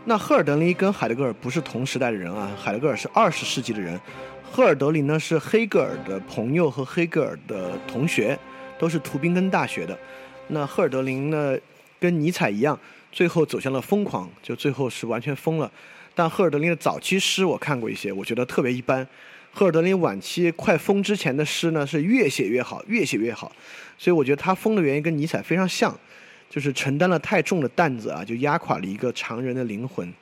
[0.04, 3.98] 那赫尔德林跟海德格尔不是同时代的人啊，海德格尔是二十世纪的人，
[4.42, 8.36] 赫尔德林呢是黑格尔的朋友和黑格尔的同学，
[8.80, 9.96] 都是图宾根大学的。
[10.48, 11.56] 那赫尔德林呢
[12.00, 12.76] 跟尼采一样，
[13.12, 15.70] 最后走向了疯狂，就最后是完全疯了。
[16.16, 19.06] 但赫尔德林的早期诗我看过一些，我觉得特别一般。
[19.52, 23.52] 赫尔德林晚期快疯之前的诗呢是越写越好，越写越好。
[23.96, 25.96] 所以我觉得他疯的原因跟尼采非常像。
[26.52, 30.12] 就是承担了太重的担子啊，就压垮了一个常人的灵魂。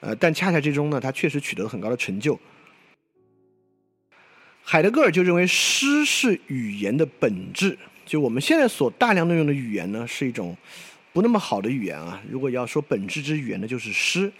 [0.00, 2.36] 呃，但恰恰之中呢，他确实取得了很高的成就。
[4.64, 10.56] 海德格尔就认为诗是语言的本质，就我们现在所大量的用的语言呢，是一种
[11.12, 12.20] 不那么好的语言啊。
[12.28, 14.32] 如果要说本质之语言呢，就是诗。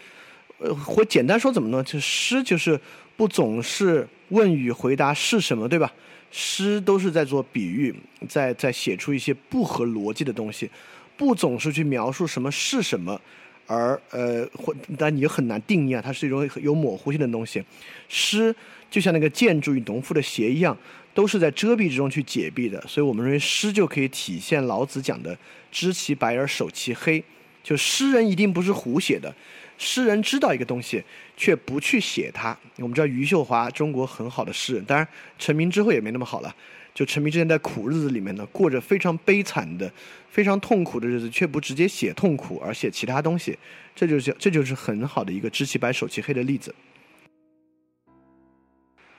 [0.57, 1.81] 呃，或简单说怎么呢？
[1.85, 2.77] 就诗就是
[3.15, 5.89] 不总是问与回答是什么，对吧？
[6.31, 7.93] 诗都是在做比喻，
[8.27, 10.69] 在在写出一些不合逻辑的东西，
[11.17, 13.19] 不总是去描述什么是什么，
[13.65, 17.63] 而呃，或但你很难定义啊，它是一种有模糊性的东西。
[18.07, 18.55] 诗
[18.91, 20.77] 就像那个建筑与农夫的鞋一样，
[21.13, 25.37] 都是在遮蔽之中去解蔽的，所以我们认为诗就可以体现老子讲的
[25.71, 27.23] “知其白而守其黑”，
[27.63, 29.33] 就诗人一定不是胡写的。
[29.79, 31.01] 诗人知道一个东西，
[31.37, 32.55] 却不去写它。
[32.75, 35.07] 我们知道余秀华，中国很好的诗人，当然
[35.39, 36.53] 成名之后也没那么好了。
[36.93, 39.89] 就成名之前，在苦日子里面呢，过着非常悲惨的、
[40.29, 43.57] 非常痛苦的日子，却不直接写痛苦，而写其他东西。
[43.95, 46.75] 这就是这就是很好的一个知其白守其黑的例子。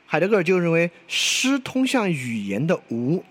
[0.05, 3.25] 海德格尔就认为，诗通向语言的无，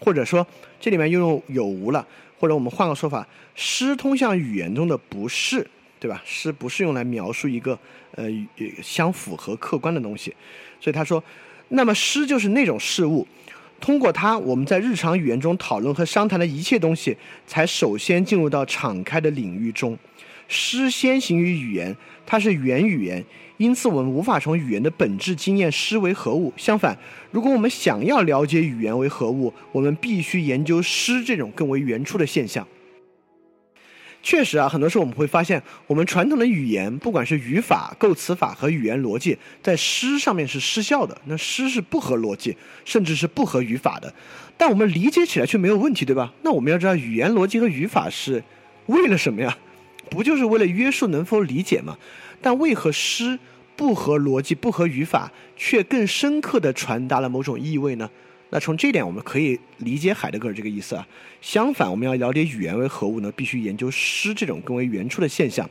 [0.00, 0.44] 或者说
[0.80, 2.04] 这里面又用有无了，
[2.40, 5.64] 或者我们换个说法，诗通向语言中的不是。
[6.02, 6.20] 对吧？
[6.24, 7.78] 诗不是用来描述一个
[8.16, 8.24] 呃
[8.82, 10.34] 相符合客观的东西，
[10.80, 11.22] 所以他说，
[11.68, 13.24] 那么诗就是那种事物，
[13.80, 17.16] 通过它，我们在日常语言中讨论和商谈的一切东西，
[17.46, 19.96] 才首先进入到敞开的领域中。
[20.48, 21.96] 诗先行于语言，
[22.26, 23.24] 它是原语言，
[23.58, 26.52] 因此我们无法从语言的本质经验诗为何物。
[26.56, 26.98] 相反，
[27.30, 32.66] 如果我们想要了解语言为何物，我们必须研究诗这种更为原初的现象。
[34.22, 41.16] 确实啊，很多时候我们会发现，我们传统的语言，不管是语法、构词法和语言逻辑，在诗上面是失效的。
[41.24, 44.14] 那诗是不合逻辑，甚至是不合语法的，
[44.56, 46.32] 但我们理解起来却没有问题，对吧？
[46.42, 48.44] 那我们要知道，语言逻辑和语法是
[48.86, 49.58] 为了什么呀？
[50.08, 51.98] 不就是为了约束能否理解吗？
[52.40, 53.38] 但为何诗
[53.74, 58.08] 不合逻辑、不合语法，却更深刻地传达了某种意味呢？
[58.54, 61.06] 那从这点我们可以理解海德格尔这个意思啊。
[61.40, 63.32] 相反，我们要了解语言为何物呢？
[63.32, 65.68] 必须研究诗这种更为原初的现象。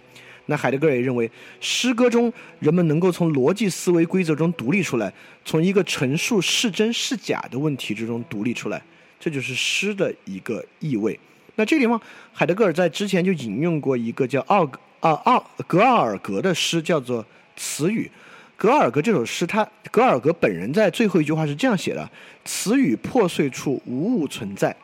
[0.48, 1.30] 那海德格尔也认为，
[1.60, 5.14] 诗歌中人们能够从逻辑思维规则中独立出来，
[5.46, 8.82] 从一个陈述是真是假的问题之中独立出来，
[9.20, 11.18] 这就是诗的一个意味。
[11.56, 12.02] 那这个地方，
[12.34, 14.66] 海德格尔在之前就引用过一个叫奥
[15.02, 17.24] 啊奥格奥尔格的诗，叫做
[17.56, 18.10] 《词语》。
[18.62, 22.08] 格尔格这首诗，他格尔格本人在最后一句话是这样写的
[22.46, 24.76] ：“词语破碎处无物存在。”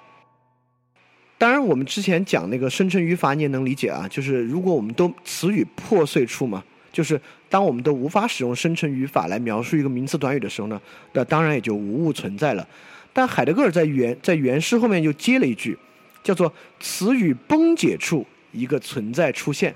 [1.38, 10.82] 当然，我们之前讲那个生成语法，你也能理解啊，就是如果我们都词语破碎处嘛，就是当我们都无法使用生成语法来描述一个名词短语的时候呢，
[11.14, 12.68] 那当然也就无物存在了。
[13.14, 15.78] 但海德格尔在原在原诗后面又接了一句，
[16.24, 16.52] 叫做
[16.82, 19.76] “词语崩解处一个存在出现”。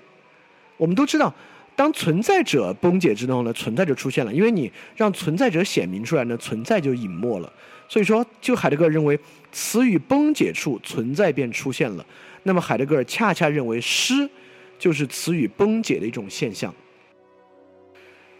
[0.78, 1.32] 我们都知道。
[1.76, 7.52] 当存在者崩解之后呢，存在就出现了，因为你让存在者显明出来呢，存在就隐没了。
[7.88, 9.20] 所以说，就海德格尔认为，
[9.52, 12.06] 词语崩解处存在便出现了。
[12.44, 14.30] 那么海德格尔恰恰认为，诗
[14.78, 16.74] 就是词语崩解的一种现象。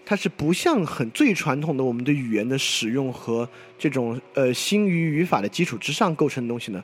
[0.06, 3.48] 它是不像很最传统的我们的语言的使用和
[3.80, 6.84] 这种呃新语语法的基础之上构成的东西呢，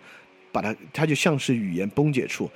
[0.52, 2.50] 把它它就像是语言崩解处，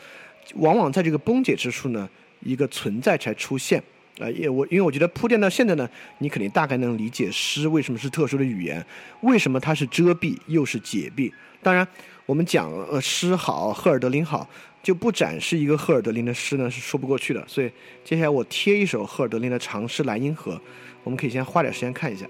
[0.56, 2.10] 往往在这个崩解之处呢。
[2.42, 3.82] 一个存在才出现，
[4.20, 5.90] 啊，也我因为我觉得铺垫到现在呢，
[6.20, 8.84] 你肯定大概能理解诗为什么是特殊的语言，
[9.22, 11.32] 为什么它是遮蔽又是解蔽。
[11.62, 11.88] 当然，
[12.26, 14.50] 我们讲呃诗好，赫尔德林好，
[14.82, 17.44] 就不展示一个赫尔德林的诗呢是说不过去的。
[17.48, 17.72] 所以
[18.04, 20.54] 接下来我贴一首赫尔德林的长诗《莱茵河》，
[21.04, 22.26] 我们可以先花点时间看一下。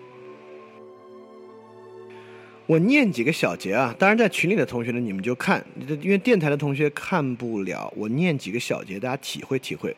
[2.71, 5.61] 我念几个小节啊，当然在群里的同学呢，你们就看，
[5.99, 7.91] 因为电台的同学看不了。
[7.97, 9.93] 我念几个小节，大家体会体会，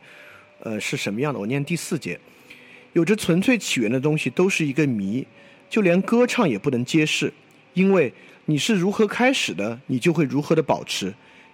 [0.60, 1.40] 呃，是什么样的？
[1.40, 2.20] 我念第四节，
[2.94, 5.24] 有着纯粹起源的东西都是一个谜，
[5.70, 7.32] 就连歌唱也不能揭示，
[7.76, 8.12] 因为
[8.46, 11.14] 你是如何开始的，你就会如何的保持。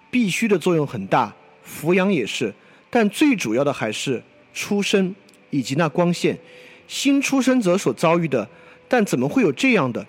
[0.09, 1.35] 必须的作用很大，
[1.67, 2.53] 抚养也是，
[2.89, 4.23] 但最主要的还是
[4.53, 5.13] 出生
[5.49, 6.39] 以及那光线。
[6.87, 8.47] 新出生者所遭遇的，
[8.87, 10.07] 但怎么会有这样的？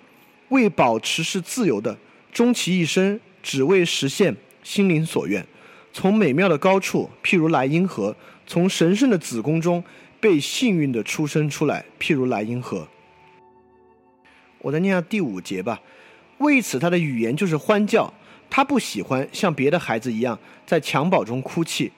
[0.51, 1.97] 为保持是自由的，
[2.31, 5.45] 终其一生只为实现心灵所愿。
[5.91, 8.13] 从美妙的高处，譬如莱茵河；
[8.45, 9.83] 从神圣的子宫中
[10.19, 12.87] 被幸运的出生出来，譬如莱茵河。
[14.59, 15.81] 我再念下第五节吧。
[16.37, 18.13] 为此，他的语言就是欢叫。
[18.49, 21.89] 他不喜欢像别的孩子一样在襁褓中哭泣，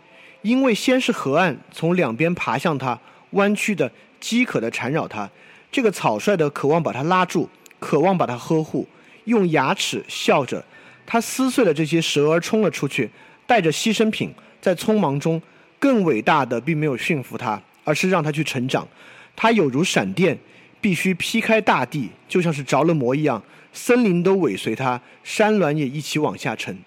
[0.43, 2.99] 因为先是河岸从两边爬向他，
[3.31, 5.27] 弯曲的、饥渴的缠绕他。
[5.71, 7.49] 这个草率的渴望把他拉住。
[7.83, 8.87] 渴望把它呵护，
[9.25, 10.63] 用牙齿笑着，
[11.05, 13.09] 他撕碎了这些蛇儿冲了出去，
[13.45, 15.41] 带着牺牲品，在匆忙中，
[15.79, 18.87] 更伟大的并没有驯服他，而是让他去成长。
[19.35, 20.39] 他有如闪电，
[20.79, 23.43] 必须劈开大地，就像是着了魔一样，
[23.73, 26.79] 森林都尾随他，山峦也一起往下沉。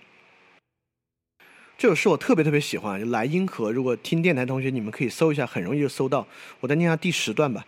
[1.76, 3.68] 这首诗我特别特别喜欢，《莱茵河》。
[3.70, 6.26] 如果听电台同学，你们可以搜一下，很容易就搜到。
[6.60, 7.62] 我再念下第十段吧。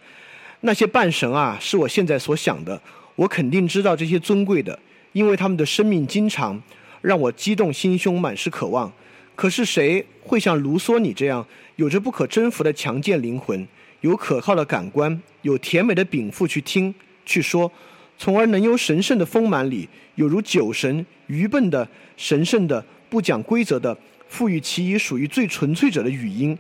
[0.62, 2.80] 那些半神啊，是我现在所想的。
[3.18, 4.78] 我肯定知道这些尊贵的，
[5.12, 6.62] 因为他们的生命经常
[7.00, 8.92] 让我激动心胸，满是渴望。
[9.34, 13.66] 可是谁会像卢梭你这样，有着不可征服的强健灵魂，
[14.02, 16.94] 有可靠的感官，有甜美的禀赋去听
[17.26, 17.70] 去说，
[18.16, 22.84] 从而能由神圣的丰满里，有如酒神愚笨的神圣的。
[23.10, 23.96] 不讲规则的，
[24.28, 26.56] 赋予其以属于最纯粹者的语音，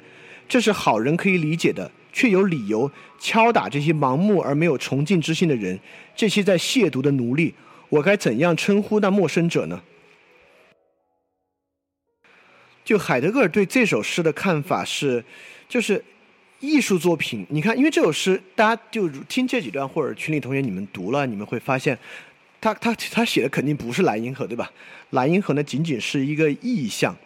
[0.48, 2.90] 这是好人可以理解的，却有理由
[3.20, 5.78] 敲打这些盲目而没有崇敬之心的人，
[6.16, 7.54] 这些在亵渎的奴隶，
[7.88, 9.80] 我该怎样称呼那陌生者呢？
[12.84, 15.24] 就海德格尔对这首诗的看法是，
[15.68, 16.04] 就是
[16.58, 17.46] 艺术作品。
[17.50, 21.96] 你看，因为这首诗，大家就听这几段，或者群里同学你们读了，你们会发现。
[22.60, 24.68] 他他他写的肯定不是莱茵河，对吧？
[25.10, 27.16] 莱茵河呢，仅仅是一个意象。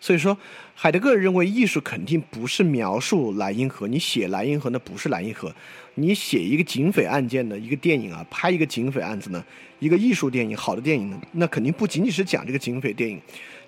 [0.00, 0.38] 所以说，
[0.80, 3.88] 海德格尔认为艺术肯定不是描述莱茵河。
[3.88, 5.52] 你写莱茵河，那不是莱茵河。
[5.96, 9.44] 你写一个警匪案件的一个电影啊，拍一个警匪案子呢，
[9.80, 13.20] 一个艺术电影，好的电影呢，那肯定不仅仅是讲这个警匪电影。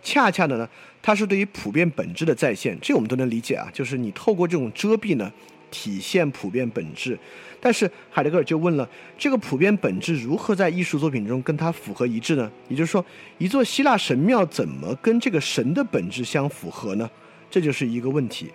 [0.04, 0.68] 恰恰的呢，
[1.02, 3.68] 它是对于普遍本质的再现，这我们都能理解啊。
[3.74, 5.32] 就是你透过这种遮蔽呢，
[5.72, 7.18] 体现普遍本质。
[7.60, 8.88] 但是海德格尔就问了：
[9.18, 12.50] 这个普遍本质如何在艺术作品中跟它符合一致呢？
[12.68, 13.04] 也就是说，
[13.36, 17.08] 一座希腊神庙怎么跟这个神的本质相符合呢？
[17.50, 18.50] 这就是一个问题。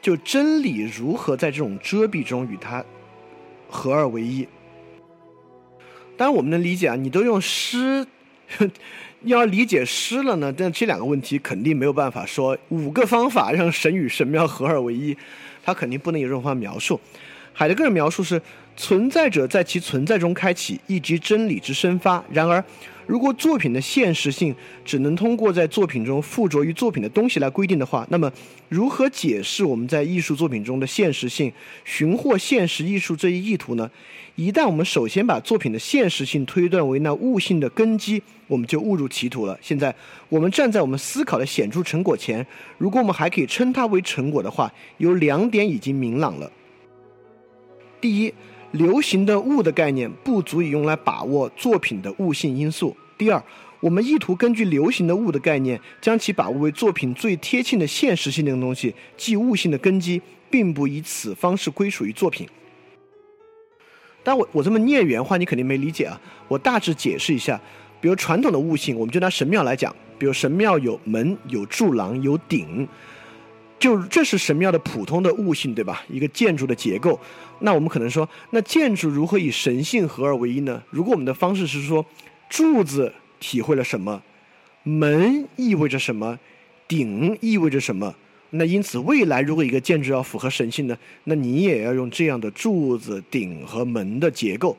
[0.00, 2.84] 就真理如何在这种遮蔽中与它
[3.68, 4.46] 合二为一？
[6.16, 8.06] 当然，我们能理解啊，你都用诗，
[9.22, 10.54] 要理解诗了呢。
[10.56, 15.16] 但这两个问题肯定没有办法说五个方法让神与神庙合二为一，
[15.64, 17.00] 它肯定不能有这种方法描述。
[17.58, 18.40] 海德格尔描述是
[18.76, 22.22] 存在者在其存在中开启以及真理之生发。
[22.30, 22.62] 然而，
[23.06, 24.54] 如果作品的现实性
[24.84, 28.30] 只能通过在作品中附着于作品的东西来规定的话，那么
[28.68, 31.50] 如何解释我们在艺术作品中的现实性、
[31.86, 33.90] 寻获现实艺术这一意图呢？
[34.34, 39.58] 一旦我们首先把作品的现实性推断为那悟性的根基，我们就误入歧途了。
[39.62, 39.94] 现在，
[40.28, 42.46] 我们站在我们思考的显著成果前，
[42.76, 46.52] 如果我们还可以称它为成果的话，有两点已经明朗了。
[48.06, 48.32] 第一，
[48.70, 52.96] 流行的物的概念不足以用来把握作品的物性因素。
[53.18, 53.42] 第二，
[53.80, 62.48] 我们意图根据流行的物的概念，将其把握为作品最贴近的现实性的东西，即物性的根基，并不以此方式归属于作品。
[64.22, 66.20] 但我我这么念原话，你肯定没理解啊！
[66.46, 67.60] 我大致解释一下，
[68.00, 72.86] 比如传统的物性，我们就拿神庙来讲，比如神庙有门、有柱廊、有顶。
[73.78, 76.02] 就这是神庙的普通的物性，对吧？
[76.08, 77.18] 一个建筑的结构。
[77.60, 80.82] 那我们可能说，那建筑如何以神性合二为一呢？
[80.90, 82.04] 如果我们的方式是说，
[82.48, 84.22] 柱子体会了什么，
[84.82, 86.38] 门意味着什么，
[86.88, 88.14] 顶意味着什么？
[88.50, 94.76] 那因此，未来如果一个建筑要符合神性呢，那你也要用这样的柱子、顶和门的结构。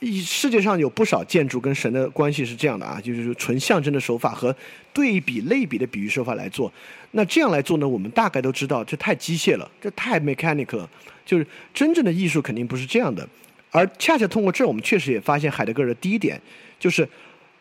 [0.00, 4.54] 世界上有不少建筑跟神的关系是这样的啊，就是纯象征的手法和
[4.92, 6.70] 对比类比的比喻手法来做。
[7.12, 10.90] 那这样来做呢，我们大概都知道，这太机械了，这太 mechanical 了。
[11.24, 13.26] 就是真正的艺术肯定不是这样的。
[13.70, 16.38] 而恰恰通过这，我们确实也发现海德格尔的第一点，
[16.78, 17.08] 就是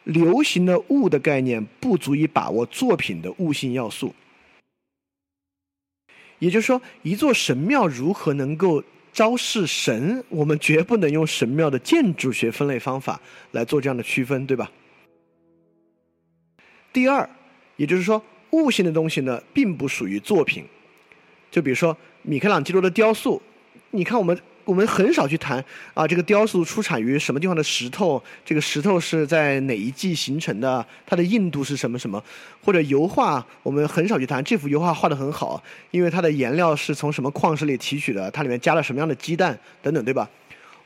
[0.04, 4.14] 流行的物的概念不足以把握作品的物性要素。
[6.40, 8.84] 也就是说，一座神庙如何能够？
[9.16, 13.20] 昭示神，我们绝不能用神庙的建筑学分类方法
[13.52, 14.70] 来做这样的区分，对吧？
[16.92, 17.28] 第二，
[17.78, 18.22] 也就是说，
[18.52, 20.66] 物性的东西呢，并不属于作品。
[21.50, 23.42] 就比如说米开朗基罗的雕塑，
[23.90, 24.38] 你看我们。
[24.66, 25.64] 我们很少去谈
[25.94, 28.22] 啊，这个雕塑出产于什么地方的石头？
[28.44, 30.86] 这个石头是在哪一季形成的？
[31.06, 32.22] 它的硬度是什么什么？
[32.64, 38.30] 或者油画，我们很少去谈这幅油画画的很好，因为它的颜料是从什么矿石里提取的？
[38.32, 40.30] 它里面加了什么样的鸡蛋等等，对吧？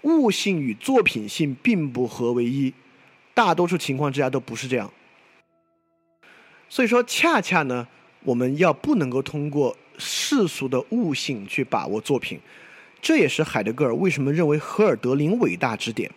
[0.02, 2.74] 物性与作品性并不合为一，
[3.34, 4.92] 大多数情况之下都不是这样。
[6.68, 7.88] 所以说，恰恰呢，
[8.24, 12.40] 我们要不能够通过世俗的物性去把握作品。
[13.02, 16.12] 这也是海德格尔为什么认为荷尔德林伟大之点。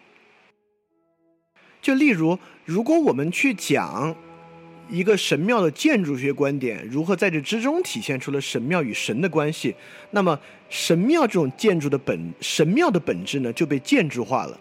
[1.80, 4.14] 就例如，如果我们去讲
[4.88, 9.74] 一个神庙的建筑学观点，如何在这之中体现出了神庙与神的关系，
[10.10, 10.38] 那么
[10.68, 14.58] 神庙这种建筑的本神庙的本质呢就被建筑化了。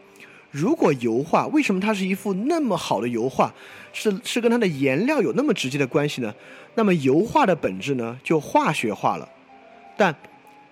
[0.49, 3.53] 如果油画为什么它是一幅那么好的油画，
[3.93, 6.33] 是是跟它的颜料有那么直接的关系呢？
[6.75, 9.29] 那么油画的本质呢就化学化了，
[9.95, 10.15] 但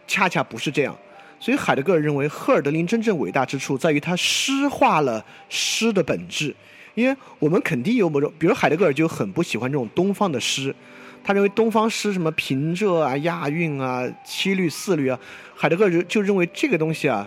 [0.07, 0.97] 恰恰不是这样。
[1.39, 6.53] 所以海德格尔认为，赫尔德林真正伟大之处在于他诗化了诗的本质。
[6.95, 10.75] 因为我们肯定有某种，比如海德格尔就很不喜欢这种东方的诗，
[11.23, 15.17] 他认为东方诗什么平仄啊、押韵啊、七律四律啊，
[15.55, 17.25] 海德格尔就就认为这个东西啊，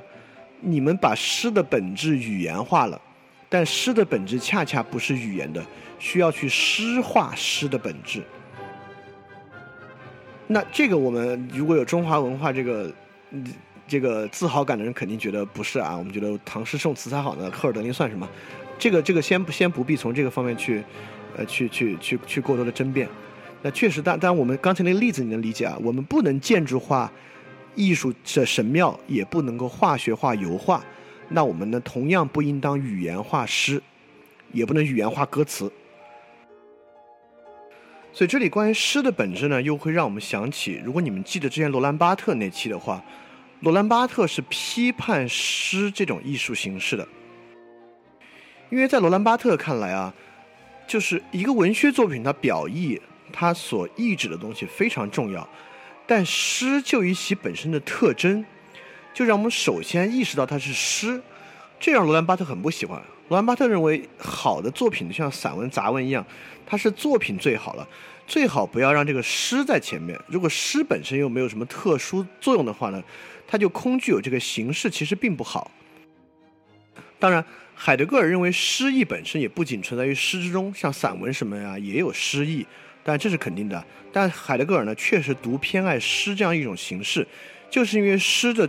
[0.60, 3.00] 你们把诗的本质语言化了，
[3.48, 5.64] 但诗的本质恰恰不是语言的，
[5.98, 8.22] 需要去诗化诗的本质。
[10.48, 12.92] 那这个我们如果有中华文化这个
[13.86, 15.96] 这个自豪感的人，肯定觉得不是啊。
[15.96, 18.28] 我们觉得唐诗宋词才好呢，赫尔德林算什么？
[18.78, 20.82] 这个这个先不先不必从这个方面去，
[21.36, 23.08] 呃，去去去去过多的争辩。
[23.62, 25.78] 那确实，但但我们刚才那个例子你能理解啊？
[25.82, 27.12] 我们不能建筑化
[27.76, 30.82] 艺术的神庙，也不能够化学化油画。
[31.28, 33.80] 那我们呢，同样不应当语言化诗，
[34.52, 35.70] 也不能语言化歌词。
[38.12, 43.02] 所以这里关于诗的本质呢，又会让我们想起，如果你们记得之前罗兰巴特那期的话，
[43.62, 47.06] 罗兰巴特是批判诗这种艺术形式的，
[48.70, 50.12] 因为在罗兰巴特看来啊，
[50.84, 53.00] 就是一个文学作品，它表意
[53.32, 55.48] 它所意指的东西非常重要，
[56.08, 58.44] 但诗就以其本身的特征，
[59.14, 61.22] 就让我们首先意识到它是诗，
[61.78, 63.00] 这让罗兰巴特很不喜欢。
[63.28, 66.26] 罗兰巴特认为，好的作品就像散文、杂文一样，
[66.66, 67.88] 它是作品最好了，
[68.26, 70.18] 最好不要让这个诗在前面。
[70.26, 73.00] 如果诗本身又没有什么特殊作用的话呢，
[73.52, 75.70] 它就空具有这个形式，其实并不好。
[77.18, 82.66] 当然，海德格尔认为诗意本身也不仅存在于诗之中，像散文什么呀也有诗意，
[83.04, 83.84] 但这是肯定的。
[84.10, 87.28] 但海德格尔呢，确实独偏爱诗这样一种形式，
[87.68, 88.66] 就是因为诗的，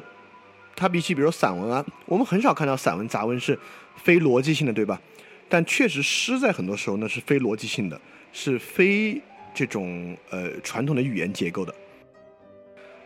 [0.75, 3.57] 它比起比如散文啊，我们很少看到散文、杂文是。
[3.95, 4.99] 非逻辑性的，对吧？
[5.47, 8.01] 但确实诗在很多时候呢是非逻辑性的，
[8.33, 9.21] 是非
[9.53, 11.73] 这种呃传统的语言结构的。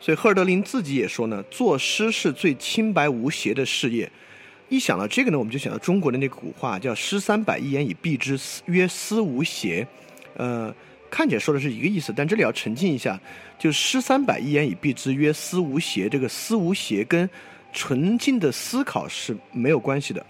[0.08, 4.10] 所以赫尔德林自己也说呢，作诗是最清白无邪的事业。
[4.70, 9.86] 一想到这个呢，我们就想到中国的那个古话叫“诗三百，一言以蔽之，曰思无邪”。
[10.38, 10.74] 呃，
[11.10, 13.20] 看起来说的是一个意思，但这里要澄清一下，
[13.60, 17.30] 就“诗三百，一言以蔽之，曰思无邪”这个“思无邪”跟
[17.74, 20.26] 纯净的思考是没有关系的。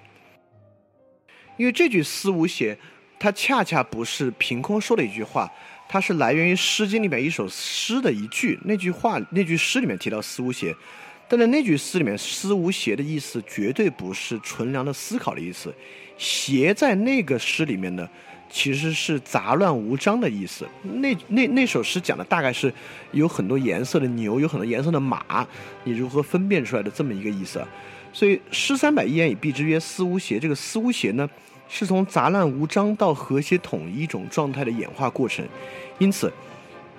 [1.55, 2.75] 因为这句“思无邪”，
[3.19, 5.47] 它恰恰不是凭空说的一句话，
[5.89, 8.59] 它是来源于《诗经》里面一首诗的一句。
[8.65, 10.75] 那句话、那句诗里面提到“思无邪”，
[11.29, 15.73] 但在那句诗里面，“思无邪”的意思绝对不是纯良的思考的意思
[16.17, 18.07] ，“邪”在那个诗里面呢，
[18.49, 20.67] 其实是杂乱无章的意思。
[20.83, 22.73] 那那那首诗讲的大概是
[23.11, 25.47] 有很多颜色的牛，有很多颜色的马，
[25.85, 27.61] 你如何分辨出来的这么一个意思。
[28.11, 30.39] 所以“诗三百，一言以蔽之，曰思无邪”。
[30.39, 31.29] 这个“思无邪”呢？
[31.69, 35.45] 是从杂乱无章到和谐统一一种状态的演化过程，
[35.99, 36.31] 因此，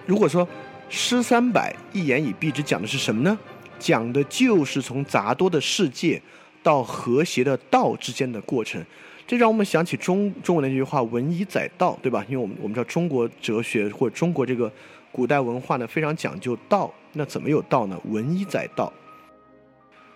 [0.06, 0.46] 如果说
[0.88, 3.38] 诗三百一言以蔽之讲的是什么呢？
[3.78, 6.20] 讲的就是从杂多的世界
[6.62, 8.84] 到和谐的道之间的过程。
[9.26, 12.24] 这让我们想起中中文那句话“文以载道”，对吧？
[12.28, 14.72] 因为我们我们知道中国哲学或中国这个
[15.12, 18.00] 古代文化呢非常讲究道，那怎么有道呢？
[18.06, 18.92] 文以载道。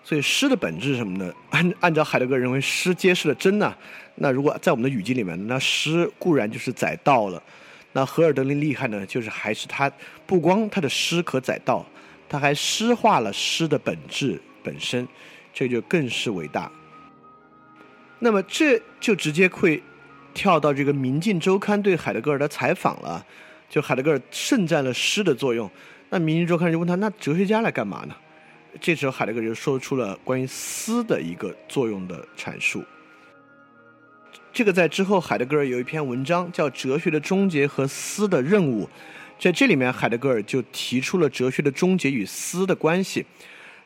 [0.05, 1.33] 所以诗的本质是什么呢？
[1.51, 3.74] 按按照海德格尔认为，诗揭示了真呐。
[4.16, 7.43] 那如果在我们的语境里面，那诗固然就是载道了。
[7.93, 9.91] 那荷尔德林厉害呢，就是还是他
[10.27, 11.87] 不光他的诗可载道，
[12.29, 15.07] 他还诗化了诗的本质本身，
[15.55, 16.70] 这就更是伟大。
[18.19, 19.83] 那么这就直接会
[20.35, 23.24] 跳到这个《明镜周刊》对海德格尔的采访了。
[23.69, 25.70] 就海德格尔盛赞了诗的作用，
[26.11, 28.15] 那《明镜周刊》就问他：那哲学家来干嘛呢？
[28.81, 32.82] 这时候海德格尔就说出了关于思的一个作用的阐述。
[34.53, 38.85] 这个在之后海德格尔有一篇文章叫《哲学的终结和思的任务》，
[39.39, 43.24] 在这里面海德格尔就提出了哲学的终结与思的关系。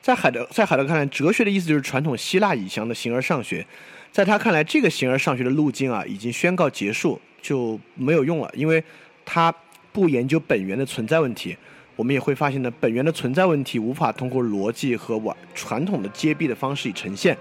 [0.02, 3.66] 在海德在海德看来，哲学的意思就是传统希腊以降的形而上学。
[4.12, 8.82] 在他看来，这个形而上学的路径啊，已经宣告结束，就没有用了，因为
[9.24, 9.52] 他
[9.92, 11.56] 不研究本源的存在问题。
[11.96, 17.36] 我们也会发现呢，本源的存在问题无法通过逻辑和完传统的揭蔽的方式以呈现，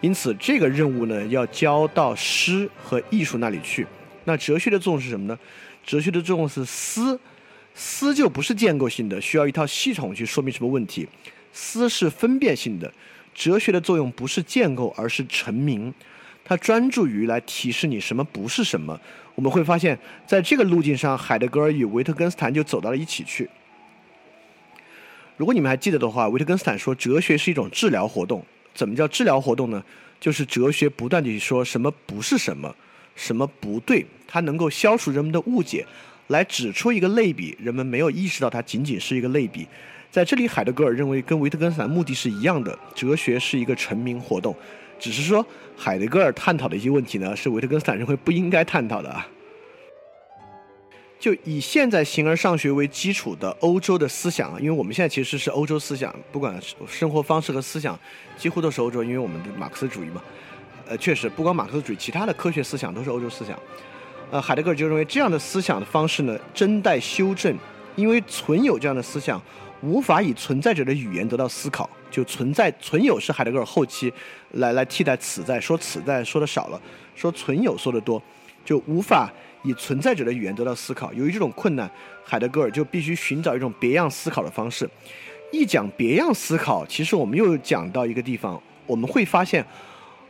[0.00, 3.86] 因此这个任务呢要交到诗和艺术那里去。
[4.24, 5.38] 那哲学的作用是什么呢？
[5.86, 7.18] 哲学的作用是思，
[7.74, 11.08] 思就不是建构性的，需要一套系统去说明什么问题。
[11.52, 12.92] 思是分辨性的，
[13.32, 15.92] 哲学的作用不是建构，而是成名。
[16.44, 19.00] 它专注于来提示你什么不是什么。
[19.36, 19.96] 我们会发现，
[20.26, 23.48] 在这个路径上，海德格尔与维特根斯坦就走到了一起去。
[25.40, 28.44] 如果你们还记得的话，维特根斯坦说哲学是一种治疗活动。
[28.74, 29.82] 怎么叫治疗活动呢？
[30.20, 32.76] 就是哲学不断地说什么不是什么，
[33.16, 35.86] 什么不对，它能够消除人们的误解，
[36.26, 39.66] 来指出一个类比，人们没有意识到它仅仅是一个类比。
[40.10, 44.54] 在这里，海德格尔认为跟维特根斯坦目的是一样的，哲学是一个成名活动，
[44.98, 45.44] 只是说
[45.74, 49.26] 海德格尔探讨的一些问题呢，是维特根斯坦认为不应该探讨的啊。
[51.20, 57.96] 就以现在形而上学为基础的欧洲的思想，因为我们现在其实是欧洲思想，不管生活方式和思想，
[58.38, 60.22] 几乎都是欧洲，因为我们的马克思主义嘛。
[60.88, 63.56] 呃，确实，不光马克思主义，其他的科学思想都是欧洲思想。
[64.30, 67.54] 呃，海德格尔就认为这样的思想的方式呢，真待修正，
[67.96, 69.40] 因为存有这样的思想，
[69.82, 71.88] 无法以存在者的语言得到思考。
[72.10, 74.10] 就存在存有是海德格尔后期
[74.52, 76.80] 来来替代此在，说此在说的少了，
[77.14, 78.20] 说存有说的多，
[78.64, 79.30] 就无法。
[79.62, 81.90] 以存在者的语言得到思考，由于这种困难，
[82.24, 84.88] 海德格尔就必须寻找一种别样思考的方式。
[85.52, 89.64] 一讲别样思考，其实我们又讲到一个地方，我们会发现，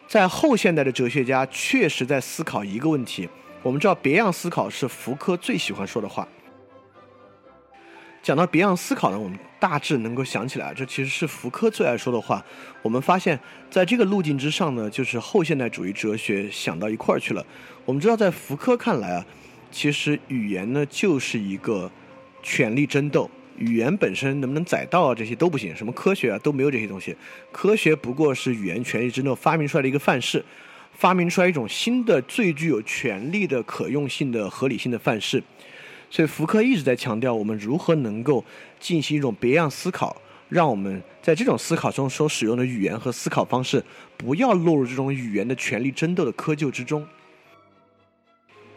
[0.08, 3.28] 在后现代的哲学家确实在思考一个问题。
[3.62, 6.26] 我们知道，别样思考是福柯最喜欢说的话。
[8.22, 12.44] 讲到别样思考呢，我们大致能够想起来，这其实是福柯最爱说的话。
[12.82, 13.38] 我们发现，
[13.70, 17.44] 在这个路径之上呢，就是后现代主义哲学想到一块儿去了。
[17.86, 19.26] 我们知道，在福柯看来啊，
[19.70, 21.90] 其实语言呢就是一个
[22.42, 25.74] 权力争斗，语言本身能不能载道啊，这些都不行。
[25.74, 27.16] 什么科学啊都没有这些东西，
[27.50, 30.44] 科学不过是语言权力争斗发明出来的一个范式，
[30.92, 35.42] 发明出来一种新的最具有权力的可用性的合理性的范式。
[36.12, 38.44] 所以福柯一直在强调，我们如何能够
[38.80, 43.80] 进行一种别样思考，让我们在这种思考中所使用的语言和思考方式，
[44.16, 47.06] 不要落入这种语言的权力争斗的窠臼之中。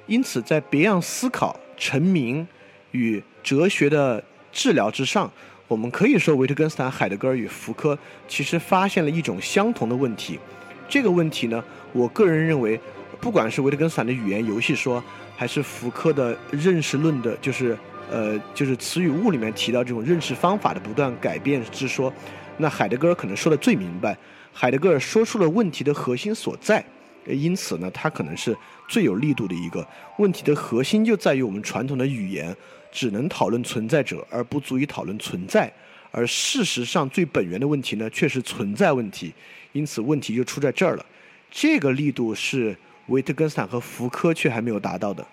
[0.05, 2.47] 因此，在别样思考、成名
[2.91, 5.31] 与哲学的治疗之上，
[5.68, 7.97] 我们可以说，维特根斯坦、海德格尔与福柯
[8.27, 10.39] 其实发现了一种相同的问题。
[10.88, 12.80] 这个问题呢，我个人认为，
[13.19, 15.03] 不管是维特根斯坦的语言游戏说。
[15.35, 17.77] 还是福柯的认识论的，就是
[18.10, 22.14] 呃，就是词语物里面提到这种认识方法的不断改变之说。
[22.57, 24.15] 那海德格尔可能说的最明白，
[24.53, 26.85] 海德格尔说出了问题的核心所在，
[27.26, 28.55] 因此呢，他可能是
[28.88, 29.85] 最有力度的一个
[30.19, 32.55] 问题的核心就在于我们传统的语言
[32.91, 35.72] 只能讨论存在者，而不足以讨论存在。
[36.11, 39.34] 而事实上，最本源的问题呢，却是存在问题。
[39.72, 41.03] 因此，问题就出在这儿了。
[41.49, 42.77] 这个力度是。
[43.08, 45.26] 维特根斯坦和福柯却还没有达到的，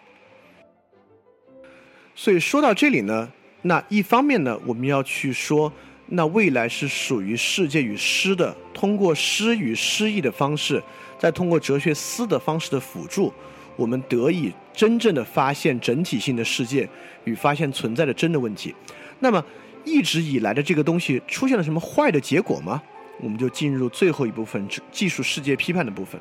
[2.14, 3.30] 所以说到这里呢，
[3.62, 5.72] 那一方面呢，我们要去说，
[6.06, 10.82] 那未来是属于世界与诗的，通过诗与诗意的方式，
[11.18, 13.32] 再通过哲学思的方式的辅助，
[13.76, 16.88] 我们得以真正的发现整体性的世界
[17.24, 18.74] 与发现存在的真的问题。
[19.20, 19.44] 那么
[19.84, 22.82] 一直以来的这个东西出现了什么坏的结果吗？
[23.20, 26.20] 我们就进入最后一部分技术世界批判的部分。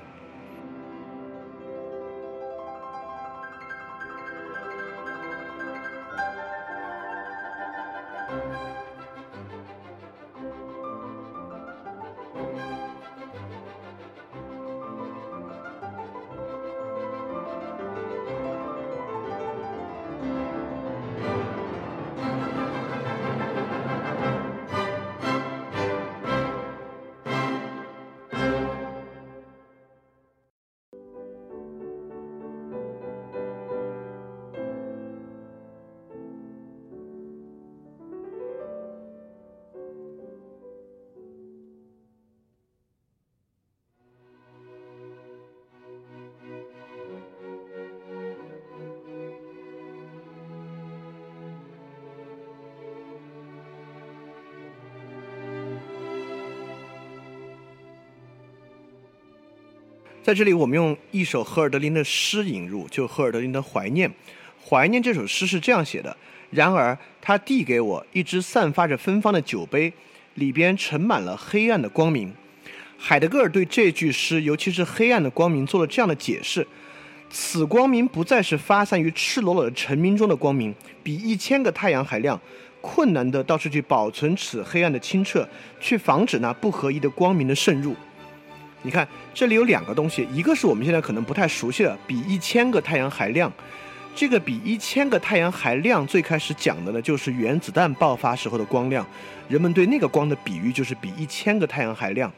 [60.29, 64.07] 在这里，我们用一首赫尔德林的诗引入，就赫尔德林的《怀念》。
[64.63, 66.15] 《怀念》这首诗是这样写的：
[66.51, 69.91] 然而，他递给我一只散发着芬芳的酒杯，
[70.35, 72.31] 里边盛满了黑暗的光明。
[72.95, 76.67] 海德格尔对这句诗，尤其是黑暗的光明，做了这样的解释：
[77.31, 82.39] 此光明不再是发散于赤裸裸的晨明中的光明，比一千个太阳还亮。
[82.81, 85.49] 困难的倒是去保存此黑暗的清澈，
[85.79, 87.95] 去防止那不合一的光明的渗入。
[88.81, 93.51] 你看，这里有两个东西，一个是我们现在可能不太熟悉的，比一千个太阳还亮。
[94.15, 99.05] 这个比一千个太阳还亮，最开始讲的呢，就是原子弹爆发时候的光亮。
[99.47, 102.31] 人们对那个光的比喻就是比一千个太阳还亮。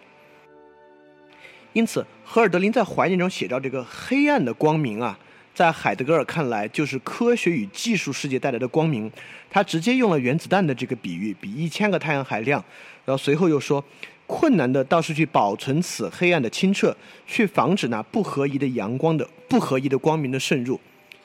[1.73, 5.17] 因此，赫尔德林在怀念中写到这个黑暗的光明啊，
[5.53, 9.11] 在海德格尔看来就是科学与技术世界带来的光明。
[9.49, 12.63] 他直接用了原子弹的这个比喻，比一千个太阳还亮。
[13.05, 13.83] 然后随后又说，
[14.27, 16.95] 困难的倒是去保存此黑暗的清澈，
[17.27, 20.79] 去防止那不合宜的阳光的不合宜的光明的渗入。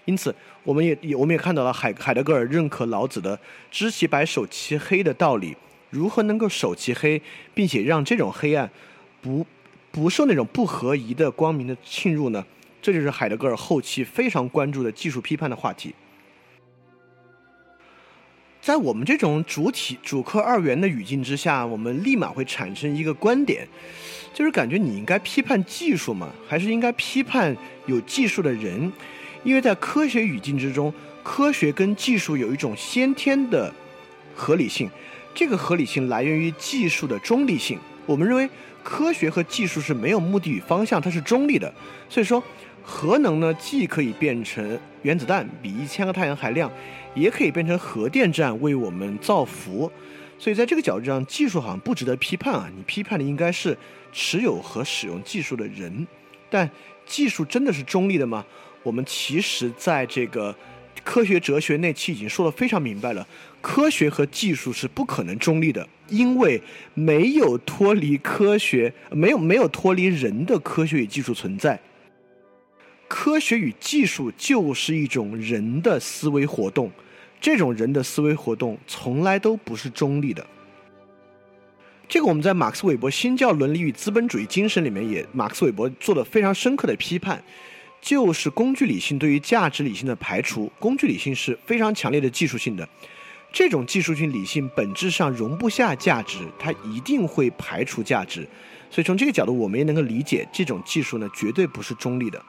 [0.05, 3.39] 因此，我们也我们也看到了海海德格尔认可老子的
[3.71, 5.57] “知其白，守其黑”的道理。
[5.91, 7.21] 如何能够守其黑，
[7.55, 8.71] 并且让这种黑暗
[9.21, 9.47] 不
[9.91, 12.45] 不受那种不合宜的光明的侵入呢？
[12.83, 15.95] 这就是海德格尔后期非常关注的技术批判的话题。
[18.67, 23.65] 在我们这种主体主客二元的语境之下，我们立马会产生一个观点，
[24.35, 26.31] 就是感觉你应该批判技术吗？
[26.49, 27.57] 还是应该批判
[27.87, 28.93] 有技术的人？
[29.45, 33.73] 因为在科学语境之中，科学跟技术有一种先天的
[34.35, 34.91] 合理性，
[35.33, 37.79] 这个合理性来源于技术的中立性。
[38.05, 38.51] 我们认为
[38.83, 41.73] 科学和技术是没有目的与方向，它是中立的。
[42.09, 42.43] 所以说，
[42.83, 46.69] 核能呢，既可以变成原子弹，比一千个太阳还亮。
[47.17, 49.91] 也可以变成核电站为我们造福，
[50.39, 52.71] 所以在这个角度上，技术好像不值得批判啊。
[52.77, 53.77] 你批判的应该是
[54.13, 56.07] 持有和使用技术的人，
[56.51, 56.71] 但
[57.07, 58.45] 技术真的是中立的吗？
[58.83, 60.55] 我们其实在这个
[61.03, 63.27] 科学哲学那期已经说的非常明白了，
[63.61, 66.63] 科学和技术是不可能中立的，因为
[66.95, 71.81] 没有脱离科学，没有没有脱离人的科学与技术存在。
[73.09, 76.91] 科学与技术就是一种人的思维活动。
[77.41, 80.45] 这种人的思维活动从来都不是中立的。
[82.09, 87.43] 这个我们在马克思韦伯《新教伦理与资本主义精神》里面也，马克思韦伯做了非常深刻的批判，
[88.01, 90.71] 就是工具理性对于价值理性的排除。
[90.79, 92.89] 工具理性是非常强烈的技术性的，
[93.53, 98.47] 这种技术性理性本质上容不下价值，它一定会排除价值。
[98.89, 102.41] 所以从这个角度，我们也能够理解这种技术呢，绝对不是中立的。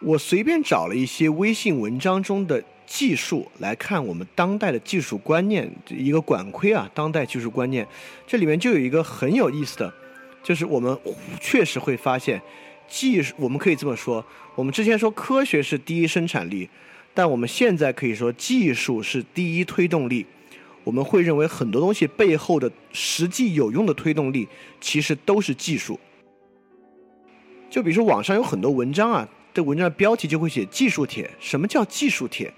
[0.00, 2.64] 我随便找了一些微信文章中的。
[2.86, 7.86] 技术来看，我们当代的技术观念一个管窥啊，当代技术观念，
[8.26, 9.92] 这里面就有一个很有意思的，
[10.42, 10.96] 就是我们
[11.40, 12.40] 确实会发现，
[12.88, 14.24] 技术我们可以这么说，
[14.54, 16.68] 我们之前说科学是第一生产力，
[17.12, 20.26] 但我们现在可以说技术是第一推动力。
[20.84, 24.46] 我们会认为很多东西背后的实际有用的推动力，
[24.82, 25.98] 其实都是技术。
[27.70, 31.30] 就比如说网上有很多文章啊，这文章的标题就会写技术帖。
[31.40, 32.52] 什么叫技术帖？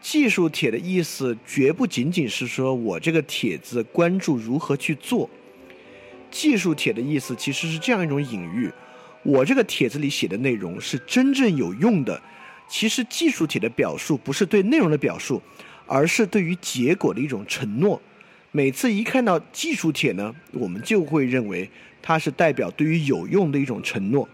[0.00, 5.28] 技术帖的意思绝不仅仅是说我这个帖子关注如何去做。
[6.30, 8.70] 技术帖的意思其实是这样一种隐喻：
[9.22, 12.20] 我这个帖子里写的内容是真正有用的。
[12.68, 15.42] 其实技术帖的表述不是对内容的表述，
[15.86, 18.00] 而是对于结果的一种承诺。
[18.52, 21.68] 每次一看到技术帖呢，我们就会认为
[22.00, 24.28] 它是代表对于有用的一种承诺。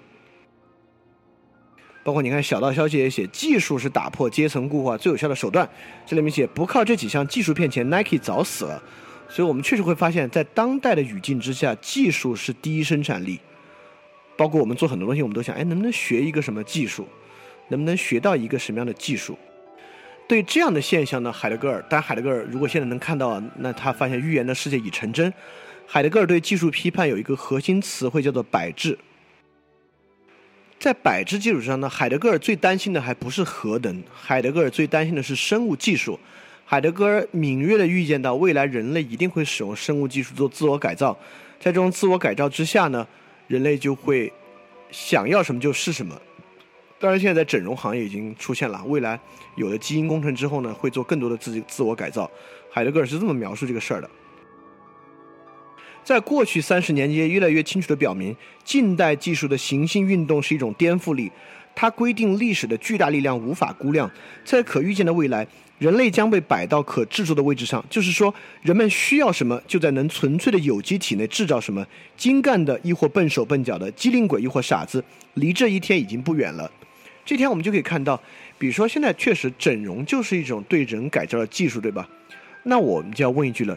[2.05, 5.67] 包括你看，小道消息也写，技术是打破阶层固化最有效的手段。
[6.07, 8.81] 这里面写，不靠这几项技术骗钱，Nike 早死了。
[9.27, 13.41] 所以我们确实会发现，在当代的语境之下，技术是第一生产力。
[14.37, 17.09] 包括我们做很多东西，我们都想，哎，能不能学一个什么技术？
[17.69, 19.39] 能不能学到一个什么样的技术？
[20.29, 25.33] 对这样的现象呢，海德格尔，当然海德格尔如果现在能看到，那他发现预言的世界已成真。
[25.87, 28.99] 海德格尔对技术批判有一个核心词汇叫做“摆置”。
[30.85, 36.21] 在摆置基础上呢，海德格尔最担心的还不是核能，海德格尔最担心的是生物技术。
[36.67, 41.19] 海德格尔敏锐地预见到未来人类一定会使用生物技术做自我改造，
[41.59, 43.07] 在这种自我改造之下呢，
[43.47, 44.31] 人类就会
[44.91, 46.15] 想要什么就是什么。
[47.01, 49.19] 当然，现在在整容行业已经出现了，未来
[49.57, 52.31] 有了基因工程之后呢，会做更多的自己自我改造。
[52.71, 54.11] 海德格尔是这么描述这个事儿的。
[56.05, 61.33] 在过去三十年间，越来越清楚地表明，近代技术的行星运动是一种颠覆力。
[61.75, 64.09] 它规定历史的巨大力量无法估量，
[64.45, 65.45] 在可预见的未来，
[65.79, 67.83] 人类将被摆到可制作的位置上。
[67.89, 68.33] 就是说，
[68.63, 71.85] 人们需要什么，就在能纯粹的有机体内制造什么。
[72.17, 75.03] 精干的亦或笨手笨脚的，机灵鬼亦或傻子，
[75.33, 76.71] 离这一天已经不远了。
[77.25, 78.21] 这天我们就可以看到，
[78.59, 82.07] 比如说现在确实整容就是一种对人改造的技术，对吧？
[82.65, 83.77] 那我们就要问一句了。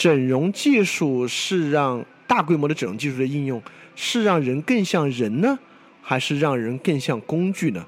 [0.00, 3.62] 整容技术是让大规模的整容技术的应用
[3.94, 5.58] 是让人更像人呢，
[6.00, 7.84] 还是让人更像工具呢？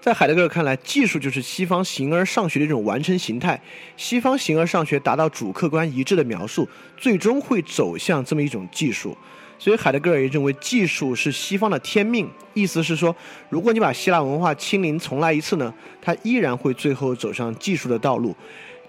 [0.00, 3.62] 在海德格尔看来，技术就是西方形而上学的一种完成形态。
[3.96, 9.16] 西方形而上学达到主客观一致的描述，最终会走向这么一种技术。
[9.56, 12.28] 所以海德格尔也认为，技术是西方的天命。
[12.54, 13.14] 意思是说，
[13.48, 18.34] 如果你把希腊文化清零重来一次呢，它依然会最后走上技术的道路。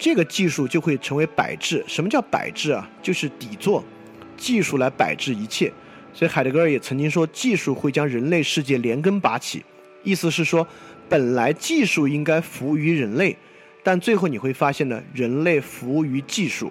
[0.03, 1.81] 这个技术就会成为摆置。
[1.88, 2.85] 什么叫摆置啊？
[3.01, 3.81] 就是底座，
[4.35, 5.71] 技术来摆置一切。
[6.13, 9.63] 所以海德格尔也曾经说，技术会将人类世界连根拔起。
[10.03, 10.67] 意思是说，
[11.07, 13.38] 本来技术应该服务于人类，
[13.81, 16.69] 但最后你会发现呢，人类服务于技术。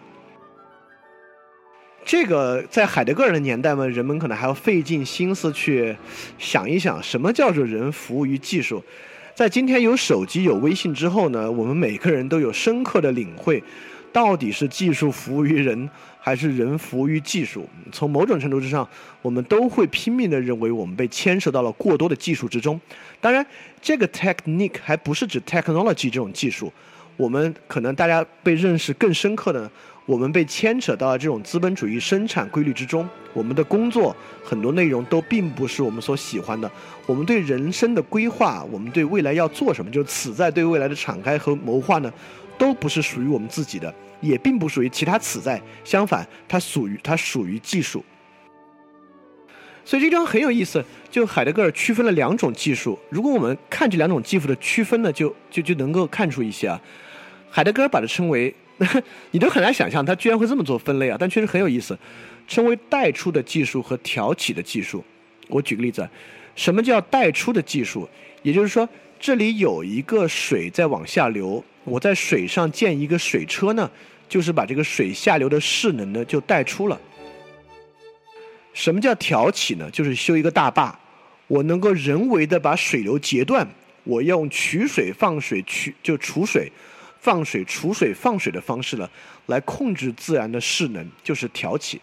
[2.05, 5.97] 这个在海德格尔的年代嘛，人们可能还要费尽心思去
[6.39, 8.85] 想一想，什么叫做人服务于技术。
[9.35, 13.63] 在今天有手机有微信之后呢，我们每个人都有深刻的领会，
[14.13, 15.89] 到底是技术服务于人，
[16.21, 17.67] 还是人服务于技术？
[17.91, 18.87] 从某种程度之上，
[19.23, 22.79] 我们都会拼命的认为我们被牵涉到了过多的技术之中。
[23.23, 23.45] 当然，
[23.81, 26.71] 这个 technique 还不是指 technology 这种技术，
[27.17, 29.71] 我们可能大家被认识更深刻的。
[30.05, 36.69] 我们被牵扯到了这种资本主义生产规律之中，我们的工作很多内容都并不是我们所喜欢的。
[37.07, 42.13] 我们对人生的规划，我们对未来要做什么，就此在对未来的敞开和谋划呢，
[42.59, 45.63] 都不是属于我们自己的，也并不属于其他此在。
[45.85, 48.05] 相反，它属于它属于技术。
[49.85, 52.99] 所以这张很有意思，就海德格尔区分了两种技术。
[53.09, 56.81] 如果我们看这两种技术的区分呢，就就就能够看出一些啊。
[57.49, 58.53] 海德格尔把它称为。
[59.31, 61.17] 你都很难想象，他居然会这么做分类啊！
[61.19, 61.97] 但确实很有意思，
[62.49, 65.05] 称为带出的技术和挑起的技术。
[65.49, 66.09] 我举个例子，
[66.57, 68.09] 什么叫带出的技术？
[68.43, 68.89] 也就是说，
[69.21, 73.89] 这里有一个水在往下流，我在水上建一个水车呢，
[74.29, 77.01] 就是把这个水下流的势能呢就带出了。
[78.73, 79.89] 什么叫挑起呢？
[79.91, 80.99] 就是修一个大坝，
[81.47, 83.69] 我能够人为的把水流截断，
[84.03, 86.73] 我用取水放水取就储水。
[87.23, 89.09] 放水、储水、放水的方式呢，
[89.47, 92.01] 来控制自然的势能，就是挑起。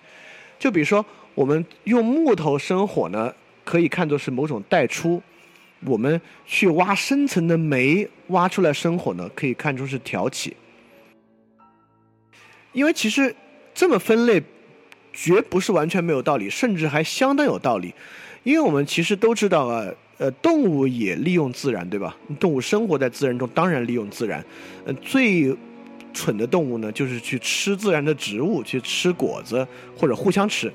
[0.57, 1.05] 就比如说，
[1.35, 3.33] 我们用木头生火呢，
[3.65, 5.21] 可以看作是某种带出；
[5.81, 10.55] 我们去挖深层的煤，挖出来生火呢，可以看出是挑起。
[12.71, 13.35] 因为其实
[13.73, 14.41] 这么分类，
[15.11, 17.93] 绝不是完全没有道理，甚至还相当有道理。
[18.43, 19.85] 因为我们其实都知道啊。
[20.19, 22.15] 呃，动物也利用自然，对吧？
[22.39, 24.45] 动物生活在自然中，当然利用自然。
[24.85, 25.55] 呃，最
[26.13, 29.65] 蠢的动物呢，就是去吃自然的植物，去吃果子
[29.97, 30.69] 或者互相吃。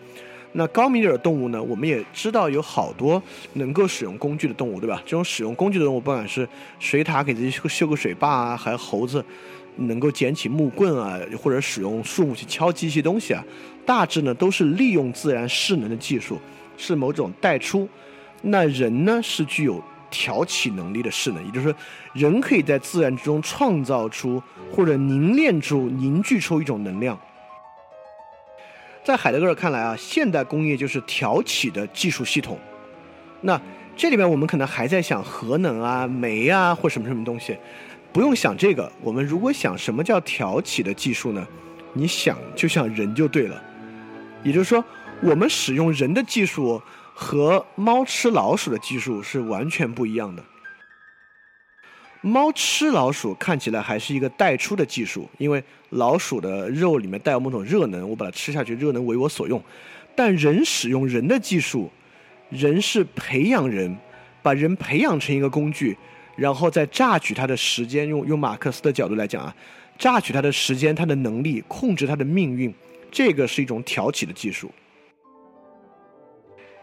[0.52, 3.22] 那高明点的动物呢，我们也知道有好多
[3.52, 5.02] 能够使用工具的动物，对吧？
[5.04, 6.48] 这种使用工具的动物，不管是
[6.78, 9.22] 水獭给自己修个水坝啊，还有猴子
[9.76, 13.44] 能够捡起木棍啊，或者使用树木去敲击一些东西啊，
[13.84, 16.38] 大致呢都是利用自然势能的技术，
[16.78, 17.86] 是某种带出。
[18.46, 21.74] 那人呢是具有挑起能力的势能，也就是说，
[22.12, 24.40] 人可以在自然之中创造出
[24.70, 27.18] 或者凝练出、凝聚出一种能量。
[29.02, 32.58] 在海德格尔看来啊，现代工业就是挑起的技术系统。
[33.40, 33.60] 那
[33.96, 37.56] 这里面我们可能还在想核能啊、煤啊或什么什么东西，
[38.12, 38.90] 不用想这个。
[39.00, 41.46] 我们如果想什么叫挑起的技术呢？
[41.92, 43.62] 你想就像人就对了。
[44.42, 44.84] 也就是说，
[45.22, 46.80] 我们使用人的技术。
[47.16, 50.44] 和猫吃老鼠的技术是完全不一样的。
[52.20, 59.62] 猫吃老鼠看起来还是一个带出的技术，因为老鼠的肉里面带有某种热能，我把它吃下去，热能为我所用。
[60.16, 61.90] 但人使用人的技术，
[62.48, 63.96] 人是培养人，
[64.42, 65.96] 把人培养成一个工具，
[66.34, 68.08] 然后再榨取他的时间。
[68.08, 69.54] 用用马克思的角度来讲啊，
[69.98, 72.74] 榨取他的时间、他的能力，控制他的命运，
[73.12, 74.72] 这个是一种挑起的技术。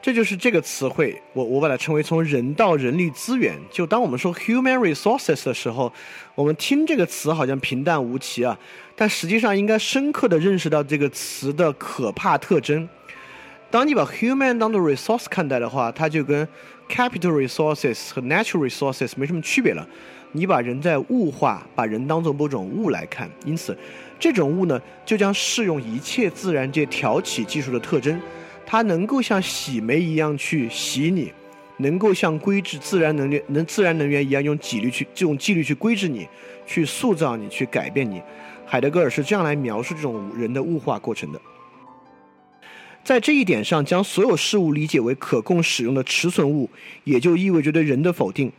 [0.02, 3.56] 这就是这个词汇，我我把它称为从人到人力资源。
[3.69, 5.94] 就当我们说 human resources 的时候，
[6.34, 8.57] 我们听这个词好像平淡无奇啊，
[8.95, 12.90] 但实际上应该深刻的认识到这个词的可怕特征。
[13.69, 16.48] 当你把 human 当做 resource 看待的话，它就跟
[16.90, 19.88] capital resources 和 natural resources 没什么区别了。
[20.32, 23.78] 你把人在物化，把人当做某种物来看，因此
[24.19, 28.19] 这种物呢，就将适用一切自然界挑起技术的特征。
[28.72, 31.30] 它能够像洗煤一样去洗你，
[31.80, 36.26] 能够像规制自然能源、能自然能源一样用纪律去这种纪律去规制你，
[36.65, 38.22] 去塑造你，去改变你。
[38.65, 41.41] 海德格尔是这样来描述这种人的物化过程的。
[43.03, 46.69] 在这一点上，将所有事物理解为可供使用的持存物，
[47.03, 48.49] 也就意味着对人的否定。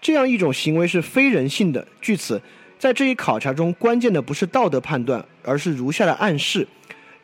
[0.00, 1.86] 这样一种行为是非人性的。
[2.00, 2.42] 据此，
[2.76, 6.66] 在这一考察中，关键的不是道德判断，而是如下的暗示。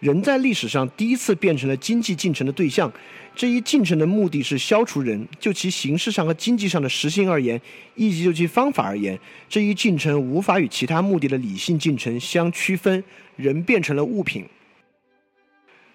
[0.05, 2.93] 人在历史上第一次变成了经济进程的对象，
[3.35, 5.27] 这一进程的目的是消除人。
[5.41, 7.59] 就其形式上和经济上的实性而言，
[7.95, 9.19] 以及就其方法而言，
[9.49, 13.03] 这一进程无法与其他目的的理性进程相区分。
[13.37, 14.45] 人变成了物品。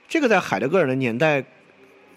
[0.07, 1.45] 这个在海德格尔的年代，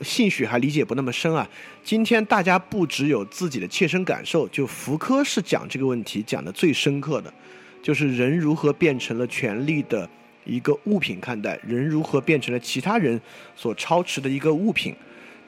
[0.00, 1.46] 兴许还理解不那么深啊。
[1.84, 7.32] 今天大家不只有自己的切身感受，就福柯是讲这个问题讲的最深刻的，
[7.82, 10.08] 就是人如何变成了权力的。
[10.44, 13.20] 一个物品看待人如何变成了其他人
[13.54, 14.94] 所超持的一个物品，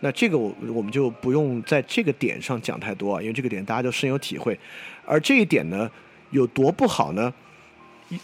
[0.01, 4.59] 那这个我我们就不用在这个点上讲太多啊，因为这个点大家都深有体会。
[5.05, 5.91] 而这一点呢，
[6.31, 7.33] 有多不好呢？
[8.09, 8.19] 一，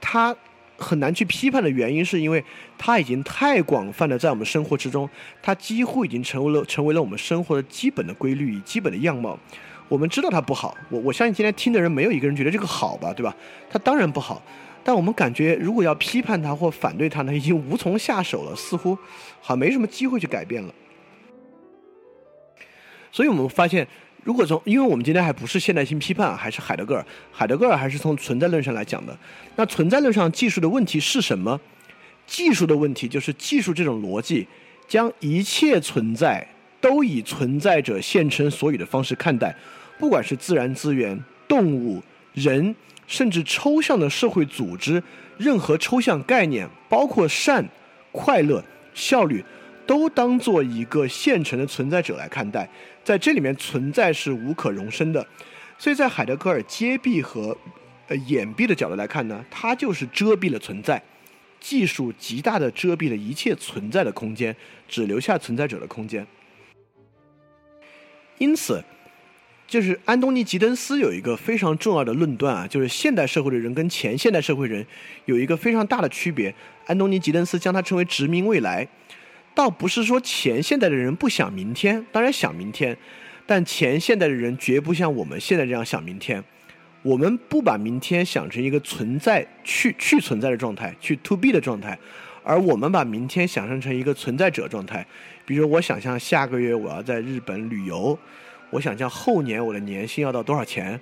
[0.00, 0.34] 它
[0.76, 2.42] 很难去批判的原因，是因为
[2.76, 5.08] 它已经太广泛的在我们生活之中，
[5.42, 9.38] 它几乎已经成为了成为了我们生活的基本的规律与基本的样貌。
[9.88, 13.34] 我们知道它不好，我我相信今天听的人没有一个人觉得这个好吧，对吧？
[13.70, 14.42] 它当然不好，
[14.88, 18.94] 但我们感觉如果要批判它或反对它呢，已经无从下手了，似乎
[19.38, 20.74] 好像没什么机会去改变了。
[23.12, 23.86] 所以我们发现，
[24.24, 29.14] 如果从，因为我们今天还不是现代性批判，还是海德格尔，海德格尔还是从存在论上来讲的。
[29.56, 31.60] 那存在论上技术的问题是什么？
[32.26, 34.48] 技术的问题就是技术这种逻辑，
[34.86, 36.48] 将一切存在
[36.80, 39.54] 都以存在者现成所有的方式看待，
[39.98, 42.02] 不管是自然资源、动物、
[42.32, 42.74] 人，
[43.08, 45.02] 甚至抽象的社会组织，
[45.38, 47.66] 任何抽象概念，包括善、
[48.12, 48.62] 快乐、
[48.94, 49.44] 效率，
[49.86, 52.68] 都当做一个现成的存在者来看待。
[53.02, 55.26] 在这里面，存在是无可容身的，
[55.78, 57.56] 所以在海德格尔揭蔽和
[58.08, 61.02] 呃掩蔽的角度来看呢，它就是遮蔽了存在，
[61.58, 64.54] 技术极大的遮蔽了一切存在的空间，
[64.86, 66.26] 只留下存在者的空间。
[68.36, 68.84] 因此，
[69.68, 74.84] 就是安东尼·吉登斯有一个非常重要的论断啊，就是现代社会的人跟前现代社会人
[75.26, 76.52] 有一个非常大的区别。
[76.86, 78.88] 安东尼·吉登斯将它称为殖民未来。
[79.54, 82.96] 倒不是说前现代的人不想明天，当然想明天，
[83.44, 86.42] 但前现代的人绝不像我们现在这样想明天。
[87.02, 91.98] 我们不把明天想成一个存在去去存在的状态，去 to be 的状态，
[92.42, 95.06] 而我们把明天想象成一个存在者状态。
[95.44, 98.18] 比如我想象下个月我要在日本旅游，
[98.70, 101.00] 我想象后年我的年薪要到多少钱，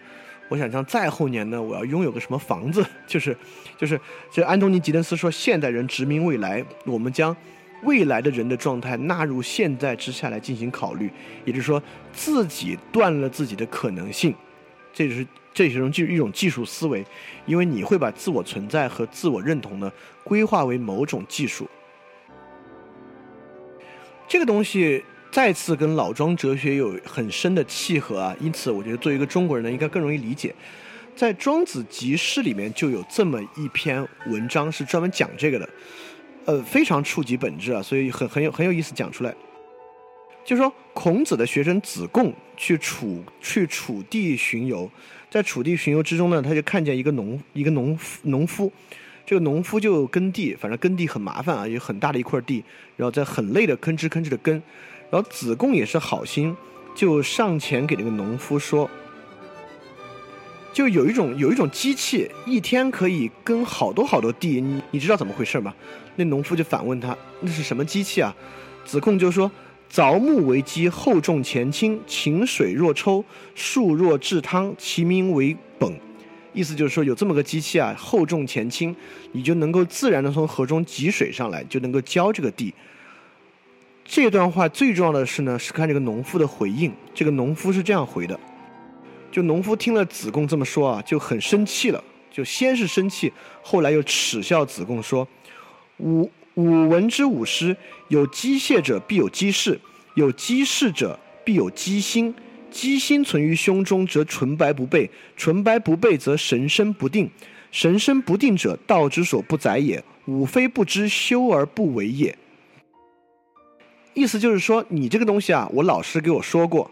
[0.49, 3.37] 我想象再后年呢我要拥有个什么房子， 就是
[3.77, 7.37] 就是这安东尼吉登斯说现代人殖民未来，我们将。
[7.83, 11.11] 未来的人的状态纳入现在之下来进行考虑，
[11.45, 11.81] 也就是说，
[12.11, 14.35] 自己断了自己的可能性，
[14.95, 17.05] 这就是这是一种技一种技术思维，
[17.45, 19.93] 因为你会把自我存在和自我认同呢
[20.25, 21.69] 规划为某种技术。
[24.27, 25.05] 这个东西
[25.37, 30.55] 再次跟老庄哲学有很深的契合啊，因此我觉得作为一个中国人呢，应该更容易理解。
[31.15, 35.69] 在《庄子集释》里面就有这么一篇文章是专门讲这个的。
[36.47, 39.35] 呃，非常触及本质啊，所以很很有很有意思讲出来。
[40.43, 44.91] 就是说，孔子的学生子贡去楚去楚地巡游，
[45.31, 48.73] 在楚地巡游之中呢，他就看见一个农一个农农夫，
[49.27, 52.65] 这个农夫就耕地，反正耕地很麻烦啊，有很大的一块地，
[52.97, 54.63] 然后在很累的吭哧吭哧的耕，
[55.17, 56.55] 而子贡也是好心，
[56.95, 58.89] 就上前给那个农夫说。
[60.75, 65.75] 就有一种有一种机器，一天可以耕好多好多地，你你知道怎么回事吗？
[66.17, 68.37] 那农夫就反问他，那是什么机器啊？
[68.85, 69.51] 子贡就说：
[69.91, 73.25] 凿木为机，厚重前倾，晴水若抽，
[73.55, 75.95] 树若制汤，其名为迸。
[76.53, 78.95] 意思就是说，有这么个机器啊，厚重前倾，
[79.33, 82.75] 你就能够自然的从河中汲水上来，就能够浇这个地。
[84.09, 86.93] 这段话最重要的是呢，是看这个农夫的回应。
[87.13, 88.39] 这个农夫是这样回的。
[89.33, 92.03] 就农夫听了子贡这么说啊，就很生气了。
[92.31, 95.27] 就先是生气，后来又耻笑子贡说
[95.99, 97.77] ：“吾吾闻之吾师，
[98.09, 99.79] 有机械者必有机事，
[100.15, 102.35] 有机事者必有机心。
[102.71, 107.31] 机心存于胸中，则纯白不备；纯白不备，则神身不定。
[107.73, 110.03] 神身不定者，道之所不载也。
[110.27, 112.37] 吾非不知，修而不为也。”
[114.17, 116.91] 意思就是说，你这个东西啊，我老师给我说过，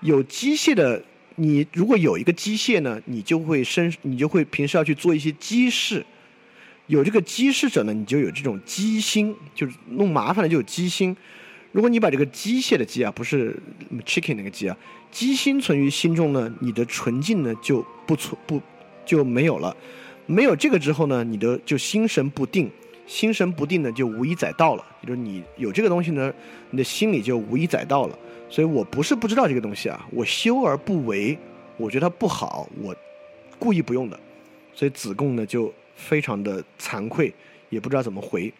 [0.00, 1.02] 有机械的。
[1.36, 6.04] 你如果有一个机械呢，你就会生，你就会平时要去做一些机事。
[6.88, 11.16] 有这个机事者呢，你就有这种机心，就是弄麻烦了就有机心。
[11.72, 13.56] 如果你把这个机械的机啊，不是
[14.04, 14.76] chicken 那个机啊，
[15.10, 18.60] 机心存于心中呢，你的纯净呢就不存不
[19.06, 19.74] 就没有了。
[20.26, 22.70] 没有这个之后呢，你的就心神不定，
[23.12, 24.82] 心神不定的就无以载道了。
[25.02, 26.32] 就是你有这个东西呢，
[26.70, 28.18] 你的心里就无以载道了。
[28.48, 31.38] 所以我不是不知道这个东西啊，我修而不为，
[31.76, 32.96] 我觉得它不好，我
[33.58, 34.18] 故意不用的。
[34.72, 37.30] 所以子贡呢就非常的惭愧，
[37.68, 38.50] 也不知道怎么回。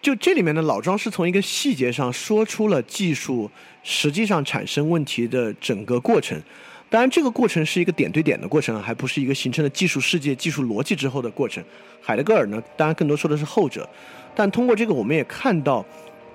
[0.00, 3.50] 就这里面的老庄是从一个细节上说出了技术
[3.82, 6.40] 实际上产生问题的整个过程。
[6.88, 11.62] 当然，这个过程是一个点对点的过程，还不是一个形成了技术世界、技术逻辑之后的过程。
[12.00, 13.88] 海德格尔呢，当然更多说的是后者。
[14.34, 15.84] 但通过这个，我们也看到。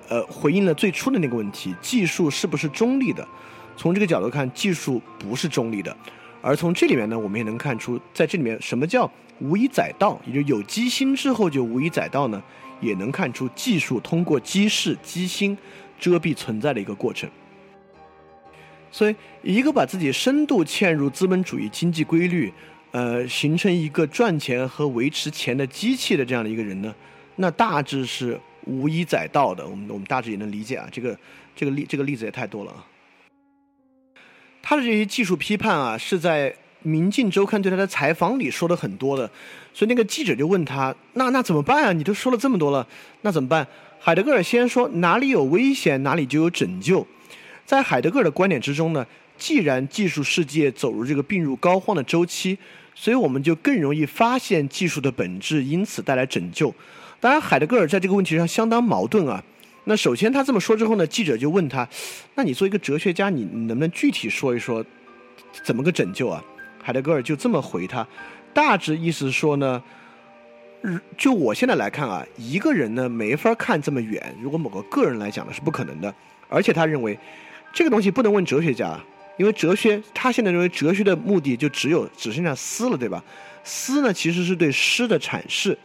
[0.08, 3.26] 呃，回应了最初的那个问题：技术是不是中立的？
[3.78, 5.96] 从这个角度看，技术不是中立的。
[6.42, 12.42] 而从这里面呢，我们也能看出，在这里面什么叫无以载道，也就有机心之后就无以载道呢？
[12.80, 15.56] 也能看出技术通过机事、机心
[15.98, 17.30] 遮蔽存在的一个过程。
[18.92, 22.52] 所以，一个把自己深度嵌入资本主义经济规律，
[22.90, 26.94] 呃，形成一个赚钱和维持钱的机器的这样的一个人呢，
[27.36, 29.66] 那大致是无一载道的。
[29.66, 31.18] 我们我们大致也能理解啊，这个
[31.56, 32.86] 这个例这个例子也太多了啊。
[34.60, 36.50] 他的这些技术批判啊，是在
[36.82, 39.26] 《明镜周刊》对他的采访里说的很多的，
[39.72, 41.92] 所以那个记者就问他：“那那怎么办啊？
[41.92, 42.86] 你都说了这么多了，
[43.22, 43.66] 那怎么办？”
[43.98, 47.06] 海德格尔先说：“哪里有危险，哪里就有拯救。”
[47.64, 49.06] 在海德格尔的观点之中呢，
[49.38, 52.58] 既然技术世界走入这个病入膏肓的周期，
[52.94, 56.74] 所以我们就更容易发现技术的本质，因此带来拯救。
[57.20, 59.42] 当然，海德格尔在这个问题上相当矛盾啊。
[59.84, 61.88] 那首先他这么说之后呢，记者就问他
[62.36, 64.84] ：“那你作为一个哲学家，你能不能具体说一说
[65.64, 66.42] 怎么个拯救啊？”
[66.82, 68.06] 海德格尔就这么回他，
[68.52, 69.82] 大致意思是说呢，
[71.16, 76.14] 就我现在来看啊，一个人呢没法看这么远，如果某个个人来讲呢是不可能的，
[76.48, 77.18] 而且他认为
[77.72, 79.00] 这个东西不能问哲学家，
[79.38, 83.22] 因为哲学他现在认为哲学的目的就只有只剩下思了，对吧？
[83.64, 85.78] 思呢其实是对诗的阐释。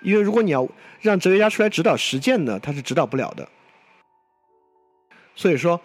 [0.00, 0.68] 因为如果你要
[1.00, 3.48] 让哲学家出来指导实践呢，他是指导不了的。
[5.34, 5.80] 所以说，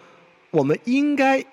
[0.50, 1.44] 我们应该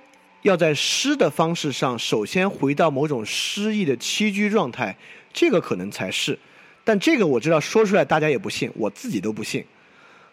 [0.41, 4.97] 要在诗的方式上，首先回到某种诗意的栖居状态，
[5.31, 6.37] 这个可能才是。
[6.83, 9.63] 但这个我知道说出来大家也不信，我自己都不信。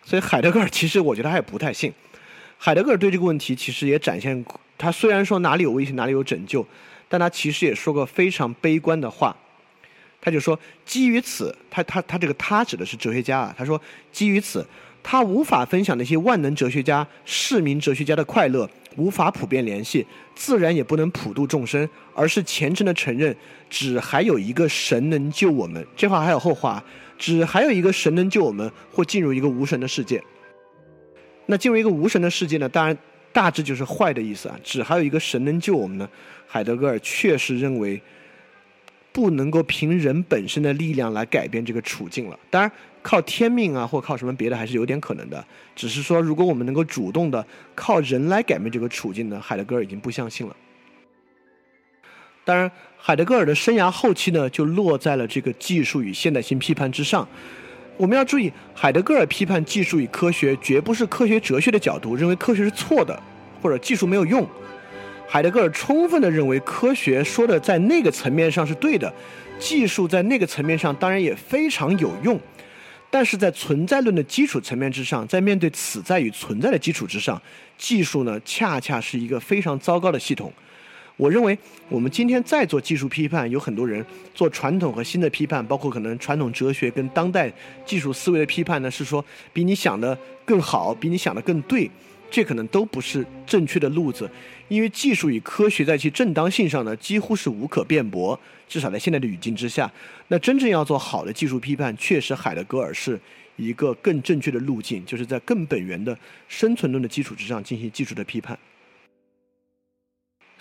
[0.05, 1.93] 所以海德格尔其实我觉得他也不太信。
[2.64, 4.44] 海德格尔对这个问题其实也展现，
[4.78, 6.64] 他虽然说哪里有危险哪里有拯救，
[7.09, 9.36] 但他其实也说过非常悲观的话。
[10.20, 10.56] 他就说，
[10.86, 13.55] 基于此，他他他这个他指的是哲学家啊。
[13.59, 13.82] 他说，
[14.12, 14.64] 基于此，
[15.02, 20.06] 他无法分享那些万能哲学家、市民哲学家的快乐，无法普遍联系，
[20.36, 23.36] 自然也不能普度众生，而是虔诚的承认，
[23.68, 25.84] 只还有一个神能救我们。
[25.97, 26.80] 这话还有后话，
[27.18, 30.22] 只还有一个神能救我们，或进入一个无神的世界。
[31.47, 32.69] 那进入一个无神的世界呢？
[32.69, 32.97] 当然，
[33.32, 34.59] 大致就是坏的意思啊。
[34.62, 36.09] 只还有一个神能救我们呢？
[36.47, 38.01] 海德格尔确实认为。
[39.14, 42.39] 不能够凭人本身的力量来改变这个处境了。
[42.48, 45.44] 当然，靠天命啊，或靠什么别的还是有点可能的。
[45.77, 50.56] 只是说，如果我们能够主动的靠人来改变这个处境呢，海德格尔已经不相信了。
[52.43, 57.28] 当然，海德格尔的生涯后期呢，就落在了这个技术与现代性批判之上。
[57.97, 63.19] 我们要注意，海德格尔批判技术与科学，绝不是科学哲学的角度，认为科学是错的，
[63.60, 64.47] 或者技术没有用。
[65.28, 69.12] 海德格尔充分的认为，科学说的在那个层面上是对的，
[69.59, 72.39] 技术在那个层面上当然也非常有用，
[73.10, 77.40] 但是在存在论的基础层面之上，在面对此在与存在的基础之上，
[77.78, 80.52] 技术呢恰恰是一个非常糟糕的系统。
[81.16, 81.56] 我认为，
[81.89, 87.52] 我们今天在做技术批判，有很多人做传统和新的批判，包括可能传统哲学跟当代
[87.84, 91.90] 技术思维的批判呢，是说比你想的更好，比你想的更对。
[92.30, 94.26] 这可能都不是正确的路子，
[94.68, 98.40] 因为技术与科学在其正当性上呢，几乎是无可辩驳。
[98.66, 99.93] 至少在现在的语境之下，
[100.28, 103.20] 那真正要做好的技术批判，确实海德格尔是
[103.56, 106.16] 一个更正确的路径，就是在更本源的
[106.48, 108.59] 生存论的基础之上进行技术的批判。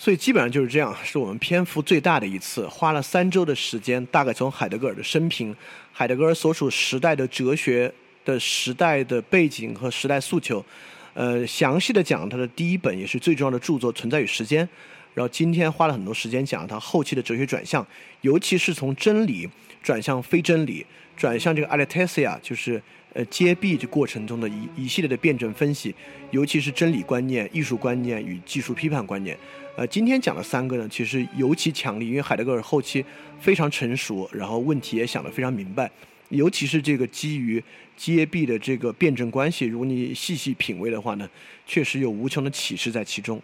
[0.01, 5.55] 所以基本上就是这样，是我们篇幅最大的一次，花了三周的时间，大概从海德格尔的生平、
[5.91, 7.93] 海德格尔所处时代的哲学
[8.25, 10.65] 的时代的背景和时代诉求。
[11.13, 14.65] 呃，详细的讲他的第一本也是最重要的著作《存在与时间》，
[15.13, 17.85] 然后今天花了很多时间讲他后期的哲学转向，
[18.21, 19.47] 尤其是从真理
[19.83, 20.83] 转向非真理，
[21.15, 22.81] 转向这个 aletheia，就是
[23.13, 25.93] 呃揭蔽这过程中的一一系列的辩证分析，
[26.31, 29.37] 尤其是真理观念、艺术观念与技术批判观念。
[29.77, 33.03] 呃，今天讲的三个呢，其实尤其强力，因为海德格尔后期
[33.39, 35.89] 非常成熟，然后问题也想得非常明白。
[36.27, 37.63] 尤其是这个基于
[37.95, 41.29] 揭壁的这个辩证关系，如果你细细品味的话呢，
[41.65, 43.41] 确实有无穷的启示在其中。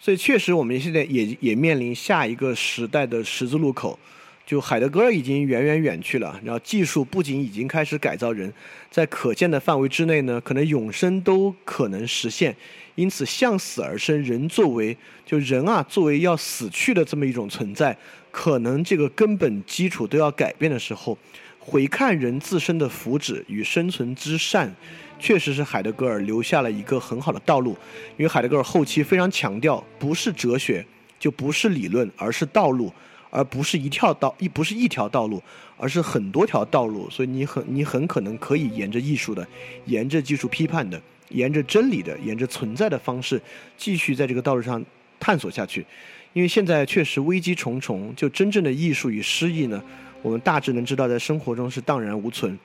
[0.00, 3.98] 所以，确实我们现在也也面临下一个时代的十字路口，
[4.44, 8.52] 就海德格尔已经远远远去了，然后技术不仅已经开始改造人，
[8.90, 12.54] 在可见的范围之内呢，可能永生都可能实现。
[12.94, 14.96] 因此，向死而生，人作为
[15.26, 17.96] 就人啊，作为要死去的这么一种存在。
[18.30, 21.16] 可能这个根本基础都要改变的时候，
[21.58, 24.74] 回看人自身的福祉与生存之善，
[25.18, 27.76] 确实是海德格尔留下了一个很好的道路。
[28.16, 30.84] 因为海德格尔后期非常强调，不是哲学
[31.18, 32.92] 就不是理论，而是道路，
[33.30, 35.40] 而不是一条道一不是一条道路，
[35.76, 37.08] 而是很多条道路。
[37.08, 39.46] 所以你很你很可能可以沿着艺术的，
[39.86, 41.00] 沿着技术批判的，
[41.34, 43.40] 沿着真理的，沿着存在的方式，
[43.76, 44.82] 继续在这个道路上
[45.20, 45.84] 探索下去。
[46.32, 49.82] 因为现在确实危机重重，就真正的艺术与诗意呢，
[50.22, 52.58] 我们大致能知道，在生活中是荡然无存。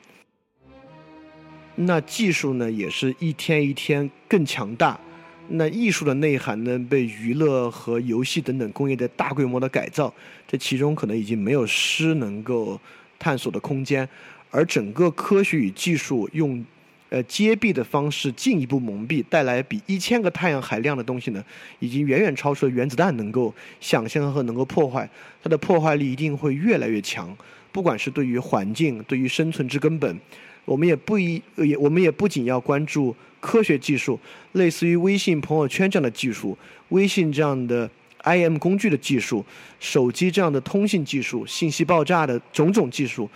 [1.75, 4.99] 那技术呢，也是一天一天更强大，
[5.47, 10.13] 那艺术的内涵呢，被娱乐和游戏等等工业的大规模的改造，
[10.47, 12.79] 这其中可能已经没有诗能够
[13.17, 14.07] 探索的空间，
[14.49, 16.65] 而整个科学与技术用
[17.09, 21.43] 呃揭蔽的方式进一步蒙蔽，带来比一千个太阳还亮的东西呢，
[21.79, 25.09] 已经远远超出了原子弹能够想象和能够破坏，
[25.43, 27.35] 它的破坏力一定会越来越强，
[27.71, 30.19] 不管是对于环境，对于生存之根本。
[30.65, 34.19] 我们也不一也，我们也不仅要关注科学技术，
[34.51, 36.55] 类似于微信朋友圈这样的技术，
[36.89, 37.89] 微信这样的
[38.23, 39.43] IM 工具的技术，
[39.79, 43.27] 手机这样的通信技术，信息爆炸的种种技术，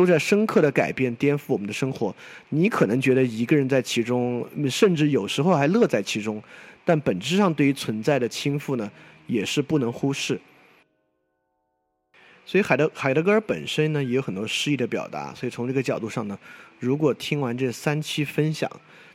[0.00, 2.14] 都在深刻的改变、颠覆我们的生活。
[2.48, 6.42] 你可能觉得一个人在其中，甚至有时候还乐在其中，
[6.86, 8.90] 但本质上对于存在的倾覆呢，
[9.26, 10.40] 也是不能忽视。
[12.46, 15.34] 所以海德海德格尔本身呢，也有很多诗意的表达。
[15.34, 16.38] 所以从这个角度上呢，
[16.78, 18.70] 如果听完这三期分享，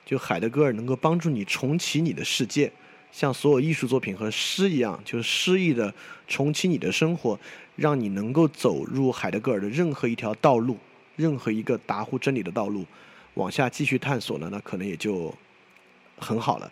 [0.06, 2.72] 就海德格尔能够帮助你重启你的世界，
[3.12, 5.92] 像所有艺术作品和诗一样，就是诗意的
[6.28, 7.40] 重启你的生活，
[7.76, 10.78] 让你能够走入海德格尔的任何一条道路，
[11.16, 12.86] 任何一个达乎真理的道路，
[13.36, 15.34] 往下继续探索呢，那可能也就
[16.18, 16.72] 很好了。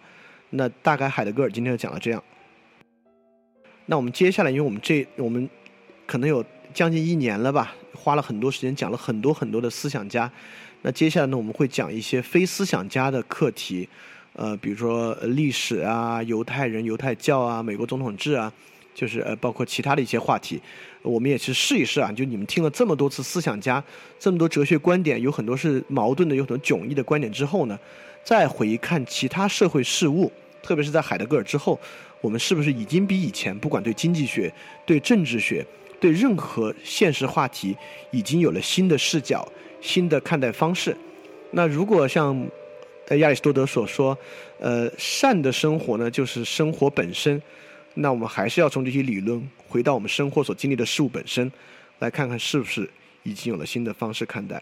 [0.50, 2.24] 那大概海德格尔今天就讲了这样。
[3.86, 5.50] 那我们接下来，因为我们这我们。
[6.06, 6.44] 可能有
[6.74, 10.30] 将近一年了吧，花了很多时间讲了很多很多的思想家。
[10.82, 13.88] 那接下来呢，我们会讲一些非思想家的课题，
[14.34, 18.52] 呃，比如说历史啊、犹太人、犹太教啊、美国总统制啊，
[18.94, 20.62] 就是呃，包括其他的一些话题。
[21.02, 23.84] 我们也去试一试啊，就你们听了这么多次思想家，
[24.20, 27.78] 这么多哲学观点，有很多是矛盾的，有很多迥异的观点之后呢，
[28.24, 31.80] 再回看其他社会事物，特别是在海德格尔之后，
[32.22, 34.54] 我们是不是已经比以前，不管对经济学、
[34.86, 35.66] 对政治学。
[36.00, 37.74] 对任何现实话题
[38.12, 39.48] 已经有了新的视角、
[39.80, 40.94] 新的看待方式。
[41.52, 42.36] 那如果像
[43.12, 44.18] 亚里士多德所说，
[44.60, 47.42] 呃，善的生活呢，就是生活本身。
[47.96, 51.52] 那我们还是要从这些理论回到我们生活所经历的事物本身，
[52.00, 52.90] 来看看是不是
[53.22, 54.62] 已经有了新的方式看待。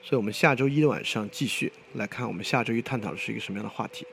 [0.00, 4.06] 所以我们下周一的晚上继续来看，我们下周一探讨的是一个什么样的话题。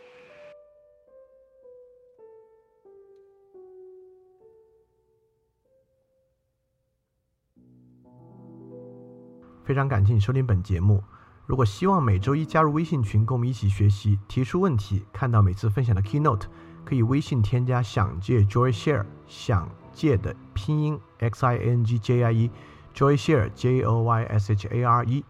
[9.64, 11.03] 非常感谢你收听本节目。
[11.45, 16.43] 如果希望每周一加入微信群，跟我们一起学习、提出问题、看到每次分享的 keynote，
[16.84, 24.68] 可以微信添加“想借 Joy Share”，想借的拼音 x i n g j i e，Joy Share j o y s h
[24.68, 25.24] a r e，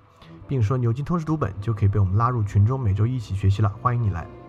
[0.48, 3.70] 并说牛津通识读本，就可以被我们拉入群中，每周一起学习了。
[3.82, 4.41] 欢迎你来。